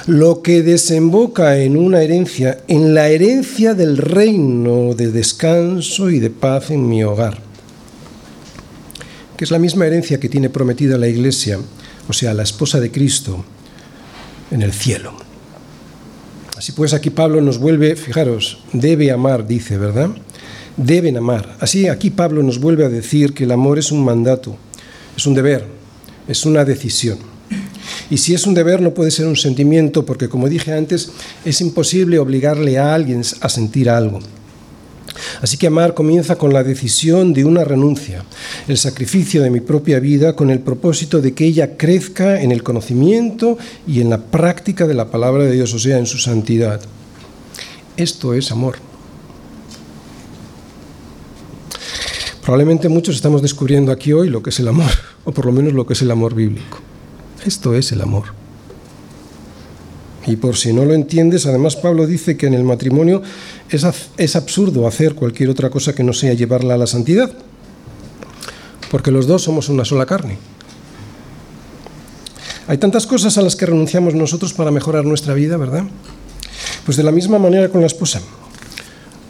lo 0.06 0.42
que 0.42 0.62
desemboca 0.62 1.58
en 1.58 1.76
una 1.76 2.02
herencia, 2.02 2.58
en 2.68 2.94
la 2.94 3.08
herencia 3.08 3.74
del 3.74 3.96
reino 3.96 4.94
de 4.94 5.12
descanso 5.12 6.10
y 6.10 6.18
de 6.18 6.30
paz 6.30 6.70
en 6.70 6.88
mi 6.88 7.04
hogar, 7.04 7.38
que 9.36 9.44
es 9.44 9.50
la 9.50 9.58
misma 9.58 9.86
herencia 9.86 10.20
que 10.20 10.28
tiene 10.28 10.50
prometida 10.50 10.98
la 10.98 11.08
Iglesia, 11.08 11.58
o 12.08 12.12
sea, 12.12 12.34
la 12.34 12.42
esposa 12.42 12.80
de 12.80 12.90
Cristo, 12.90 13.44
en 14.50 14.62
el 14.62 14.72
cielo. 14.72 15.14
Así 16.56 16.72
pues, 16.72 16.94
aquí 16.94 17.10
Pablo 17.10 17.40
nos 17.40 17.58
vuelve, 17.58 17.96
fijaros, 17.96 18.62
debe 18.72 19.10
amar, 19.10 19.46
dice, 19.46 19.78
¿verdad? 19.78 20.10
Deben 20.76 21.16
amar. 21.16 21.56
Así 21.60 21.88
aquí 21.88 22.10
Pablo 22.10 22.42
nos 22.42 22.60
vuelve 22.60 22.84
a 22.84 22.88
decir 22.88 23.34
que 23.34 23.44
el 23.44 23.50
amor 23.50 23.78
es 23.78 23.90
un 23.90 24.04
mandato, 24.04 24.56
es 25.16 25.26
un 25.26 25.34
deber, 25.34 25.66
es 26.28 26.46
una 26.46 26.64
decisión. 26.64 27.18
Y 28.10 28.18
si 28.18 28.34
es 28.34 28.46
un 28.46 28.54
deber, 28.54 28.80
no 28.80 28.94
puede 28.94 29.10
ser 29.10 29.26
un 29.26 29.36
sentimiento, 29.36 30.06
porque 30.06 30.28
como 30.28 30.48
dije 30.48 30.72
antes, 30.72 31.10
es 31.44 31.60
imposible 31.60 32.18
obligarle 32.18 32.78
a 32.78 32.94
alguien 32.94 33.22
a 33.40 33.48
sentir 33.48 33.90
algo. 33.90 34.20
Así 35.40 35.56
que 35.56 35.66
amar 35.66 35.94
comienza 35.94 36.36
con 36.36 36.52
la 36.52 36.64
decisión 36.64 37.32
de 37.32 37.44
una 37.44 37.64
renuncia, 37.64 38.24
el 38.68 38.78
sacrificio 38.78 39.42
de 39.42 39.50
mi 39.50 39.60
propia 39.60 40.00
vida 40.00 40.34
con 40.34 40.50
el 40.50 40.60
propósito 40.60 41.20
de 41.20 41.32
que 41.32 41.44
ella 41.44 41.76
crezca 41.76 42.40
en 42.40 42.52
el 42.52 42.62
conocimiento 42.62 43.58
y 43.86 44.00
en 44.00 44.10
la 44.10 44.18
práctica 44.18 44.86
de 44.86 44.94
la 44.94 45.10
palabra 45.10 45.44
de 45.44 45.52
Dios, 45.52 45.72
o 45.74 45.78
sea, 45.78 45.98
en 45.98 46.06
su 46.06 46.18
santidad. 46.18 46.80
Esto 47.96 48.34
es 48.34 48.50
amor. 48.50 48.76
Probablemente 52.42 52.88
muchos 52.88 53.14
estamos 53.14 53.40
descubriendo 53.40 53.92
aquí 53.92 54.12
hoy 54.12 54.28
lo 54.28 54.42
que 54.42 54.50
es 54.50 54.58
el 54.58 54.68
amor, 54.68 54.90
o 55.24 55.32
por 55.32 55.46
lo 55.46 55.52
menos 55.52 55.72
lo 55.72 55.86
que 55.86 55.92
es 55.92 56.02
el 56.02 56.10
amor 56.10 56.34
bíblico. 56.34 56.80
Esto 57.44 57.74
es 57.74 57.92
el 57.92 58.00
amor. 58.00 58.41
Y 60.26 60.36
por 60.36 60.56
si 60.56 60.72
no 60.72 60.84
lo 60.84 60.94
entiendes, 60.94 61.46
además 61.46 61.76
Pablo 61.76 62.06
dice 62.06 62.36
que 62.36 62.46
en 62.46 62.54
el 62.54 62.62
matrimonio 62.62 63.22
es, 63.70 63.84
es, 64.16 64.36
absurdo 64.36 64.86
hacer 64.86 65.14
cualquier 65.14 65.50
otra 65.50 65.68
cosa 65.68 65.94
que 65.94 66.04
no 66.04 66.12
sea 66.12 66.32
llevarla 66.34 66.74
a 66.74 66.78
la 66.78 66.86
santidad, 66.86 67.32
porque 68.90 69.10
los 69.10 69.26
dos 69.26 69.42
somos 69.42 69.68
una 69.68 69.84
sola 69.84 70.06
carne. 70.06 70.38
Hay 72.68 72.78
tantas 72.78 73.06
cosas 73.06 73.36
a 73.38 73.42
las 73.42 73.56
que 73.56 73.66
renunciamos 73.66 74.14
nosotros 74.14 74.52
para 74.52 74.70
mejorar 74.70 75.04
nuestra 75.04 75.34
vida, 75.34 75.56
¿verdad? 75.56 75.84
Pues 76.84 76.96
de 76.96 77.02
la 77.02 77.10
misma 77.10 77.38
manera 77.38 77.68
con 77.68 77.80
la 77.80 77.88
esposa. 77.88 78.20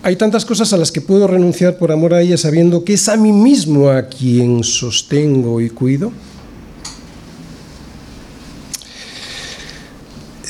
Hay 0.02 0.16
tantas 0.16 0.44
cosas 0.44 0.72
a 0.72 0.76
las 0.76 0.92
que 0.92 1.00
puedo 1.00 1.26
renunciar 1.26 1.78
por 1.78 1.92
amor 1.92 2.12
a 2.12 2.20
ella 2.20 2.36
sabiendo 2.36 2.84
que 2.84 2.94
es 2.94 3.08
a 3.08 3.16
mí 3.16 3.32
mismo 3.32 3.88
a 3.88 4.08
quien 4.08 4.64
sostengo 4.64 5.60
y 5.60 5.70
cuido. 5.70 6.12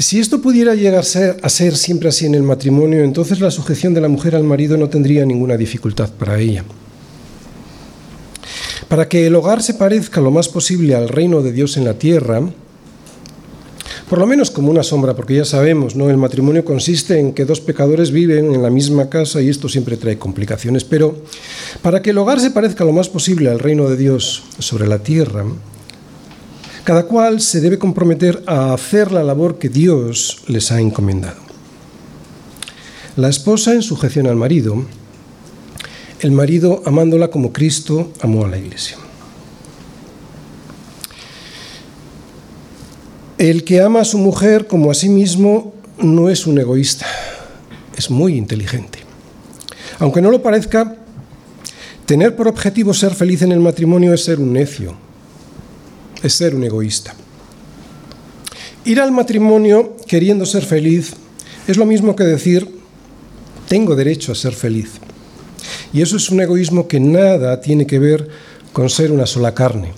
Si 0.03 0.19
esto 0.19 0.43
pudiera 0.43 0.75
llegar 0.75 0.97
a 0.97 1.49
ser, 1.49 1.77
siempre 1.77 2.09
así 2.09 2.27
en 2.27 2.35
el 2.35 2.43
matrimonio, 2.43 3.05
entonces 3.05 3.39
la 3.39 3.53
sujeción 3.53 3.95
de 3.95 4.01
la 4.01 4.09
mujer 4.09 4.35
al 4.35 4.43
marido 4.43 4.77
no 4.77 4.89
tendría 4.89 5.25
ninguna 5.25 5.57
dificultad 5.57 6.11
para 6.11 6.41
ella. 6.41 6.65
Para 8.89 9.09
que 9.09 9.29
el 9.29 9.35
hogar 9.37 9.63
se 9.63 9.75
parezca 9.75 10.21
lo 10.21 10.33
más 10.33 10.49
posible 10.49 10.97
al 10.97 11.09
reino 11.09 11.41
de 11.41 11.53
Dios 11.53 11.77
en 11.77 11.85
la 11.85 11.95
tierra, 11.95 12.43
por 14.11 14.19
lo 14.19 14.27
menos 14.27 14.51
como 14.51 14.73
una 14.73 14.83
sombra, 14.83 15.15
porque 15.15 15.37
ya 15.37 15.45
sabemos, 15.45 15.95
¿no? 15.95 16.11
El 16.11 16.17
matrimonio 16.17 16.65
consiste 16.65 17.21
en 17.21 17.33
que 17.33 17.45
dos 17.45 17.61
pecadores 17.61 18.11
viven 18.11 18.53
en 18.57 18.61
la 18.61 18.71
misma 18.71 19.09
casa 19.09 19.41
y 19.41 19.49
esto 19.49 19.69
siempre 19.69 19.97
trae 19.97 20.19
complicaciones, 20.19 20.83
pero 20.83 21.17
para 21.81 22.03
que 22.03 22.11
el 22.11 22.19
hogar 22.19 22.41
se 22.41 22.51
parezca 22.51 22.85
lo 22.85 22.93
más 22.93 23.09
posible 23.09 23.51
al 23.51 23.61
reino 23.61 23.89
de 23.89 23.97
Dios 23.97 24.43
sobre 24.59 24.89
la 24.89 24.99
tierra, 24.99 25.45
cada 26.85 27.05
cual 27.05 27.41
se 27.41 27.61
debe 27.61 27.79
comprometer 27.79 28.43
a 28.47 28.75
hacer 28.75 29.13
la 29.13 29.23
labor 29.23 29.59
que 29.59 29.69
Dios 29.69 30.43
les 30.49 30.73
ha 30.73 30.81
encomendado. 30.81 31.41
La 33.17 33.29
esposa 33.29 33.75
en 33.75 33.83
sujeción 33.83 34.27
al 34.27 34.37
marido, 34.37 34.85
el 36.21 36.33
marido 36.33 36.83
amándola 36.87 37.29
como 37.29 37.53
Cristo 37.53 38.11
amó 38.21 38.47
a 38.47 38.49
la 38.49 38.59
iglesia. 38.59 38.97
El 43.39 43.65
que 43.65 43.81
ama 43.81 44.01
a 44.01 44.05
su 44.05 44.19
mujer 44.19 44.67
como 44.67 44.91
a 44.91 44.95
sí 44.95 45.09
mismo 45.09 45.75
no 45.99 46.31
es 46.31 46.47
un 46.47 46.59
egoísta, 46.59 47.07
es 47.97 48.11
muy 48.11 48.37
inteligente. 48.37 49.01
Aunque 49.99 50.23
no 50.23 50.31
lo 50.31 50.43
parezca, 50.43 50.97
tener 52.07 52.35
por 52.35 52.49
objetivo 52.49 52.95
ser 52.95 53.15
feliz 53.15 53.43
en 53.43 53.53
el 53.53 53.61
matrimonio 53.61 54.15
es 54.15 54.25
ser 54.25 54.41
un 54.41 54.53
necio, 54.53 54.95
es 56.23 56.33
ser 56.33 56.55
un 56.55 56.65
egoísta. 56.65 57.15
Ir 58.85 59.01
al 59.01 59.13
matrimonio 59.13 59.97
queriendo 60.07 60.45
ser 60.47 60.65
feliz 60.65 61.15
es 61.69 61.77
lo 61.77 61.87
mismo 61.87 62.17
que 62.17 62.25
decir, 62.25 62.69
tengo 63.69 63.95
derecho 63.95 64.33
a 64.33 64.35
ser 64.35 64.53
feliz. 64.53 64.93
Y 65.93 66.03
eso 66.03 66.17
es 66.17 66.31
un 66.31 66.41
egoísmo 66.41 66.89
que 66.89 66.99
nada 66.99 67.61
tiene 67.61 67.87
que 67.87 67.99
ver 67.99 68.29
con 68.73 68.91
ser 68.91 69.13
una 69.13 69.27
sola 69.27 69.55
carne. 69.55 69.93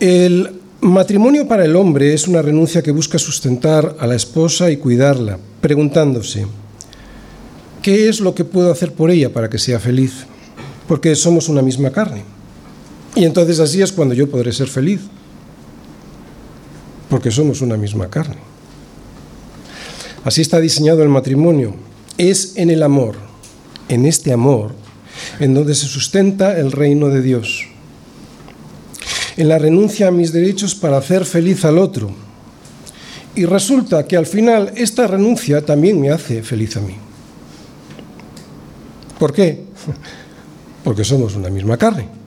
El 0.00 0.60
matrimonio 0.80 1.46
para 1.46 1.64
el 1.64 1.76
hombre 1.76 2.14
es 2.14 2.28
una 2.28 2.42
renuncia 2.42 2.82
que 2.82 2.90
busca 2.90 3.18
sustentar 3.18 3.96
a 3.98 4.06
la 4.06 4.14
esposa 4.14 4.70
y 4.70 4.76
cuidarla, 4.76 5.38
preguntándose, 5.60 6.46
¿qué 7.82 8.08
es 8.08 8.20
lo 8.20 8.34
que 8.34 8.44
puedo 8.44 8.70
hacer 8.70 8.92
por 8.92 9.10
ella 9.10 9.32
para 9.32 9.50
que 9.50 9.58
sea 9.58 9.80
feliz? 9.80 10.26
Porque 10.88 11.14
somos 11.14 11.48
una 11.48 11.62
misma 11.62 11.90
carne. 11.90 12.33
Y 13.14 13.24
entonces 13.24 13.60
así 13.60 13.80
es 13.80 13.92
cuando 13.92 14.14
yo 14.14 14.28
podré 14.28 14.52
ser 14.52 14.68
feliz, 14.68 15.00
porque 17.08 17.30
somos 17.30 17.60
una 17.60 17.76
misma 17.76 18.10
carne. 18.10 18.38
Así 20.24 20.40
está 20.40 20.58
diseñado 20.58 21.02
el 21.02 21.08
matrimonio. 21.08 21.74
Es 22.18 22.56
en 22.56 22.70
el 22.70 22.82
amor, 22.82 23.16
en 23.88 24.06
este 24.06 24.32
amor, 24.32 24.74
en 25.38 25.54
donde 25.54 25.74
se 25.74 25.86
sustenta 25.86 26.58
el 26.58 26.72
reino 26.72 27.08
de 27.08 27.22
Dios. 27.22 27.66
En 29.36 29.48
la 29.48 29.58
renuncia 29.58 30.08
a 30.08 30.12
mis 30.12 30.32
derechos 30.32 30.74
para 30.74 30.96
hacer 30.96 31.24
feliz 31.24 31.64
al 31.64 31.78
otro. 31.78 32.10
Y 33.36 33.44
resulta 33.46 34.06
que 34.06 34.16
al 34.16 34.26
final 34.26 34.72
esta 34.76 35.06
renuncia 35.06 35.64
también 35.64 36.00
me 36.00 36.10
hace 36.10 36.42
feliz 36.42 36.76
a 36.76 36.80
mí. 36.80 36.94
¿Por 39.18 39.32
qué? 39.32 39.64
Porque 40.84 41.04
somos 41.04 41.34
una 41.36 41.50
misma 41.50 41.76
carne. 41.76 42.23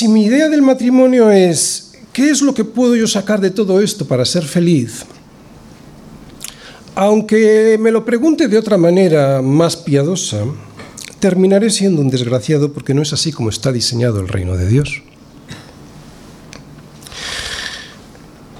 Si 0.00 0.08
mi 0.08 0.24
idea 0.24 0.48
del 0.48 0.62
matrimonio 0.62 1.30
es, 1.30 1.92
¿qué 2.14 2.30
es 2.30 2.40
lo 2.40 2.54
que 2.54 2.64
puedo 2.64 2.96
yo 2.96 3.06
sacar 3.06 3.38
de 3.38 3.50
todo 3.50 3.82
esto 3.82 4.08
para 4.08 4.24
ser 4.24 4.44
feliz? 4.44 5.04
Aunque 6.94 7.76
me 7.78 7.90
lo 7.90 8.02
pregunte 8.02 8.48
de 8.48 8.56
otra 8.56 8.78
manera 8.78 9.42
más 9.42 9.76
piadosa, 9.76 10.38
terminaré 11.18 11.68
siendo 11.68 12.00
un 12.00 12.08
desgraciado 12.08 12.72
porque 12.72 12.94
no 12.94 13.02
es 13.02 13.12
así 13.12 13.30
como 13.30 13.50
está 13.50 13.72
diseñado 13.72 14.20
el 14.20 14.28
reino 14.28 14.56
de 14.56 14.68
Dios. 14.68 15.02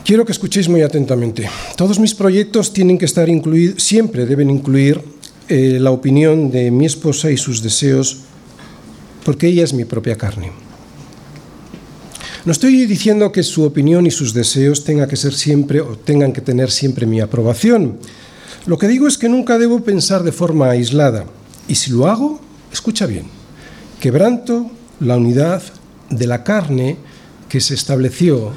Quiero 0.04 0.26
que 0.26 0.32
escuchéis 0.32 0.68
muy 0.68 0.82
atentamente. 0.82 1.48
Todos 1.74 1.98
mis 1.98 2.14
proyectos 2.14 2.74
tienen 2.74 2.98
que 2.98 3.06
estar 3.06 3.30
incluidos, 3.30 3.82
siempre 3.82 4.26
deben 4.26 4.50
incluir 4.50 5.00
eh, 5.48 5.78
la 5.80 5.90
opinión 5.90 6.50
de 6.50 6.70
mi 6.70 6.84
esposa 6.84 7.30
y 7.30 7.38
sus 7.38 7.62
deseos, 7.62 8.24
porque 9.24 9.46
ella 9.46 9.64
es 9.64 9.72
mi 9.72 9.86
propia 9.86 10.18
carne. 10.18 10.52
No 12.44 12.52
estoy 12.52 12.86
diciendo 12.86 13.32
que 13.32 13.42
su 13.42 13.64
opinión 13.64 14.06
y 14.06 14.10
sus 14.10 14.32
deseos 14.32 14.82
tengan 14.84 15.08
que 15.08 15.16
ser 15.16 15.34
siempre 15.34 15.80
o 15.80 15.98
tengan 15.98 16.32
que 16.32 16.40
tener 16.40 16.70
siempre 16.70 17.04
mi 17.04 17.20
aprobación. 17.20 17.98
Lo 18.64 18.78
que 18.78 18.88
digo 18.88 19.06
es 19.06 19.18
que 19.18 19.28
nunca 19.28 19.58
debo 19.58 19.80
pensar 19.80 20.22
de 20.22 20.32
forma 20.32 20.70
aislada. 20.70 21.26
Y 21.68 21.74
si 21.74 21.90
lo 21.90 22.08
hago, 22.08 22.40
escucha 22.72 23.04
bien, 23.04 23.26
quebranto 24.00 24.70
la 25.00 25.16
unidad 25.16 25.62
de 26.08 26.26
la 26.26 26.42
carne 26.42 26.96
que 27.48 27.60
se 27.60 27.74
estableció 27.74 28.52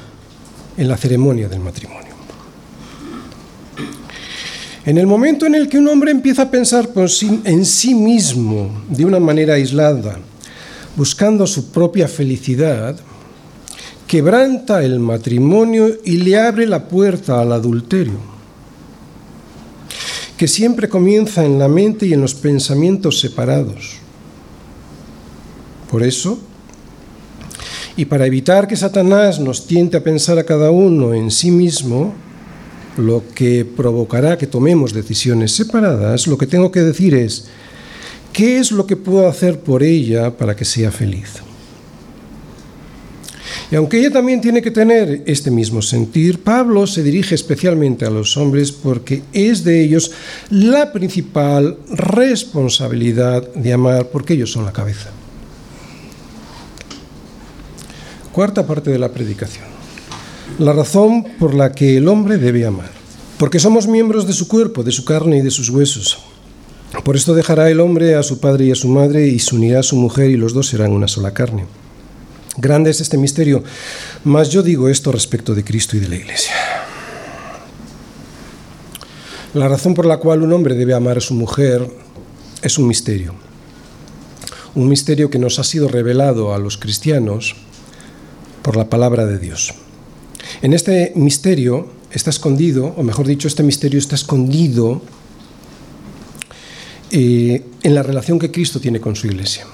en 0.78 0.88
la 0.88 0.96
ceremonia 0.96 1.48
del 1.48 1.60
matrimonio. 1.60 2.14
En 4.86 4.98
el 4.98 5.06
momento 5.06 5.46
en 5.46 5.54
el 5.54 5.68
que 5.68 5.78
un 5.78 5.88
hombre 5.88 6.10
empieza 6.10 6.42
a 6.42 6.50
pensar 6.50 6.90
en 7.44 7.64
sí 7.64 7.94
mismo 7.94 8.84
de 8.88 9.04
una 9.04 9.20
manera 9.20 9.54
aislada, 9.54 10.18
buscando 10.96 11.46
su 11.46 11.70
propia 11.70 12.08
felicidad, 12.08 12.98
quebranta 14.14 14.84
el 14.84 15.00
matrimonio 15.00 15.88
y 16.04 16.18
le 16.18 16.38
abre 16.38 16.68
la 16.68 16.86
puerta 16.86 17.40
al 17.40 17.50
adulterio, 17.50 18.20
que 20.36 20.46
siempre 20.46 20.88
comienza 20.88 21.44
en 21.44 21.58
la 21.58 21.66
mente 21.66 22.06
y 22.06 22.12
en 22.12 22.20
los 22.20 22.32
pensamientos 22.32 23.18
separados. 23.18 23.94
Por 25.90 26.04
eso, 26.04 26.38
y 27.96 28.04
para 28.04 28.26
evitar 28.26 28.68
que 28.68 28.76
Satanás 28.76 29.40
nos 29.40 29.66
tiente 29.66 29.96
a 29.96 30.04
pensar 30.04 30.38
a 30.38 30.44
cada 30.44 30.70
uno 30.70 31.12
en 31.12 31.32
sí 31.32 31.50
mismo, 31.50 32.14
lo 32.96 33.24
que 33.34 33.64
provocará 33.64 34.38
que 34.38 34.46
tomemos 34.46 34.92
decisiones 34.92 35.50
separadas, 35.56 36.28
lo 36.28 36.38
que 36.38 36.46
tengo 36.46 36.70
que 36.70 36.82
decir 36.82 37.16
es, 37.16 37.46
¿qué 38.32 38.60
es 38.60 38.70
lo 38.70 38.86
que 38.86 38.94
puedo 38.94 39.26
hacer 39.26 39.58
por 39.58 39.82
ella 39.82 40.36
para 40.36 40.54
que 40.54 40.64
sea 40.64 40.92
feliz? 40.92 41.43
Y 43.70 43.76
aunque 43.76 43.98
ella 43.98 44.10
también 44.10 44.40
tiene 44.40 44.62
que 44.62 44.70
tener 44.70 45.22
este 45.26 45.50
mismo 45.50 45.82
sentir, 45.82 46.42
Pablo 46.42 46.86
se 46.86 47.02
dirige 47.02 47.34
especialmente 47.34 48.04
a 48.04 48.10
los 48.10 48.36
hombres 48.36 48.72
porque 48.72 49.22
es 49.32 49.64
de 49.64 49.82
ellos 49.82 50.12
la 50.50 50.92
principal 50.92 51.78
responsabilidad 51.90 53.52
de 53.54 53.72
amar, 53.72 54.08
porque 54.08 54.34
ellos 54.34 54.52
son 54.52 54.64
la 54.64 54.72
cabeza. 54.72 55.10
Cuarta 58.32 58.66
parte 58.66 58.90
de 58.90 58.98
la 58.98 59.12
predicación. 59.12 59.64
La 60.58 60.72
razón 60.72 61.24
por 61.38 61.54
la 61.54 61.72
que 61.72 61.96
el 61.96 62.08
hombre 62.08 62.36
debe 62.36 62.66
amar. 62.66 62.90
Porque 63.38 63.58
somos 63.58 63.86
miembros 63.86 64.26
de 64.26 64.32
su 64.32 64.48
cuerpo, 64.48 64.82
de 64.82 64.92
su 64.92 65.04
carne 65.04 65.38
y 65.38 65.42
de 65.42 65.50
sus 65.50 65.70
huesos. 65.70 66.18
Por 67.04 67.16
esto 67.16 67.34
dejará 67.34 67.70
el 67.70 67.80
hombre 67.80 68.14
a 68.14 68.22
su 68.22 68.38
padre 68.38 68.66
y 68.66 68.70
a 68.70 68.76
su 68.76 68.88
madre 68.88 69.26
y 69.26 69.38
se 69.38 69.54
unirá 69.54 69.80
a 69.80 69.82
su 69.82 69.96
mujer 69.96 70.30
y 70.30 70.36
los 70.36 70.52
dos 70.52 70.68
serán 70.68 70.92
una 70.92 71.08
sola 71.08 71.32
carne. 71.32 71.66
Grande 72.56 72.90
es 72.90 73.00
este 73.00 73.18
misterio, 73.18 73.64
mas 74.22 74.50
yo 74.50 74.62
digo 74.62 74.88
esto 74.88 75.10
respecto 75.10 75.54
de 75.54 75.64
Cristo 75.64 75.96
y 75.96 76.00
de 76.00 76.08
la 76.08 76.16
Iglesia. 76.16 76.54
La 79.54 79.68
razón 79.68 79.94
por 79.94 80.06
la 80.06 80.18
cual 80.18 80.42
un 80.42 80.52
hombre 80.52 80.74
debe 80.74 80.94
amar 80.94 81.18
a 81.18 81.20
su 81.20 81.34
mujer 81.34 81.88
es 82.62 82.78
un 82.78 82.86
misterio. 82.88 83.34
Un 84.74 84.88
misterio 84.88 85.30
que 85.30 85.38
nos 85.38 85.58
ha 85.58 85.64
sido 85.64 85.88
revelado 85.88 86.54
a 86.54 86.58
los 86.58 86.76
cristianos 86.78 87.54
por 88.62 88.76
la 88.76 88.88
palabra 88.88 89.26
de 89.26 89.38
Dios. 89.38 89.74
En 90.62 90.72
este 90.72 91.12
misterio 91.14 91.88
está 92.10 92.30
escondido, 92.30 92.94
o 92.96 93.02
mejor 93.02 93.26
dicho, 93.26 93.48
este 93.48 93.62
misterio 93.62 93.98
está 93.98 94.14
escondido 94.14 95.02
eh, 97.10 97.64
en 97.82 97.94
la 97.94 98.02
relación 98.02 98.38
que 98.38 98.50
Cristo 98.50 98.80
tiene 98.80 99.00
con 99.00 99.14
su 99.14 99.26
iglesia. 99.26 99.66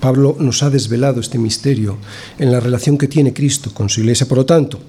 Pablo 0.00 0.36
nos 0.38 0.62
ha 0.62 0.70
desvelado 0.70 1.20
este 1.20 1.38
misterio 1.38 1.98
en 2.38 2.50
la 2.50 2.60
relación 2.60 2.96
que 2.96 3.08
tiene 3.08 3.32
Cristo 3.32 3.72
con 3.72 3.88
su 3.88 4.00
iglesia. 4.00 4.26
Por 4.26 4.38
lo 4.38 4.46
tanto, 4.46 4.80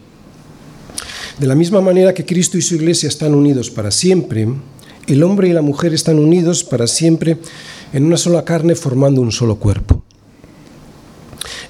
de 1.37 1.47
la 1.47 1.55
misma 1.55 1.81
manera 1.81 2.13
que 2.13 2.25
Cristo 2.25 2.57
y 2.57 2.61
su 2.61 2.75
iglesia 2.75 3.09
están 3.09 3.35
unidos 3.35 3.69
para 3.69 3.91
siempre, 3.91 4.47
el 5.07 5.23
hombre 5.23 5.49
y 5.49 5.53
la 5.53 5.61
mujer 5.61 5.93
están 5.93 6.19
unidos 6.19 6.63
para 6.63 6.87
siempre 6.87 7.37
en 7.93 8.05
una 8.05 8.17
sola 8.17 8.45
carne 8.45 8.75
formando 8.75 9.21
un 9.21 9.31
solo 9.31 9.55
cuerpo. 9.55 10.03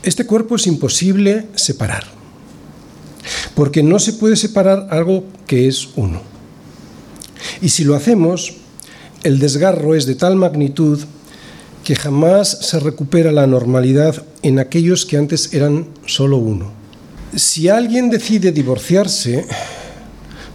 Este 0.04 0.26
cuerpo 0.26 0.56
es 0.56 0.68
imposible 0.68 1.48
separar, 1.56 2.04
porque 3.56 3.84
no 3.84 4.00
se 4.00 4.14
puede 4.14 4.36
separar 4.36 4.88
algo 4.92 5.24
que 5.48 5.68
es 5.68 5.90
uno. 5.96 6.22
Y 7.62 7.70
si 7.70 7.84
lo 7.84 7.96
hacemos, 7.96 8.56
el 9.24 9.40
desgarro 9.40 9.96
es 9.96 10.06
de 10.06 10.16
tal 10.16 10.36
magnitud 10.36 11.00
que 11.84 11.96
jamás 11.96 12.50
se 12.62 12.80
recupera 12.80 13.32
la 13.32 13.48
normalidad 13.48 14.24
en 14.44 14.60
aquellos 14.60 15.06
que 15.06 15.18
antes 15.18 15.54
eran 15.54 15.88
solo 16.06 16.38
uno. 16.38 16.72
Si 17.36 17.70
alguien 17.70 18.10
decide 18.10 18.52
divorciarse, 18.52 19.46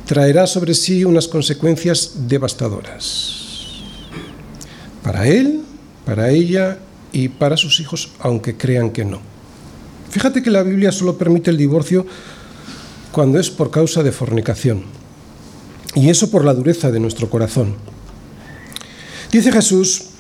traerá 0.07 0.47
sobre 0.47 0.75
sí 0.75 1.05
unas 1.05 1.27
consecuencias 1.27 2.29
devastadoras. 2.29 3.83
Para 5.03 5.27
él, 5.27 5.63
para 6.05 6.31
ella 6.31 6.79
y 7.13 7.29
para 7.29 7.57
sus 7.57 7.81
hijos, 7.81 8.11
aunque 8.21 8.57
crean 8.57 8.91
que 8.91 9.05
no. 9.05 9.21
Fíjate 10.11 10.43
que 10.43 10.51
la 10.51 10.63
Biblia 10.63 10.93
solo 10.93 11.19
permite 11.19 11.51
el 11.51 11.57
divorcio 11.57 12.07
cuando 13.11 13.39
es 13.39 13.51
por 13.51 13.71
causa 13.71 14.03
de 14.03 14.13
fornicación. 14.13 14.85
Y 15.95 16.11
eso 16.11 16.31
por 16.31 16.45
la 16.45 16.55
dureza 16.55 16.91
de 16.91 17.01
nuestro 17.01 17.31
corazón. 17.31 17.75
Dice 19.33 19.51
Jesús, 19.51 20.16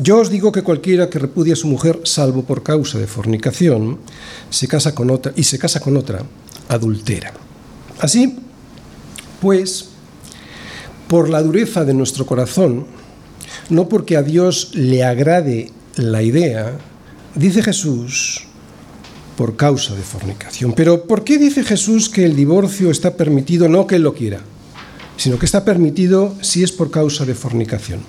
yo 0.00 0.18
os 0.18 0.30
digo 0.30 0.52
que 0.52 0.62
cualquiera 0.62 1.10
que 1.10 1.18
repudia 1.18 1.54
a 1.54 1.56
su 1.56 1.66
mujer, 1.66 2.00
salvo 2.04 2.44
por 2.44 2.62
causa 2.62 2.98
de 2.98 3.06
fornicación, 3.06 3.98
se 4.48 4.68
casa 4.68 4.94
con 4.94 5.10
otra 5.10 5.32
y 5.34 5.42
se 5.42 5.58
casa 5.58 5.80
con 5.80 5.96
otra, 5.96 6.22
adultera. 6.68 7.32
Así, 7.98 8.38
pues, 9.40 9.90
por 11.08 11.28
la 11.28 11.42
dureza 11.42 11.84
de 11.84 11.94
nuestro 11.94 12.26
corazón, 12.26 12.86
no 13.70 13.88
porque 13.88 14.16
a 14.16 14.22
Dios 14.22 14.70
le 14.74 15.02
agrade 15.04 15.72
la 15.96 16.22
idea, 16.22 16.78
dice 17.34 17.62
Jesús, 17.62 18.46
por 19.36 19.56
causa 19.56 19.94
de 19.94 20.02
fornicación. 20.02 20.74
Pero 20.74 21.04
¿por 21.04 21.24
qué 21.24 21.38
dice 21.38 21.64
Jesús 21.64 22.08
que 22.08 22.24
el 22.24 22.36
divorcio 22.36 22.90
está 22.90 23.16
permitido 23.16 23.68
no 23.68 23.86
que 23.86 23.96
él 23.96 24.02
lo 24.02 24.14
quiera, 24.14 24.40
sino 25.16 25.38
que 25.38 25.46
está 25.46 25.64
permitido 25.64 26.34
si 26.40 26.62
es 26.62 26.72
por 26.72 26.90
causa 26.90 27.24
de 27.24 27.34
fornicación? 27.34 28.00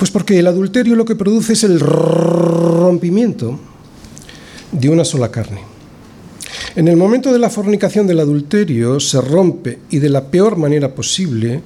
Pues 0.00 0.10
porque 0.10 0.38
el 0.38 0.46
adulterio 0.46 0.96
lo 0.96 1.04
que 1.04 1.14
produce 1.14 1.52
es 1.52 1.62
el 1.62 1.78
rompimiento 1.78 3.60
de 4.72 4.88
una 4.88 5.04
sola 5.04 5.30
carne. 5.30 5.60
En 6.74 6.88
el 6.88 6.96
momento 6.96 7.30
de 7.30 7.38
la 7.38 7.50
fornicación 7.50 8.06
del 8.06 8.20
adulterio 8.20 8.98
se 8.98 9.20
rompe 9.20 9.80
y 9.90 9.98
de 9.98 10.08
la 10.08 10.28
peor 10.28 10.56
manera 10.56 10.94
posible 10.94 11.60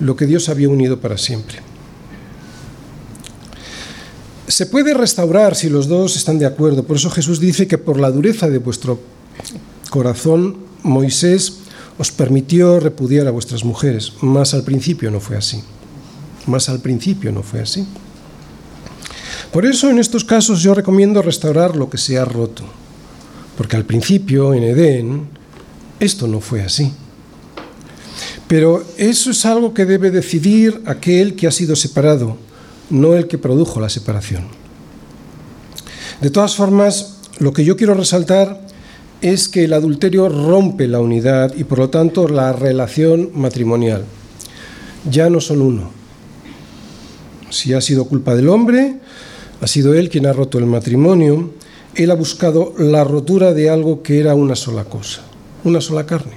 lo 0.00 0.16
que 0.16 0.26
Dios 0.26 0.48
había 0.48 0.68
unido 0.68 1.00
para 1.00 1.16
siempre. 1.16 1.58
Se 4.48 4.66
puede 4.66 4.92
restaurar 4.92 5.54
si 5.54 5.70
los 5.70 5.86
dos 5.86 6.16
están 6.16 6.40
de 6.40 6.46
acuerdo. 6.46 6.82
Por 6.82 6.96
eso 6.96 7.10
Jesús 7.10 7.38
dice 7.38 7.68
que 7.68 7.78
por 7.78 8.00
la 8.00 8.10
dureza 8.10 8.50
de 8.50 8.58
vuestro 8.58 8.98
corazón 9.88 10.56
Moisés 10.82 11.58
os 11.96 12.10
permitió 12.10 12.80
repudiar 12.80 13.28
a 13.28 13.30
vuestras 13.30 13.64
mujeres, 13.64 14.14
mas 14.20 14.52
al 14.52 14.64
principio 14.64 15.12
no 15.12 15.20
fue 15.20 15.36
así 15.36 15.62
más 16.48 16.68
al 16.68 16.80
principio 16.80 17.32
no 17.32 17.42
fue 17.42 17.60
así. 17.60 17.86
Por 19.52 19.64
eso 19.64 19.88
en 19.88 19.98
estos 19.98 20.24
casos 20.24 20.62
yo 20.62 20.74
recomiendo 20.74 21.22
restaurar 21.22 21.76
lo 21.76 21.88
que 21.88 21.98
se 21.98 22.18
ha 22.18 22.24
roto, 22.24 22.64
porque 23.56 23.76
al 23.76 23.84
principio 23.84 24.52
en 24.52 24.62
Edén 24.64 25.28
esto 26.00 26.26
no 26.26 26.40
fue 26.40 26.62
así. 26.62 26.92
Pero 28.46 28.84
eso 28.96 29.30
es 29.30 29.44
algo 29.46 29.74
que 29.74 29.84
debe 29.84 30.10
decidir 30.10 30.82
aquel 30.86 31.36
que 31.36 31.46
ha 31.46 31.52
sido 31.52 31.76
separado, 31.76 32.36
no 32.90 33.14
el 33.14 33.26
que 33.26 33.38
produjo 33.38 33.80
la 33.80 33.88
separación. 33.88 34.44
De 36.20 36.30
todas 36.30 36.56
formas, 36.56 37.18
lo 37.38 37.52
que 37.52 37.64
yo 37.64 37.76
quiero 37.76 37.94
resaltar 37.94 38.60
es 39.20 39.48
que 39.48 39.64
el 39.64 39.72
adulterio 39.72 40.28
rompe 40.28 40.88
la 40.88 41.00
unidad 41.00 41.54
y 41.56 41.64
por 41.64 41.78
lo 41.78 41.90
tanto 41.90 42.28
la 42.28 42.52
relación 42.52 43.30
matrimonial. 43.34 44.04
Ya 45.10 45.30
no 45.30 45.40
son 45.40 45.62
uno, 45.62 45.97
si 47.50 47.74
ha 47.74 47.80
sido 47.80 48.06
culpa 48.06 48.34
del 48.34 48.48
hombre, 48.48 48.96
ha 49.60 49.66
sido 49.66 49.94
él 49.94 50.08
quien 50.08 50.26
ha 50.26 50.32
roto 50.32 50.58
el 50.58 50.66
matrimonio, 50.66 51.52
él 51.94 52.10
ha 52.10 52.14
buscado 52.14 52.74
la 52.78 53.04
rotura 53.04 53.52
de 53.54 53.70
algo 53.70 54.02
que 54.02 54.20
era 54.20 54.34
una 54.34 54.54
sola 54.54 54.84
cosa, 54.84 55.22
una 55.64 55.80
sola 55.80 56.06
carne. 56.06 56.34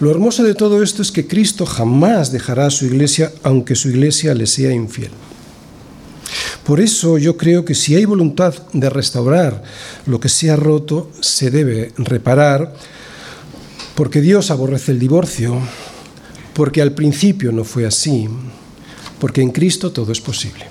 Lo 0.00 0.10
hermoso 0.10 0.42
de 0.42 0.54
todo 0.54 0.82
esto 0.82 1.00
es 1.00 1.12
que 1.12 1.26
Cristo 1.26 1.64
jamás 1.64 2.32
dejará 2.32 2.66
a 2.66 2.70
su 2.70 2.86
iglesia 2.86 3.32
aunque 3.44 3.76
su 3.76 3.88
iglesia 3.88 4.34
le 4.34 4.46
sea 4.46 4.72
infiel. 4.72 5.12
Por 6.64 6.80
eso 6.80 7.18
yo 7.18 7.36
creo 7.36 7.64
que 7.64 7.74
si 7.74 7.94
hay 7.94 8.04
voluntad 8.04 8.54
de 8.72 8.90
restaurar 8.90 9.62
lo 10.06 10.20
que 10.20 10.28
se 10.28 10.50
ha 10.50 10.56
roto, 10.56 11.10
se 11.20 11.50
debe 11.50 11.92
reparar, 11.96 12.74
porque 13.94 14.20
Dios 14.20 14.50
aborrece 14.50 14.92
el 14.92 14.98
divorcio, 14.98 15.60
porque 16.54 16.82
al 16.82 16.92
principio 16.92 17.52
no 17.52 17.64
fue 17.64 17.86
así, 17.86 18.28
porque 19.18 19.40
en 19.40 19.50
Cristo 19.50 19.92
todo 19.92 20.12
es 20.12 20.20
posible. 20.20 20.66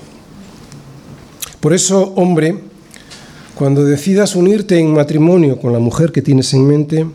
Por 1.59 1.73
eso, 1.73 2.13
hombre, 2.15 2.57
cuando 3.55 3.84
decidas 3.84 4.36
unirte 4.36 4.79
en 4.79 4.93
matrimonio 4.93 5.59
con 5.59 5.73
la 5.73 5.79
mujer 5.79 6.11
que 6.11 6.21
tienes 6.21 6.53
en 6.53 6.65
mente, 6.65 7.05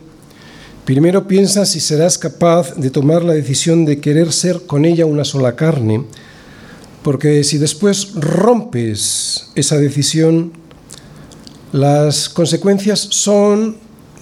primero 0.85 1.27
piensa 1.27 1.65
si 1.65 1.79
serás 1.79 2.17
capaz 2.17 2.75
de 2.75 2.89
tomar 2.89 3.23
la 3.23 3.33
decisión 3.33 3.85
de 3.85 3.99
querer 3.99 4.31
ser 4.31 4.61
con 4.65 4.85
ella 4.85 5.05
una 5.05 5.25
sola 5.25 5.55
carne, 5.55 6.05
porque 7.03 7.43
si 7.43 7.57
después 7.57 8.13
rompes 8.15 9.49
esa 9.55 9.77
decisión, 9.77 10.53
las 11.71 12.29
consecuencias 12.29 12.99
son 12.99 13.77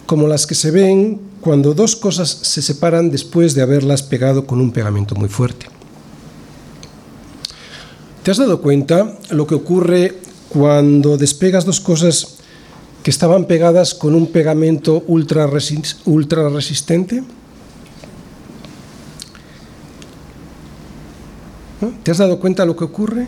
como 0.06 0.28
las 0.28 0.48
que 0.48 0.56
se 0.56 0.72
ven 0.72 1.20
cuando 1.46 1.76
dos 1.76 1.96
cosas 1.96 2.40
se 2.42 2.64
separan 2.64 3.12
después 3.12 3.54
de 3.54 3.62
haberlas 3.62 4.02
pegado 4.02 4.48
con 4.48 4.60
un 4.60 4.72
pegamento 4.72 5.14
muy 5.14 5.30
fuerte. 5.30 5.68
¿Te 8.24 8.32
has 8.32 8.38
dado 8.38 8.62
cuenta 8.62 9.20
lo 9.30 9.46
que 9.46 9.54
ocurre 9.54 10.18
cuando 10.50 11.18
despegas 11.18 11.64
dos 11.64 11.80
cosas 11.80 12.38
que 13.04 13.12
estaban 13.12 13.46
pegadas 13.46 13.94
con 13.94 14.16
un 14.16 14.32
pegamento 14.32 15.04
ultra, 15.06 15.46
resistente? 15.46 17.24
¿Te 22.02 22.10
has 22.10 22.18
dado 22.18 22.40
cuenta 22.40 22.66
lo 22.66 22.76
que 22.76 22.86
ocurre? 22.86 23.28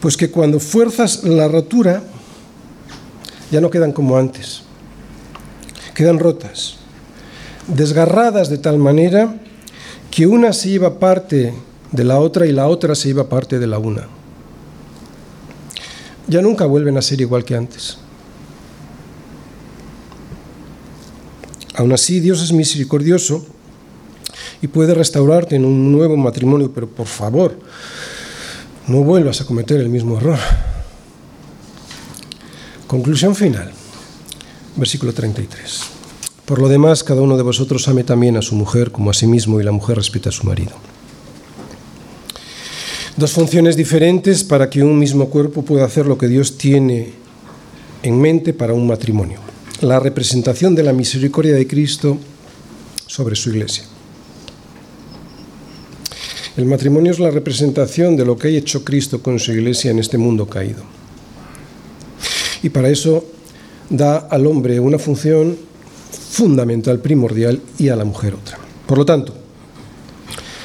Pues 0.00 0.18
que 0.18 0.30
cuando 0.30 0.60
fuerzas 0.60 1.24
la 1.24 1.48
rotura, 1.48 2.02
ya 3.50 3.62
no 3.62 3.70
quedan 3.70 3.92
como 3.92 4.18
antes, 4.18 4.64
quedan 5.94 6.18
rotas 6.18 6.81
desgarradas 7.74 8.48
de 8.48 8.58
tal 8.58 8.78
manera 8.78 9.36
que 10.10 10.26
una 10.26 10.52
se 10.52 10.68
iba 10.68 10.98
parte 10.98 11.54
de 11.90 12.04
la 12.04 12.18
otra 12.18 12.46
y 12.46 12.52
la 12.52 12.68
otra 12.68 12.94
se 12.94 13.08
iba 13.08 13.28
parte 13.28 13.58
de 13.58 13.66
la 13.66 13.78
una. 13.78 14.08
Ya 16.28 16.42
nunca 16.42 16.66
vuelven 16.66 16.96
a 16.96 17.02
ser 17.02 17.20
igual 17.20 17.44
que 17.44 17.56
antes. 17.56 17.98
Aún 21.74 21.92
así, 21.92 22.20
Dios 22.20 22.42
es 22.42 22.52
misericordioso 22.52 23.44
y 24.60 24.68
puede 24.68 24.94
restaurarte 24.94 25.56
en 25.56 25.64
un 25.64 25.90
nuevo 25.90 26.16
matrimonio, 26.16 26.70
pero 26.72 26.88
por 26.88 27.06
favor, 27.06 27.58
no 28.86 29.02
vuelvas 29.02 29.40
a 29.40 29.46
cometer 29.46 29.80
el 29.80 29.88
mismo 29.88 30.18
error. 30.18 30.38
Conclusión 32.86 33.34
final, 33.34 33.72
versículo 34.76 35.14
33. 35.14 35.91
Por 36.44 36.60
lo 36.60 36.68
demás, 36.68 37.04
cada 37.04 37.22
uno 37.22 37.36
de 37.36 37.42
vosotros 37.42 37.86
ame 37.88 38.02
también 38.02 38.36
a 38.36 38.42
su 38.42 38.54
mujer 38.56 38.90
como 38.90 39.10
a 39.10 39.14
sí 39.14 39.26
mismo 39.26 39.60
y 39.60 39.64
la 39.64 39.72
mujer 39.72 39.96
respeta 39.96 40.30
a 40.30 40.32
su 40.32 40.44
marido. 40.44 40.72
Dos 43.16 43.32
funciones 43.32 43.76
diferentes 43.76 44.42
para 44.42 44.68
que 44.68 44.82
un 44.82 44.98
mismo 44.98 45.28
cuerpo 45.28 45.62
pueda 45.62 45.84
hacer 45.84 46.06
lo 46.06 46.18
que 46.18 46.28
Dios 46.28 46.58
tiene 46.58 47.12
en 48.02 48.20
mente 48.20 48.52
para 48.52 48.72
un 48.72 48.86
matrimonio. 48.86 49.38
La 49.80 50.00
representación 50.00 50.74
de 50.74 50.82
la 50.82 50.92
misericordia 50.92 51.54
de 51.54 51.66
Cristo 51.66 52.18
sobre 53.06 53.36
su 53.36 53.50
iglesia. 53.50 53.84
El 56.56 56.66
matrimonio 56.66 57.12
es 57.12 57.18
la 57.18 57.30
representación 57.30 58.16
de 58.16 58.24
lo 58.24 58.36
que 58.36 58.48
ha 58.48 58.50
hecho 58.50 58.84
Cristo 58.84 59.22
con 59.22 59.38
su 59.38 59.52
iglesia 59.52 59.90
en 59.90 59.98
este 59.98 60.18
mundo 60.18 60.46
caído. 60.46 60.82
Y 62.62 62.68
para 62.68 62.88
eso 62.90 63.24
da 63.88 64.18
al 64.18 64.46
hombre 64.46 64.80
una 64.80 64.98
función 64.98 65.56
fundamental, 66.12 67.00
primordial, 67.00 67.60
y 67.78 67.88
a 67.88 67.96
la 67.96 68.04
mujer 68.04 68.34
otra. 68.34 68.58
Por 68.86 68.98
lo 68.98 69.04
tanto, 69.04 69.34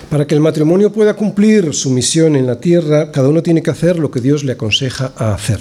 para 0.10 0.26
que 0.26 0.36
el 0.36 0.41
matrimonio 0.41 0.91
pueda 0.91 1.16
cumplir 1.16 1.74
su 1.74 1.89
misión 1.89 2.36
en 2.36 2.48
la 2.48 2.60
tierra, 2.60 3.12
cada 3.12 3.28
uno 3.28 3.43
tiene 3.43 3.62
que 3.62 3.72
hacer 3.72 4.00
lo 4.00 4.10
que 4.10 4.22
Dios 4.22 4.43
le 4.43 4.54
aconseja 4.54 5.14
a 5.18 5.34
hacer. 5.34 5.60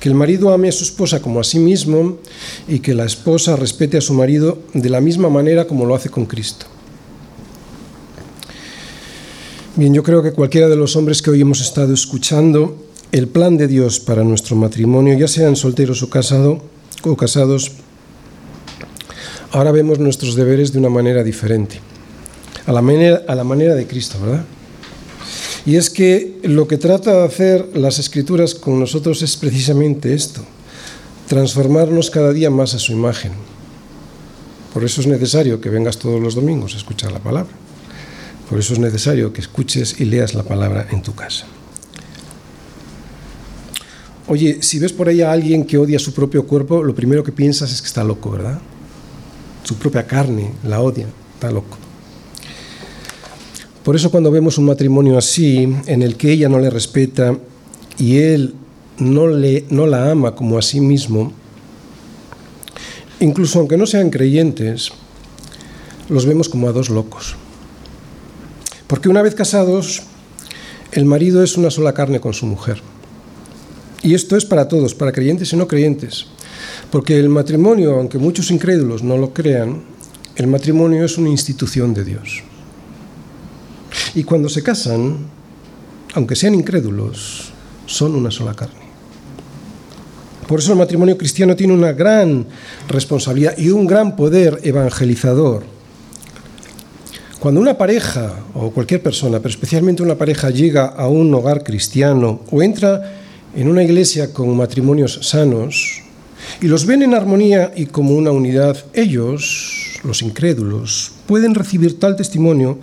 Que 0.00 0.08
el 0.08 0.14
marido 0.14 0.52
ame 0.52 0.68
a 0.68 0.72
su 0.72 0.84
esposa 0.84 1.22
como 1.22 1.40
a 1.40 1.44
sí 1.44 1.58
mismo 1.58 2.18
y 2.66 2.80
que 2.80 2.94
la 2.94 3.04
esposa 3.04 3.56
respete 3.56 3.96
a 3.96 4.00
su 4.00 4.14
marido 4.14 4.58
de 4.74 4.90
la 4.90 5.00
misma 5.00 5.28
manera 5.28 5.66
como 5.66 5.86
lo 5.86 5.94
hace 5.94 6.10
con 6.10 6.26
Cristo. 6.26 6.66
Bien, 9.76 9.92
yo 9.94 10.02
creo 10.02 10.22
que 10.22 10.32
cualquiera 10.32 10.68
de 10.68 10.76
los 10.76 10.96
hombres 10.96 11.22
que 11.22 11.30
hoy 11.30 11.42
hemos 11.42 11.60
estado 11.60 11.92
escuchando, 11.94 12.76
el 13.12 13.28
plan 13.28 13.56
de 13.56 13.68
Dios 13.68 14.00
para 14.00 14.24
nuestro 14.24 14.56
matrimonio, 14.56 15.16
ya 15.16 15.28
sean 15.28 15.54
solteros 15.54 16.02
o, 16.02 16.10
casado, 16.10 16.62
o 17.04 17.16
casados, 17.16 17.72
ahora 19.52 19.72
vemos 19.72 19.98
nuestros 19.98 20.34
deberes 20.34 20.72
de 20.72 20.78
una 20.78 20.88
manera 20.88 21.22
diferente, 21.22 21.80
a 22.66 22.72
la 22.72 22.82
manera, 22.82 23.74
de 23.74 23.86
Cristo, 23.86 24.18
¿verdad? 24.20 24.44
Y 25.64 25.76
es 25.76 25.90
que 25.90 26.38
lo 26.44 26.68
que 26.68 26.78
trata 26.78 27.12
de 27.12 27.24
hacer 27.24 27.70
las 27.74 27.98
escrituras 27.98 28.54
con 28.54 28.78
nosotros 28.78 29.22
es 29.22 29.36
precisamente 29.36 30.14
esto, 30.14 30.42
transformarnos 31.28 32.10
cada 32.10 32.32
día 32.32 32.50
más 32.50 32.74
a 32.74 32.78
su 32.78 32.92
imagen. 32.92 33.32
Por 34.72 34.84
eso 34.84 35.00
es 35.00 35.06
necesario 35.06 35.60
que 35.60 35.70
vengas 35.70 35.98
todos 35.98 36.20
los 36.20 36.34
domingos 36.34 36.74
a 36.74 36.76
escuchar 36.76 37.10
la 37.10 37.18
palabra. 37.18 37.52
Por 38.48 38.58
eso 38.58 38.74
es 38.74 38.78
necesario 38.78 39.32
que 39.32 39.40
escuches 39.40 40.00
y 40.00 40.04
leas 40.04 40.34
la 40.34 40.44
palabra 40.44 40.86
en 40.92 41.02
tu 41.02 41.14
casa. 41.14 41.46
Oye, 44.28 44.58
si 44.60 44.78
ves 44.78 44.92
por 44.92 45.08
ahí 45.08 45.22
a 45.22 45.32
alguien 45.32 45.64
que 45.64 45.78
odia 45.78 45.98
su 45.98 46.12
propio 46.12 46.46
cuerpo, 46.46 46.82
lo 46.82 46.94
primero 46.94 47.24
que 47.24 47.32
piensas 47.32 47.72
es 47.72 47.80
que 47.80 47.86
está 47.86 48.04
loco, 48.04 48.30
¿verdad? 48.30 48.60
Su 49.66 49.74
propia 49.74 50.06
carne 50.06 50.52
la 50.62 50.80
odia, 50.80 51.08
está 51.34 51.50
loco. 51.50 51.76
Por 53.82 53.96
eso 53.96 54.12
cuando 54.12 54.30
vemos 54.30 54.58
un 54.58 54.66
matrimonio 54.66 55.18
así, 55.18 55.68
en 55.86 56.02
el 56.02 56.16
que 56.16 56.30
ella 56.30 56.48
no 56.48 56.60
le 56.60 56.70
respeta 56.70 57.36
y 57.98 58.18
él 58.18 58.54
no, 58.98 59.26
le, 59.26 59.64
no 59.70 59.88
la 59.88 60.08
ama 60.08 60.36
como 60.36 60.56
a 60.56 60.62
sí 60.62 60.80
mismo, 60.80 61.32
incluso 63.18 63.58
aunque 63.58 63.76
no 63.76 63.86
sean 63.86 64.10
creyentes, 64.10 64.92
los 66.08 66.26
vemos 66.26 66.48
como 66.48 66.68
a 66.68 66.72
dos 66.72 66.88
locos. 66.88 67.34
Porque 68.86 69.08
una 69.08 69.22
vez 69.22 69.34
casados, 69.34 70.04
el 70.92 71.06
marido 71.06 71.42
es 71.42 71.56
una 71.56 71.72
sola 71.72 71.92
carne 71.92 72.20
con 72.20 72.34
su 72.34 72.46
mujer. 72.46 72.80
Y 74.04 74.14
esto 74.14 74.36
es 74.36 74.44
para 74.44 74.68
todos, 74.68 74.94
para 74.94 75.10
creyentes 75.10 75.52
y 75.52 75.56
no 75.56 75.66
creyentes. 75.66 76.26
Porque 76.90 77.18
el 77.18 77.28
matrimonio, 77.28 77.96
aunque 77.96 78.18
muchos 78.18 78.50
incrédulos 78.50 79.02
no 79.02 79.16
lo 79.16 79.32
crean, 79.32 79.82
el 80.36 80.46
matrimonio 80.46 81.04
es 81.04 81.18
una 81.18 81.30
institución 81.30 81.94
de 81.94 82.04
Dios. 82.04 82.42
Y 84.14 84.24
cuando 84.24 84.48
se 84.48 84.62
casan, 84.62 85.16
aunque 86.14 86.36
sean 86.36 86.54
incrédulos, 86.54 87.52
son 87.86 88.14
una 88.14 88.30
sola 88.30 88.54
carne. 88.54 88.86
Por 90.46 90.60
eso 90.60 90.72
el 90.72 90.78
matrimonio 90.78 91.18
cristiano 91.18 91.56
tiene 91.56 91.74
una 91.74 91.92
gran 91.92 92.46
responsabilidad 92.88 93.58
y 93.58 93.70
un 93.70 93.86
gran 93.86 94.14
poder 94.14 94.60
evangelizador. 94.62 95.64
Cuando 97.40 97.60
una 97.60 97.76
pareja, 97.76 98.44
o 98.54 98.70
cualquier 98.70 99.02
persona, 99.02 99.38
pero 99.38 99.50
especialmente 99.50 100.02
una 100.02 100.14
pareja, 100.14 100.50
llega 100.50 100.86
a 100.86 101.08
un 101.08 101.32
hogar 101.34 101.64
cristiano 101.64 102.40
o 102.50 102.62
entra 102.62 103.20
en 103.54 103.68
una 103.68 103.82
iglesia 103.82 104.32
con 104.32 104.56
matrimonios 104.56 105.18
sanos 105.22 106.02
y 106.60 106.68
los 106.68 106.86
ven 106.86 107.02
en 107.02 107.14
armonía 107.14 107.72
y 107.76 107.86
como 107.86 108.14
una 108.14 108.30
unidad, 108.30 108.76
ellos, 108.94 110.00
los 110.04 110.22
incrédulos, 110.22 111.12
pueden 111.26 111.54
recibir 111.54 111.98
tal 111.98 112.16
testimonio 112.16 112.78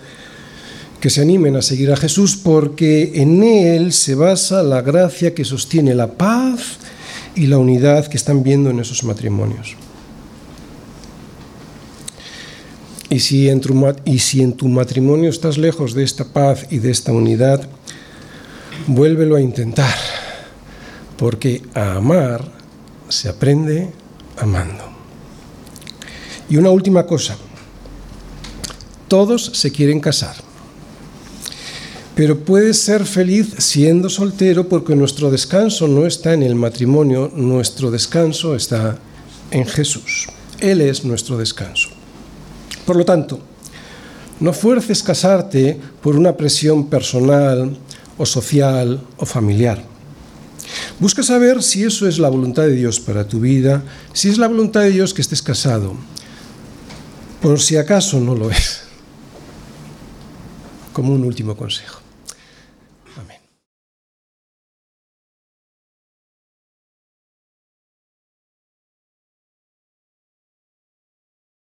que 1.00 1.10
se 1.10 1.22
animen 1.22 1.56
a 1.56 1.62
seguir 1.62 1.92
a 1.92 1.98
Jesús 1.98 2.38
porque 2.38 3.12
en 3.16 3.44
Él 3.44 3.92
se 3.92 4.16
basa 4.16 4.64
la 4.64 4.82
gracia 4.82 5.34
que 5.34 5.44
sostiene 5.44 5.96
la 5.96 6.14
paz 6.14 6.78
y 7.36 7.48
la 7.48 7.58
unidad 7.58 8.08
que 8.08 8.18
están 8.18 8.44
viendo 8.44 8.70
en 8.70 8.80
esos 8.80 9.04
matrimonios. 9.04 9.76
Y 13.10 13.20
si, 13.20 13.50
en 13.50 13.60
tu, 13.60 14.68
matrimonio 14.70 15.30
estás 15.30 15.58
lejos 15.58 15.94
de 15.94 16.04
esta 16.04 16.26
paz 16.26 16.66
y 16.72 16.80
de 16.80 16.90
esta 16.90 17.12
unidad, 17.12 17.68
vuélvelo 18.88 19.36
a 19.36 19.42
intentar, 19.42 19.98
porque 21.18 21.62
a 21.76 21.96
amar 21.96 22.63
se 23.14 23.30
aprende 23.30 23.92
amando. 24.38 24.84
Y 26.50 26.58
una 26.58 26.72
última 26.72 27.06
cosa, 27.06 27.38
todos 29.08 29.52
se 29.54 29.72
quieren 29.72 30.00
casar. 30.00 30.36
Pero 32.16 32.40
puedes 32.40 32.80
ser 32.80 33.06
feliz 33.06 33.56
siendo 33.58 34.10
soltero 34.10 34.68
porque 34.70 34.96
nuestro 34.96 35.32
descanso 35.32 35.88
no 35.88 36.06
está 36.06 36.34
en 36.34 36.44
el 36.44 36.56
matrimonio, 36.56 37.32
nuestro 37.34 37.90
descanso 37.90 38.56
está 38.56 38.98
en 39.52 39.66
Jesús. 39.66 40.28
Él 40.60 40.82
es 40.82 41.04
nuestro 41.06 41.38
descanso. 41.38 41.90
Por 42.86 42.96
lo 42.96 43.06
tanto, 43.06 43.40
no 44.40 44.54
fuerces 44.54 45.02
casarte 45.02 45.80
por 46.02 46.16
una 46.16 46.36
presión 46.36 46.88
personal 46.88 47.78
o 48.18 48.26
social 48.26 49.02
o 49.18 49.26
familiar. 49.26 49.93
Busca 51.00 51.24
saber 51.24 51.64
si 51.64 51.84
eso 51.84 52.08
es 52.08 52.20
la 52.20 52.30
voluntad 52.30 52.64
de 52.64 52.76
Dios 52.76 53.00
para 53.00 53.28
tu 53.28 53.40
vida, 53.40 53.84
si 54.14 54.30
es 54.30 54.38
la 54.38 54.48
voluntad 54.48 54.82
de 54.82 54.92
Dios 54.92 55.14
que 55.14 55.22
estés 55.22 55.42
casado, 55.42 55.96
por 57.42 57.60
si 57.60 57.78
acaso 57.78 58.20
no 58.20 58.36
lo 58.36 58.52
es, 58.52 58.84
como 60.94 61.14
un 61.14 61.24
último 61.24 61.58
consejo. 61.58 62.03